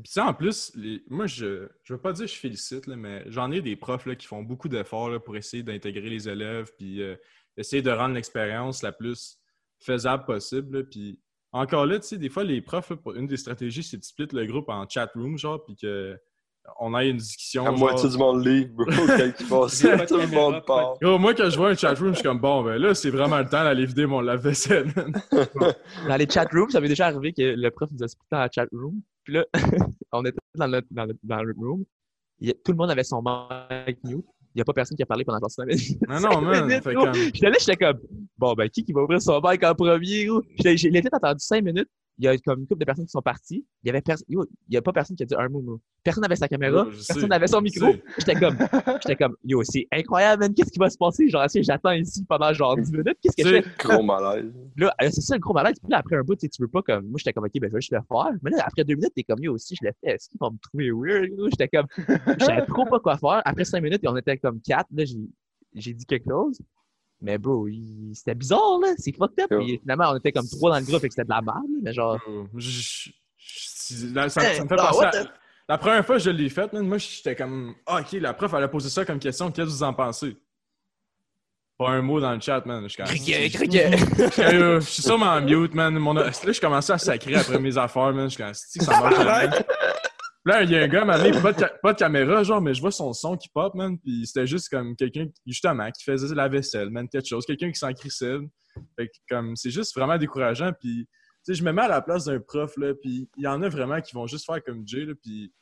Puis 0.03 0.13
ça, 0.13 0.27
en 0.27 0.35
plus, 0.35 0.73
moi, 1.09 1.27
je 1.27 1.47
ne 1.47 1.69
veux 1.89 1.99
pas 1.99 2.13
dire 2.13 2.27
que 2.27 2.33
je 2.33 2.39
félicite, 2.39 2.87
mais 2.87 3.25
j'en 3.27 3.51
ai 3.51 3.61
des 3.61 3.75
profs 3.75 4.07
là, 4.07 4.15
qui 4.15 4.27
font 4.27 4.43
beaucoup 4.43 4.69
d'efforts 4.69 5.23
pour 5.25 5.37
essayer 5.37 5.65
d'intégrer 5.65 6.09
les 6.09 6.29
élèves, 6.29 6.71
puis 6.79 7.03
euh, 7.03 7.17
essayer 7.57 7.83
de 7.83 7.91
rendre 7.91 8.15
l'expérience 8.15 8.83
la 8.83 8.93
plus 8.93 9.41
faisable 9.81 10.25
possible. 10.25 10.89
Puis 10.89 11.21
encore 11.51 11.87
là, 11.87 11.99
tu 11.99 12.07
sais, 12.07 12.19
des 12.19 12.29
fois, 12.29 12.45
les 12.45 12.61
profs, 12.61 12.93
une 13.17 13.27
des 13.27 13.37
stratégies, 13.37 13.83
c'est 13.83 13.97
de 13.97 14.05
split 14.05 14.29
le 14.33 14.47
groupe 14.47 14.69
en 14.69 14.89
chat 14.89 15.11
room, 15.15 15.37
genre, 15.37 15.65
puis 15.65 15.75
que 15.75 16.17
on 16.79 16.95
a 16.95 17.05
une 17.05 17.17
discussion. 17.17 17.67
À 17.67 17.71
moitié 17.71 18.09
du 18.09 18.17
monde 18.17 18.45
libre, 18.47 18.85
bro. 18.85 18.87
Quand 19.07 19.25
il 19.27 19.35
tout 20.07 20.17
le 20.17 20.27
monde 20.27 20.65
part. 20.65 20.97
moi, 21.19 21.35
quand 21.35 21.51
je 21.51 21.57
vois 21.57 21.71
un 21.71 21.75
chatroom, 21.75 22.11
je 22.11 22.15
suis 22.17 22.23
comme, 22.23 22.41
bon, 22.41 22.63
ben 22.63 22.79
là, 22.79 22.95
c'est 22.95 23.11
vraiment 23.11 23.39
le 23.39 23.45
temps 23.45 23.65
d'aller 23.65 23.87
vider 23.87 24.07
mon 24.07 24.21
lave-vaisselle. 24.21 24.93
dans 26.09 26.17
les 26.17 26.29
chatrooms, 26.29 26.71
ça 26.71 26.81
m'est 26.81 26.89
déjà 26.89 27.07
arrivé 27.07 27.33
que 27.33 27.43
le 27.43 27.71
prof 27.71 27.91
nous 27.93 28.03
a 28.03 28.05
expliqué 28.05 28.29
dans 28.31 28.39
la 28.39 28.49
chatroom. 28.51 29.01
Puis 29.25 29.35
là, 29.35 29.45
on 30.13 30.25
était 30.25 30.39
dans 30.55 30.67
le, 30.67 30.83
dans 30.91 31.05
le, 31.05 31.19
dans 31.23 31.43
le 31.43 31.55
room. 31.59 31.85
tout 32.41 32.73
le 32.73 32.77
monde 32.77 32.91
avait 32.91 33.05
son 33.05 33.23
mic 33.23 33.99
mute. 34.05 34.25
Il 34.55 34.59
n'y 34.59 34.63
a 34.63 34.65
pas 34.65 34.73
personne 34.73 34.97
qui 34.97 35.03
a 35.03 35.07
parlé 35.07 35.25
pendant 35.25 35.39
30 35.41 35.67
minutes. 35.67 35.99
Non, 36.09 36.21
non, 36.21 36.41
man. 36.41 36.69
J'étais 36.69 37.51
là, 37.51 37.57
j'étais 37.61 37.77
comme, 37.77 38.01
bon, 38.37 38.55
ben, 38.55 38.69
qui 38.69 38.83
qui 38.83 38.93
va 38.93 39.03
ouvrir 39.03 39.21
son 39.21 39.41
mic 39.45 39.63
en 39.63 39.75
premier? 39.75 40.29
J'ai 40.59 40.91
laissé 40.91 41.09
attendu 41.13 41.41
5 41.41 41.63
minutes 41.63 41.89
il 42.19 42.25
y 42.25 42.29
a 42.29 42.37
comme 42.39 42.61
une 42.61 42.67
couple 42.67 42.81
de 42.81 42.85
personnes 42.85 43.07
qui 43.07 43.13
sont 43.13 43.23
parties. 43.23 43.65
Il 43.85 43.87
y 43.87 43.91
avait 43.91 44.03
il 44.29 44.45
y 44.71 44.77
a 44.77 44.83
pas 44.83 44.93
personne 44.93 45.17
qui 45.17 45.23
a 45.23 45.27
dit 45.27 45.35
un 45.37 45.49
mot. 45.49 45.81
Personne 46.03 46.23
n'avait 46.23 46.37
sa 46.37 46.49
caméra, 46.49 46.85
personne 46.85 47.29
n'avait 47.29 47.47
son 47.47 47.61
micro. 47.61 47.93
J'étais 48.19 48.35
comme, 48.35 48.57
j'étais 49.03 49.17
comme, 49.17 49.37
yo, 49.45 49.63
c'est 49.63 49.87
incroyable, 49.93 50.43
man. 50.43 50.55
Qu'est-ce 50.55 50.73
qui 50.73 50.79
va 50.79 50.91
se 50.91 50.97
passer? 50.97 51.29
Genre, 51.29 51.49
si 51.49 51.63
j'attends 51.63 51.93
ici 51.93 52.25
pendant 52.25 52.53
genre 52.53 52.77
10 52.77 52.91
minutes, 52.91 53.19
qu'est-ce 53.23 53.37
que 53.37 53.49
je 53.49 53.63
fais? 53.63 53.69
gros 53.79 54.03
malaise. 54.03 54.53
Là, 54.77 54.95
euh, 55.03 55.09
c'est 55.11 55.21
ça 55.21 55.35
le 55.35 55.41
gros 55.41 55.55
malaise. 55.55 55.79
Puis 55.81 55.91
là, 55.91 55.99
après 55.99 56.17
un 56.17 56.23
bout, 56.23 56.37
tu 56.37 56.49
veux 56.61 56.69
pas 56.69 56.83
comme, 56.83 57.07
moi, 57.07 57.19
j'étais 57.19 57.33
comme, 57.33 57.45
ok, 57.45 57.53
ben, 57.55 57.69
je 57.69 57.75
vais 57.75 57.81
juste 57.81 57.93
le 57.93 58.01
faire. 58.09 58.33
Mais 58.43 58.51
là, 58.51 58.65
après 58.67 58.85
deux 58.85 58.95
minutes, 58.95 59.13
t'es 59.15 59.23
comme, 59.23 59.41
yo, 59.41 59.55
aussi, 59.55 59.77
je 59.81 59.87
l'ai 59.87 59.93
fait. 60.01 60.15
Est-ce 60.15 60.29
qu'ils 60.29 60.39
vont 60.41 60.51
me 60.51 60.59
trouver 60.59 60.91
weird? 60.91 61.31
J'étais 61.51 61.69
comme, 61.69 61.87
je 61.97 62.45
savais 62.45 62.67
trop 62.67 62.85
pas 62.87 63.01
quoi 63.01 63.17
faire. 63.19 63.43
Après 63.45 63.65
cinq 63.65 63.83
minutes, 63.83 64.03
on 64.07 64.17
était 64.17 64.39
comme 64.39 64.61
quatre. 64.61 64.89
Là, 64.93 65.05
j'ai 65.75 65.95
dit 65.95 66.07
quelque 66.07 66.29
chose. 66.29 66.59
Mais 67.21 67.37
bro, 67.37 67.67
c'était 68.15 68.35
bizarre, 68.35 68.79
là. 68.81 68.95
C'est 68.97 69.13
fucked 69.13 69.45
up. 69.45 69.53
Et 69.61 69.79
finalement, 69.79 70.13
on 70.13 70.17
était 70.17 70.33
comme 70.33 70.49
trois 70.49 70.71
dans 70.71 70.79
le 70.79 70.85
groupe 70.85 71.03
et 71.05 71.09
que 71.09 71.15
c'était 71.15 71.25
de 71.25 71.31
la 71.31 71.43
merde. 71.43 71.65
Mais 71.83 71.93
genre. 71.93 72.19
ça, 72.59 74.29
ça, 74.29 74.63
me 74.63 74.69
fait 74.69 74.77
penser 74.77 75.05
à... 75.05 75.13
La 75.71 75.77
première 75.77 76.07
fois 76.07 76.17
que 76.17 76.23
je 76.23 76.31
l'ai 76.31 76.49
faite, 76.49 76.73
moi, 76.73 76.97
j'étais 76.99 77.37
comme. 77.37 77.75
Ah, 77.87 78.01
ok, 78.01 78.13
la 78.13 78.33
prof, 78.35 78.55
elle 78.57 78.63
a 78.63 78.69
posé 78.69 78.89
ça 78.89 79.05
comme 79.05 79.19
question. 79.19 79.51
Qu'est-ce 79.51 79.67
que 79.67 79.73
vous 79.73 79.83
en 79.83 79.93
pensez? 79.93 80.37
Pas 81.77 81.91
un 81.91 82.03
mot 82.03 82.21
dans 82.21 82.33
le 82.33 82.41
chat, 82.41 82.65
man. 82.67 82.89
Je 82.89 82.89
suis 82.89 83.03
Je 83.45 84.81
suis 84.81 85.03
sûrement 85.03 85.27
en 85.27 85.41
mute, 85.41 85.75
man. 85.75 85.95
Là, 86.15 86.31
je 86.33 86.61
commençais 86.61 86.93
à 86.93 86.99
sacrer 86.99 87.35
après 87.35 87.59
mes 87.59 87.77
affaires, 87.77 88.13
man. 88.13 88.31
Je 88.31 88.35
suis 88.35 88.43
comme, 88.43 88.55
ça 88.55 89.01
marche. 89.01 89.63
Là, 90.49 90.63
il 90.63 90.71
y 90.71 90.77
a 90.77 90.83
un 90.83 90.89
gars, 90.89 91.05
m'a 91.05 91.19
pas, 91.19 91.53
de 91.53 91.67
pas 91.83 91.93
de 91.93 91.99
caméra, 91.99 92.43
genre, 92.43 92.63
mais 92.63 92.73
je 92.73 92.81
vois 92.81 92.91
son 92.91 93.13
son 93.13 93.37
qui 93.37 93.51
pop, 93.51 93.75
man. 93.75 93.99
Puis 93.99 94.27
c'était 94.27 94.47
juste 94.47 94.71
comme 94.71 94.97
quelqu'un, 94.97 95.27
justement, 95.47 95.91
qui 95.91 96.03
faisait 96.03 96.35
la 96.35 96.49
vaisselle, 96.49 96.89
man, 96.89 97.07
quelque 97.07 97.29
chose. 97.29 97.45
Quelqu'un 97.45 97.71
qui 97.71 97.79
s'en 97.79 97.93
crissait. 97.93 98.39
Fait 98.97 99.09
que, 99.09 99.13
comme, 99.29 99.57
c'est 99.57 99.71
juste 99.71 99.95
vraiment 99.95 100.17
décourageant. 100.17 100.73
Puis, 100.73 101.07
tu 101.07 101.53
sais, 101.53 101.55
je 101.55 101.63
me 101.63 101.71
mets 101.71 101.83
à 101.83 101.89
la 101.89 102.01
place 102.01 102.25
d'un 102.25 102.41
prof, 102.41 102.75
là. 102.79 102.95
Puis, 102.95 103.29
il 103.37 103.43
y 103.43 103.47
en 103.47 103.61
a 103.61 103.69
vraiment 103.69 104.01
qui 104.01 104.15
vont 104.15 104.27
juste 104.27 104.47
faire 104.47 104.65
comme 104.65 104.89
Jay, 104.89 105.05
là. 105.05 105.13
Puis, 105.23 105.53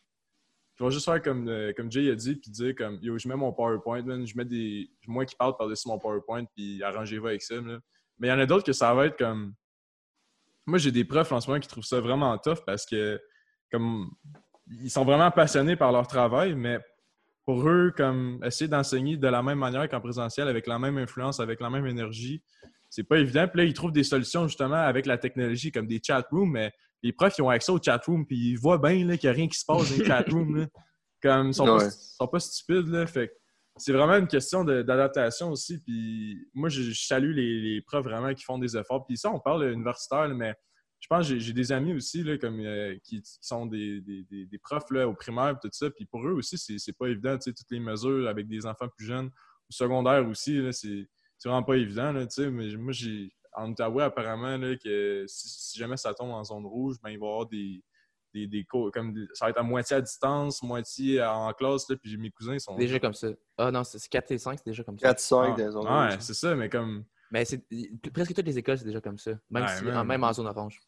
qui 0.76 0.82
vont 0.84 0.90
juste 0.90 1.06
faire 1.06 1.20
comme, 1.20 1.48
euh, 1.48 1.72
comme 1.76 1.90
Jay 1.90 2.08
a 2.08 2.14
dit, 2.14 2.36
puis 2.36 2.52
dire 2.52 2.76
comme, 2.76 3.00
yo, 3.02 3.18
je 3.18 3.26
mets 3.26 3.34
mon 3.34 3.52
PowerPoint, 3.52 4.02
man. 4.02 4.24
Je 4.24 4.36
mets 4.36 4.44
des. 4.44 4.88
Moi 5.08 5.26
qui 5.26 5.34
parle 5.34 5.56
par-dessus 5.56 5.88
mon 5.88 5.98
PowerPoint, 5.98 6.44
puis 6.54 6.80
arrangez-vous 6.84 7.26
avec 7.26 7.42
ça, 7.42 7.56
là. 7.56 7.80
Mais 8.20 8.28
il 8.28 8.30
y 8.30 8.32
en 8.32 8.38
a 8.38 8.46
d'autres 8.46 8.64
que 8.64 8.72
ça 8.72 8.94
va 8.94 9.06
être 9.06 9.18
comme. 9.18 9.52
Moi, 10.64 10.78
j'ai 10.78 10.92
des 10.92 11.04
profs 11.04 11.32
en 11.32 11.40
ce 11.40 11.48
moment 11.48 11.58
qui 11.58 11.66
trouvent 11.66 11.84
ça 11.84 12.00
vraiment 12.00 12.38
tough 12.38 12.64
parce 12.64 12.86
que, 12.86 13.20
comme 13.72 14.12
ils 14.68 14.90
sont 14.90 15.04
vraiment 15.04 15.30
passionnés 15.30 15.76
par 15.76 15.92
leur 15.92 16.06
travail, 16.06 16.54
mais 16.54 16.78
pour 17.44 17.68
eux, 17.68 17.92
comme 17.96 18.40
essayer 18.44 18.68
d'enseigner 18.68 19.16
de 19.16 19.28
la 19.28 19.42
même 19.42 19.58
manière 19.58 19.88
qu'en 19.88 20.00
présentiel, 20.00 20.48
avec 20.48 20.66
la 20.66 20.78
même 20.78 20.98
influence, 20.98 21.38
avec 21.38 21.60
la 21.60 21.70
même 21.70 21.86
énergie, 21.86 22.42
c'est 22.90 23.04
pas 23.04 23.18
évident. 23.18 23.46
Puis 23.48 23.58
là, 23.58 23.64
ils 23.64 23.74
trouvent 23.74 23.92
des 23.92 24.04
solutions 24.04 24.48
justement 24.48 24.76
avec 24.76 25.06
la 25.06 25.18
technologie, 25.18 25.70
comme 25.70 25.86
des 25.86 26.00
chat 26.04 26.26
rooms, 26.30 26.50
mais 26.50 26.72
les 27.02 27.12
profs, 27.12 27.38
ils 27.38 27.42
ont 27.42 27.48
accès 27.48 27.70
aux 27.70 27.80
chat 27.80 28.02
rooms, 28.04 28.26
puis 28.26 28.50
ils 28.50 28.56
voient 28.56 28.78
bien 28.78 28.96
qu'il 29.16 29.28
n'y 29.28 29.28
a 29.28 29.32
rien 29.32 29.48
qui 29.48 29.58
se 29.58 29.64
passe 29.64 29.90
dans 29.90 29.96
les 29.96 30.04
chat 30.04 30.24
rooms. 30.28 30.66
Comme 31.22 31.48
ils 31.48 31.54
sont, 31.54 31.66
pas, 31.66 31.90
sont 31.90 32.28
pas 32.28 32.40
stupides. 32.40 32.88
Là, 32.88 33.06
fait 33.06 33.32
c'est 33.78 33.92
vraiment 33.92 34.16
une 34.16 34.26
question 34.26 34.64
d'adaptation 34.64 35.50
aussi. 35.50 35.78
Puis 35.78 36.38
moi, 36.54 36.68
je, 36.68 36.92
salue 36.92 37.32
les, 37.32 37.60
les, 37.60 37.82
profs 37.82 38.04
vraiment 38.04 38.32
qui 38.34 38.42
font 38.42 38.58
des 38.58 38.76
efforts. 38.76 39.04
Puis 39.06 39.18
ça, 39.18 39.30
on 39.30 39.38
parle 39.38 39.70
universitaire, 39.70 40.28
mais 40.28 40.54
je 41.00 41.06
pense 41.08 41.28
que 41.28 41.38
j'ai 41.38 41.52
des 41.52 41.72
amis 41.72 41.94
aussi 41.94 42.22
là, 42.22 42.38
comme, 42.38 42.60
euh, 42.60 42.96
qui, 43.04 43.22
sont 43.40 43.66
des, 43.66 44.02
profs 44.62 44.90
là, 44.90 45.06
au 45.06 45.14
primaire 45.14 45.58
tout 45.60 45.68
ça. 45.72 45.90
Puis 45.90 46.06
pour 46.06 46.26
eux 46.26 46.32
aussi, 46.32 46.58
c'est 46.58 46.96
pas 46.96 47.06
évident, 47.06 47.38
toutes 47.38 47.56
les 47.70 47.80
mesures 47.80 48.28
avec 48.28 48.48
des 48.48 48.66
enfants 48.66 48.88
plus 48.88 49.06
jeunes. 49.06 49.30
Au 49.68 49.72
secondaire 49.72 50.26
aussi, 50.26 50.60
c'est 50.72 51.06
vraiment 51.44 51.62
pas 51.62 51.76
évident. 51.76 52.12
Là, 52.12 52.26
mais 52.50 52.76
moi, 52.76 52.92
j'ai 52.92 53.32
en 53.52 53.70
Outaouais, 53.70 54.04
apparemment, 54.04 54.56
là, 54.56 54.76
que 54.76 55.24
si, 55.28 55.78
jamais 55.78 55.96
ça 55.96 56.12
tombe 56.14 56.30
en 56.30 56.44
zone 56.44 56.66
rouge, 56.66 56.96
ben, 57.02 57.10
il 57.10 57.18
va 57.18 57.26
y 57.26 57.28
avoir 57.28 57.46
des, 57.46 57.82
des, 58.34 58.64
cours, 58.64 58.90
comme 58.92 59.14
ça 59.32 59.46
va 59.46 59.50
être 59.50 59.58
à 59.58 59.62
moitié 59.62 59.96
à 59.96 60.00
distance, 60.00 60.62
moitié 60.62 61.22
en 61.22 61.52
classe, 61.52 61.88
là, 61.88 61.96
puis 61.96 62.18
mes 62.18 62.30
cousins 62.30 62.58
sont... 62.58 62.76
Déjà 62.76 62.98
comme 63.00 63.14
ça. 63.14 63.28
Ah 63.56 63.70
non, 63.70 63.82
c'est 63.82 64.06
4 64.06 64.30
et 64.32 64.38
5, 64.38 64.58
c'est 64.58 64.70
déjà 64.70 64.84
comme 64.84 64.98
ça. 64.98 65.08
4 65.08 65.18
et 65.18 65.22
5 65.22 65.58
dans 65.58 65.70
zones 65.70 65.88
Ouais, 65.88 66.16
c'est 66.20 66.34
ça, 66.34 66.54
mais 66.54 66.68
comme... 66.68 67.04
Mais 67.30 67.44
presque 68.12 68.34
toutes 68.34 68.46
les 68.46 68.58
écoles, 68.58 68.78
c'est 68.78 68.84
déjà 68.84 69.00
comme 69.00 69.18
ça. 69.18 69.32
Même, 69.50 69.66
si, 69.68 69.84
même 69.84 70.24
en 70.24 70.32
zone 70.32 70.46
orange. 70.46 70.80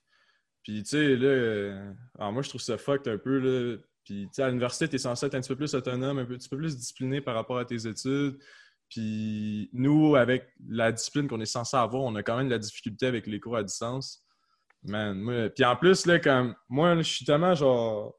Puis, 0.62 0.82
tu 0.82 0.90
sais, 0.90 1.16
là, 1.16 1.26
euh, 1.26 1.92
alors 2.18 2.32
moi, 2.32 2.42
je 2.42 2.48
trouve 2.48 2.60
ça 2.60 2.76
fucked 2.76 3.08
un 3.08 3.18
peu, 3.18 3.38
là. 3.38 3.78
Puis, 4.04 4.24
tu 4.24 4.34
sais, 4.34 4.42
à 4.42 4.48
l'université, 4.48 4.88
tu 4.88 4.96
es 4.96 4.98
censé 4.98 5.26
être 5.26 5.34
un 5.34 5.40
petit 5.40 5.48
peu 5.48 5.56
plus 5.56 5.74
autonome, 5.74 6.18
un 6.18 6.24
petit 6.24 6.48
peu 6.48 6.56
plus 6.56 6.76
discipliné 6.76 7.20
par 7.20 7.34
rapport 7.34 7.58
à 7.58 7.64
tes 7.64 7.86
études. 7.86 8.38
Puis, 8.88 9.68
nous, 9.72 10.16
avec 10.16 10.48
la 10.68 10.92
discipline 10.92 11.28
qu'on 11.28 11.40
est 11.40 11.46
censé 11.46 11.76
avoir, 11.76 12.02
on 12.02 12.14
a 12.16 12.22
quand 12.22 12.36
même 12.36 12.48
de 12.48 12.52
la 12.52 12.58
difficulté 12.58 13.06
avec 13.06 13.26
les 13.26 13.38
cours 13.38 13.56
à 13.56 13.62
distance. 13.62 14.24
Man, 14.82 15.18
moi... 15.18 15.50
Puis 15.50 15.64
en 15.64 15.76
plus, 15.76 16.06
là, 16.06 16.18
comme 16.18 16.54
moi, 16.68 16.96
je 16.96 17.02
suis 17.02 17.24
tellement 17.24 17.54
genre 17.54 18.17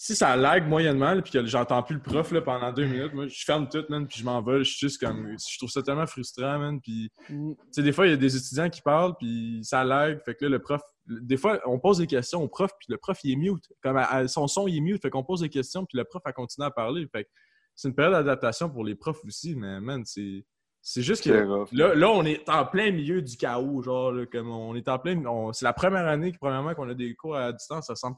si 0.00 0.14
ça 0.14 0.36
lag 0.36 0.68
moyennement, 0.68 1.20
puis 1.20 1.32
que 1.32 1.44
j'entends 1.44 1.82
plus 1.82 1.96
le 1.96 2.00
prof 2.00 2.30
là, 2.30 2.40
pendant 2.40 2.72
deux 2.72 2.86
minutes, 2.86 3.12
moi, 3.12 3.26
je 3.26 3.44
ferme 3.44 3.68
tout, 3.68 3.84
man, 3.88 4.06
puis 4.06 4.20
je 4.20 4.24
m'en 4.24 4.40
vais. 4.40 4.58
Je 4.58 4.70
suis 4.70 4.86
juste 4.86 5.04
comme. 5.04 5.36
Je 5.36 5.58
trouve 5.58 5.70
ça 5.70 5.82
tellement 5.82 6.06
frustrant, 6.06 6.56
man. 6.56 6.80
Puis, 6.80 7.10
mm. 7.28 7.54
tu 7.54 7.58
sais, 7.72 7.82
des 7.82 7.90
fois, 7.90 8.06
il 8.06 8.10
y 8.10 8.12
a 8.12 8.16
des 8.16 8.36
étudiants 8.36 8.70
qui 8.70 8.80
parlent, 8.80 9.16
puis 9.18 9.60
ça 9.64 9.82
lag. 9.82 10.20
Fait 10.24 10.36
que 10.36 10.44
là, 10.44 10.50
le 10.52 10.60
prof. 10.60 10.80
Des 11.08 11.36
fois, 11.36 11.58
on 11.66 11.80
pose 11.80 11.98
des 11.98 12.06
questions 12.06 12.40
au 12.40 12.48
prof, 12.48 12.70
puis 12.78 12.86
le 12.90 12.96
prof, 12.96 13.18
il 13.24 13.32
est 13.32 13.36
mute. 13.36 13.64
Comme 13.82 14.00
son 14.28 14.46
son, 14.46 14.68
il 14.68 14.76
est 14.76 14.80
mute. 14.80 15.02
Fait 15.02 15.10
qu'on 15.10 15.24
pose 15.24 15.40
des 15.40 15.48
questions, 15.48 15.84
puis 15.84 15.98
le 15.98 16.04
prof 16.04 16.22
a 16.24 16.32
continué 16.32 16.66
à 16.66 16.70
parler. 16.70 17.04
Fait 17.10 17.24
que 17.24 17.30
c'est 17.74 17.88
une 17.88 17.94
période 17.96 18.14
d'adaptation 18.14 18.70
pour 18.70 18.84
les 18.84 18.94
profs 18.94 19.24
aussi, 19.24 19.56
mais 19.56 19.80
man, 19.80 20.04
c'est. 20.04 20.46
C'est 20.80 21.02
juste 21.02 21.24
que 21.24 21.66
là, 21.72 21.94
là, 21.94 22.08
on 22.08 22.24
est 22.24 22.48
en 22.48 22.64
plein 22.64 22.92
milieu 22.92 23.20
du 23.20 23.36
chaos, 23.36 23.82
genre, 23.82 24.14
comme 24.30 24.48
on 24.48 24.76
est 24.76 24.88
en 24.88 24.98
plein. 24.98 25.20
C'est 25.52 25.64
la 25.64 25.72
première 25.72 26.06
année, 26.06 26.32
premièrement, 26.40 26.72
qu'on 26.72 26.88
a 26.88 26.94
des 26.94 27.14
cours 27.14 27.36
à 27.36 27.52
distance 27.52 27.90
à 27.90 27.96
100 27.96 28.14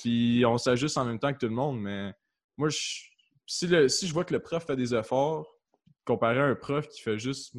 puis 0.00 0.44
on 0.46 0.58
s'ajuste 0.58 0.96
en 0.98 1.04
même 1.04 1.18
temps 1.18 1.32
que 1.32 1.38
tout 1.38 1.46
le 1.46 1.54
monde. 1.54 1.80
Mais 1.80 2.12
moi, 2.56 2.68
si, 2.70 3.68
je 3.68 4.12
vois 4.12 4.24
que 4.24 4.32
le 4.32 4.40
prof 4.40 4.64
fait 4.64 4.76
des 4.76 4.94
efforts, 4.94 5.46
comparé 6.04 6.40
à 6.40 6.44
un 6.44 6.54
prof 6.54 6.88
qui 6.88 7.00
fait 7.00 7.18
juste 7.18 7.54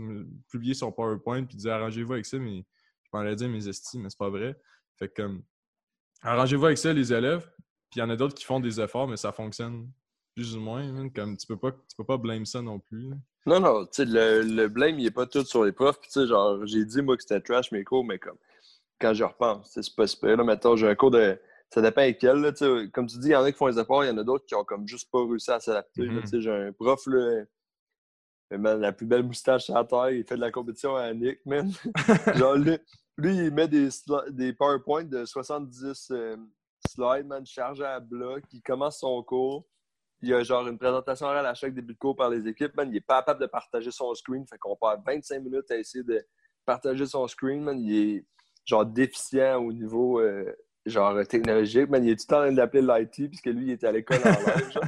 publier 0.50 0.74
son 0.74 0.92
PowerPoint 0.92 1.44
puis 1.46 1.58
dire 1.58 1.74
arrangez-vous 1.74 2.14
avec 2.14 2.26
ça, 2.26 2.38
mais 2.38 2.66
je 3.04 3.10
m'en 3.12 3.34
dire 3.34 3.50
mes 3.50 3.68
estimes, 3.68 4.04
mais 4.04 4.10
c'est 4.10 4.20
pas 4.20 4.30
vrai. 4.30 4.56
Fait 4.98 5.10
comme 5.10 5.44
arrangez-vous 6.22 6.66
avec 6.66 6.78
ça, 6.78 6.94
les 6.94 7.12
élèves. 7.12 7.50
Puis 7.90 8.00
il 8.00 8.00
y 8.00 8.04
en 8.04 8.10
a 8.10 8.16
d'autres 8.16 8.36
qui 8.36 8.46
font 8.46 8.60
des 8.60 8.80
efforts, 8.80 9.08
mais 9.08 9.18
ça 9.18 9.32
fonctionne 9.32 9.90
plus 10.36 10.56
ou 10.56 10.60
moins. 10.60 11.10
Comme 11.10 11.38
tu 11.38 11.48
peux 11.48 11.58
pas 11.58 11.72
tu 11.72 11.96
peux 11.98 12.04
pas 12.04 12.18
blâmer 12.18 12.46
ça 12.46 12.62
non 12.62 12.80
plus. 12.80 13.10
Non, 13.48 13.60
non, 13.60 13.86
tu 13.86 13.92
sais, 13.92 14.06
le, 14.06 14.42
le, 14.42 14.68
blame, 14.68 14.98
il 15.00 15.06
est 15.06 15.12
pas 15.12 15.28
tout 15.28 15.46
sur 15.46 15.64
les 15.64 15.72
profs. 15.72 16.02
tu 16.02 16.10
sais, 16.10 16.26
genre, 16.26 16.66
j'ai 16.66 16.84
dit, 16.84 17.04
moi, 17.04 17.16
que 17.16 17.22
c'était 17.22 17.40
trash 17.40 17.72
mes 17.72 17.84
cours, 17.84 18.04
mais 18.04 18.18
comme, 18.18 18.38
quand 19.00 19.14
je 19.14 19.24
repense, 19.24 19.70
c'est 19.72 19.96
pas 19.96 20.08
super. 20.08 20.36
Là, 20.38 20.44
maintenant, 20.44 20.76
j'ai 20.76 20.88
un 20.88 20.96
cours 20.96 21.12
de, 21.12 21.40
ça 21.74 21.82
dépend 21.82 22.01
avec 22.01 22.20
quel. 22.20 22.38
Là, 22.38 22.51
comme 22.93 23.07
tu 23.07 23.18
dis, 23.20 23.28
il 23.28 23.32
y 23.32 23.36
en 23.36 23.43
a 23.43 23.51
qui 23.51 23.57
font 23.57 23.68
les 23.68 23.80
efforts, 23.80 24.03
il 24.03 24.07
y 24.07 24.11
en 24.11 24.18
a 24.18 24.24
d'autres 24.24 24.45
qui 24.45 24.55
ont 24.55 24.63
comme 24.63 24.88
juste 24.88 25.09
pas 25.11 25.26
réussi 25.26 25.51
à 25.51 25.59
s'adapter. 25.59 26.03
Mm-hmm. 26.03 26.39
J'ai 26.39 26.51
un 26.51 26.72
prof, 26.72 27.05
là, 27.07 27.43
man, 28.51 28.80
la 28.80 28.91
plus 28.91 29.05
belle 29.05 29.24
moustache 29.24 29.70
à 29.70 29.84
terre, 29.84 30.11
il 30.11 30.26
fait 30.26 30.36
de 30.36 30.41
la 30.41 30.51
compétition 30.51 30.95
à 30.95 31.13
Nick, 31.13 31.45
man. 31.45 31.72
Genre, 32.36 32.55
lui, 32.55 32.78
lui, 33.18 33.38
il 33.38 33.51
met 33.51 33.68
des, 33.68 33.89
des 34.30 34.53
PowerPoint 34.53 35.03
de 35.05 35.26
70 35.26 36.11
euh, 36.11 36.36
slides, 36.89 37.28
man, 37.28 37.45
chargé 37.45 37.84
à 37.84 37.99
bloc. 37.99 38.43
Il 38.51 38.61
commence 38.61 38.99
son 38.99 39.22
cours. 39.24 39.66
Il 40.22 40.30
y 40.30 40.34
a 40.34 40.41
genre 40.43 40.68
une 40.68 40.78
présentation 40.78 41.28
orale 41.28 41.45
à 41.45 41.53
chaque 41.53 41.74
début 41.74 41.93
de 41.93 41.99
cours 41.99 42.16
par 42.16 42.30
les 42.30 42.47
équipes, 42.47 42.76
man. 42.76 42.89
Il 42.89 42.95
est 42.95 43.01
pas 43.01 43.20
capable 43.20 43.41
de 43.41 43.47
partager 43.47 43.91
son 43.91 44.13
screen. 44.16 44.45
Fait 44.47 44.57
qu'on 44.57 44.76
perd 44.76 45.01
25 45.05 45.39
minutes 45.39 45.70
à 45.72 45.78
essayer 45.78 46.03
de 46.03 46.26
partager 46.66 47.05
son 47.05 47.28
screen, 47.28 47.61
man. 47.61 47.80
Il 47.80 47.93
est 47.93 48.26
genre 48.66 48.86
déficient 48.86 49.57
au 49.61 49.72
niveau 49.72 50.20
euh, 50.20 50.51
genre 50.86 51.26
technologique, 51.28 51.90
man. 51.90 52.04
Il 52.04 52.12
est 52.12 52.16
tout 52.16 52.26
le 52.30 52.36
temps 52.36 52.38
en 52.38 52.46
train 52.46 52.52
d'appeler 52.52 52.82
l'IT 52.82 53.30
puisque 53.30 53.48
lui, 53.48 53.66
il 53.66 53.72
était 53.72 53.88
à 53.88 53.92
l'école 53.92 54.20
en 54.24 54.30
live. 54.30 54.80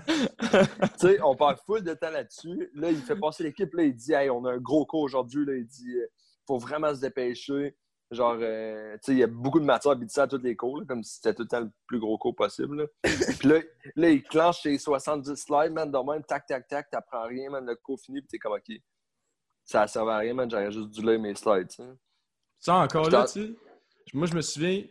tu 0.82 1.08
sais, 1.08 1.22
on 1.24 1.36
parle 1.36 1.58
full 1.66 1.84
de 1.84 1.94
temps 1.94 2.12
là-dessus. 2.12 2.70
Là, 2.74 2.92
il 2.92 2.98
fait 2.98 3.16
passer 3.16 3.44
l'équipe, 3.44 3.74
là, 3.74 3.84
il 3.84 3.96
dit 3.96 4.14
Hey, 4.14 4.30
on 4.30 4.46
a 4.46 4.54
un 4.54 4.58
gros 4.58 4.86
cours 4.86 5.02
aujourd'hui, 5.02 5.46
là, 5.46 5.56
il 5.56 5.66
dit 5.66 5.98
euh, 5.98 6.08
faut 6.46 6.58
vraiment 6.58 6.94
se 6.94 7.02
dépêcher. 7.02 7.76
Genre, 8.10 8.38
euh, 8.40 8.94
tu 8.96 9.00
sais, 9.04 9.12
il 9.12 9.18
y 9.18 9.24
a 9.24 9.28
beaucoup 9.28 9.60
de 9.60 9.66
matière 9.66 9.96
ça 10.08 10.24
à 10.24 10.28
tous 10.28 10.38
les 10.38 10.56
cours, 10.56 10.82
comme 10.88 11.04
si 11.04 11.16
c'était 11.16 11.34
tout 11.34 11.42
le 11.42 11.48
temps 11.50 11.60
le 11.60 11.72
plus 11.88 12.00
gros 12.00 12.18
cours 12.18 12.36
possible. 12.36 12.90
puis 13.04 13.50
là, 13.50 13.60
là, 13.98 14.10
il 14.10 14.24
clenche 14.24 14.62
ses 14.62 14.78
70 14.78 15.36
slides, 15.36 15.74
man, 15.74 15.92
de 15.92 15.98
même, 16.12 16.24
tac, 16.24 16.46
tac, 16.46 16.68
tac, 16.70 16.90
t'apprends 16.90 17.28
rien, 17.28 17.50
man, 17.50 17.66
le 17.66 17.76
cours 17.76 18.00
fini, 18.00 18.22
puis 18.22 18.30
t'es 18.30 18.38
comme, 18.38 18.54
OK, 18.54 18.78
ça 19.66 19.82
ne 19.82 19.88
servait 19.88 20.12
à 20.14 20.18
rien, 20.20 20.34
man, 20.34 20.50
j'aurais 20.50 20.72
juste 20.72 20.90
dû 20.90 21.02
lire 21.02 21.20
mes 21.20 21.36
slides, 21.36 21.70
sais. 21.70 21.84
Ça, 22.60 22.76
encore 22.76 23.10
là, 23.10 23.26
tu 23.26 23.42
sais, 23.42 23.56
moi, 24.14 24.26
je 24.26 24.36
me 24.36 24.42
souviens, 24.42 24.84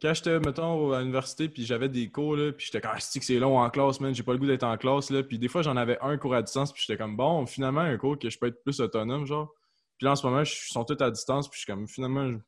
quand 0.00 0.12
j'étais, 0.12 0.38
mettons, 0.40 0.92
à 0.92 1.00
l'université, 1.00 1.48
puis 1.48 1.64
j'avais 1.64 1.88
des 1.88 2.10
cours, 2.10 2.36
là, 2.36 2.52
puis 2.52 2.66
j'étais 2.66 2.80
comme, 2.80 2.92
ah, 2.94 3.00
c'est 3.00 3.38
long 3.38 3.58
en 3.58 3.70
classe, 3.70 4.00
man, 4.00 4.14
j'ai 4.14 4.22
pas 4.22 4.32
le 4.32 4.38
goût 4.38 4.46
d'être 4.46 4.64
en 4.64 4.76
classe, 4.76 5.10
là, 5.10 5.22
puis 5.22 5.38
des 5.38 5.48
fois, 5.48 5.62
j'en 5.62 5.76
avais 5.76 5.98
un 6.02 6.18
cours 6.18 6.34
à 6.34 6.42
distance, 6.42 6.72
puis 6.72 6.84
j'étais 6.86 6.98
comme, 6.98 7.16
bon, 7.16 7.46
finalement, 7.46 7.80
un 7.80 7.96
cours 7.96 8.18
que 8.18 8.28
je 8.28 8.38
peux 8.38 8.46
être 8.46 8.62
plus 8.62 8.80
autonome, 8.80 9.24
genre. 9.24 9.50
Puis 9.96 10.04
là, 10.04 10.12
en 10.12 10.16
ce 10.16 10.26
moment, 10.26 10.44
je 10.44 10.52
suis 10.52 10.74
tous 10.74 11.02
à 11.02 11.10
distance, 11.10 11.48
puis 11.48 11.58
je 11.58 11.64
suis 11.64 11.72
comme, 11.72 11.88
finalement, 11.88 12.30
je 12.30 12.38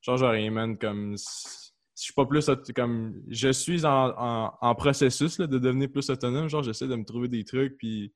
change 0.00 0.22
rien, 0.22 0.50
man. 0.52 0.78
Comme, 0.78 1.16
si 1.16 1.66
je 1.96 2.02
suis 2.04 2.12
pas 2.12 2.26
plus, 2.26 2.48
comme, 2.74 3.20
je 3.28 3.48
suis 3.48 3.84
en, 3.84 4.74
processus 4.78 5.38
de 5.38 5.58
devenir 5.58 5.90
plus 5.90 6.08
autonome. 6.08 6.48
Genre, 6.48 6.62
j'essaie 6.62 6.86
de 6.86 6.94
me 6.94 7.04
trouver 7.04 7.26
des 7.26 7.44
trucs, 7.44 7.76
puis, 7.78 8.12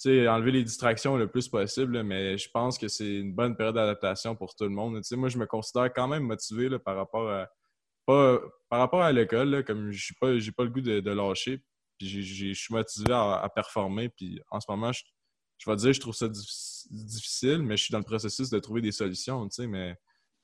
tu 0.00 0.08
sais, 0.08 0.26
enlever 0.26 0.52
les 0.52 0.64
distractions 0.64 1.18
le 1.18 1.26
plus 1.26 1.48
possible, 1.48 2.02
mais 2.02 2.38
je 2.38 2.48
pense 2.50 2.78
que 2.78 2.88
c'est 2.88 3.16
une 3.16 3.34
bonne 3.34 3.54
période 3.54 3.74
d'adaptation 3.74 4.34
pour 4.34 4.54
tout 4.54 4.64
le 4.64 4.70
monde. 4.70 4.96
Tu 4.96 5.02
sais, 5.02 5.16
moi, 5.16 5.28
je 5.28 5.36
me 5.36 5.44
considère 5.44 5.92
quand 5.92 6.08
même 6.08 6.22
motivé 6.22 6.70
par 6.78 6.96
rapport 6.96 7.28
à, 7.28 7.46
pas, 8.06 8.40
par 8.68 8.78
rapport 8.80 9.02
à 9.02 9.12
l'école, 9.12 9.64
comme 9.64 9.90
je 9.90 10.12
pas, 10.20 10.38
j'ai 10.38 10.52
pas 10.52 10.64
le 10.64 10.70
goût 10.70 10.80
de, 10.80 11.10
lâcher, 11.10 11.62
puis 11.98 12.08
je 12.08 12.52
suis 12.54 12.74
motivé 12.74 13.12
à, 13.12 13.50
performer, 13.54 14.08
puis 14.08 14.40
en 14.50 14.60
ce 14.60 14.66
moment, 14.68 14.92
je, 14.92 15.02
je 15.58 15.70
vais 15.70 15.76
dire, 15.76 15.92
je 15.92 16.00
trouve 16.00 16.14
ça 16.14 16.28
difficile, 16.28 17.62
mais 17.62 17.76
je 17.76 17.84
suis 17.84 17.92
dans 17.92 17.98
le 17.98 18.04
processus 18.04 18.50
de 18.50 18.58
trouver 18.58 18.80
des 18.80 18.92
solutions, 18.92 19.48
tu 19.48 19.62
sais, 19.62 19.66
mais 19.66 19.96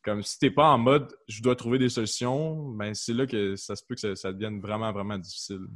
comme 0.07 0.23
si 0.23 0.39
t'es 0.39 0.53
pas 0.53 0.69
en 0.69 0.79
mode 0.79 1.13
je 1.27 1.43
dois 1.43 1.57
trouver 1.57 1.79
des 1.79 1.89
solutions, 1.89 2.71
ben 2.71 2.95
c'est 2.95 3.13
là 3.13 3.27
que 3.27 3.57
ça 3.57 3.75
se 3.75 3.83
peut 3.85 3.97
que 3.97 4.15
ça, 4.15 4.33
devienne 4.33 4.61
vraiment, 4.61 4.93
vraiment 4.93 5.19
difficile. 5.19 5.67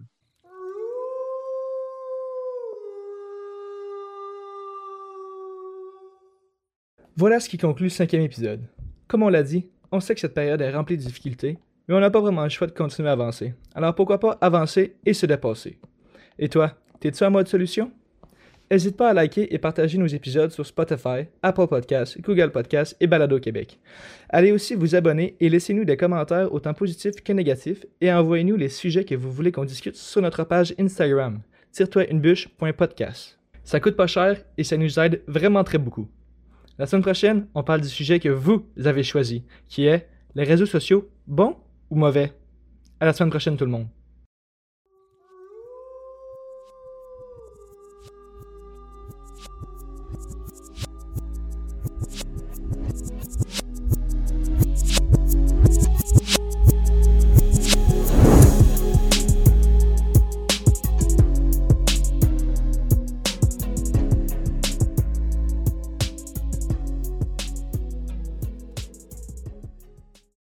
Voilà 7.16 7.40
ce 7.40 7.48
qui 7.48 7.58
conclut 7.58 7.86
le 7.86 7.90
cinquième 7.90 8.22
épisode. 8.22 8.68
Comme 9.08 9.24
on 9.24 9.28
l'a 9.28 9.42
dit, 9.42 9.68
on 9.90 9.98
sait 9.98 10.14
que 10.14 10.20
cette 10.20 10.32
période 10.32 10.60
est 10.60 10.70
remplie 10.70 10.96
de 10.96 11.02
difficultés, 11.02 11.58
mais 11.90 11.96
on 11.96 12.00
n'a 12.00 12.10
pas 12.10 12.20
vraiment 12.20 12.44
le 12.44 12.50
choix 12.50 12.68
de 12.68 12.72
continuer 12.72 13.08
à 13.08 13.12
avancer. 13.12 13.52
Alors 13.74 13.96
pourquoi 13.96 14.20
pas 14.20 14.38
avancer 14.40 14.94
et 15.04 15.12
se 15.12 15.26
dépasser? 15.26 15.76
Et 16.38 16.48
toi, 16.48 16.78
t'es-tu 17.00 17.24
en 17.24 17.32
mode 17.32 17.48
solution? 17.48 17.90
N'hésite 18.70 18.96
pas 18.96 19.10
à 19.10 19.12
liker 19.12 19.52
et 19.52 19.58
partager 19.58 19.98
nos 19.98 20.06
épisodes 20.06 20.52
sur 20.52 20.64
Spotify, 20.64 21.26
Apple 21.42 21.66
Podcasts, 21.66 22.20
Google 22.20 22.52
Podcasts 22.52 22.96
et 23.00 23.08
Balado 23.08 23.40
Québec. 23.40 23.80
Allez 24.28 24.52
aussi 24.52 24.76
vous 24.76 24.94
abonner 24.94 25.34
et 25.40 25.48
laissez-nous 25.48 25.84
des 25.84 25.96
commentaires 25.96 26.54
autant 26.54 26.74
positifs 26.74 27.16
que 27.24 27.32
négatifs 27.32 27.84
et 28.00 28.12
envoyez-nous 28.12 28.54
les 28.54 28.68
sujets 28.68 29.04
que 29.04 29.16
vous 29.16 29.32
voulez 29.32 29.50
qu'on 29.50 29.64
discute 29.64 29.96
sur 29.96 30.22
notre 30.22 30.44
page 30.44 30.72
Instagram, 30.78 31.40
tire-toi 31.72 32.08
une 32.08 32.20
bûche.podcast. 32.20 33.36
Ça 33.64 33.80
coûte 33.80 33.96
pas 33.96 34.06
cher 34.06 34.40
et 34.56 34.62
ça 34.62 34.76
nous 34.76 35.00
aide 35.00 35.22
vraiment 35.26 35.64
très 35.64 35.78
beaucoup. 35.78 36.08
La 36.78 36.86
semaine 36.86 37.02
prochaine, 37.02 37.48
on 37.56 37.64
parle 37.64 37.80
du 37.80 37.88
sujet 37.88 38.20
que 38.20 38.28
vous 38.28 38.64
avez 38.84 39.02
choisi, 39.02 39.42
qui 39.66 39.86
est 39.86 40.06
les 40.36 40.44
réseaux 40.44 40.66
sociaux, 40.66 41.10
bons 41.26 41.56
ou 41.90 41.96
mauvais? 41.96 42.32
À 43.00 43.06
la 43.06 43.12
semaine 43.12 43.30
prochaine 43.30 43.56
tout 43.56 43.64
le 43.64 43.70
monde. 43.70 43.88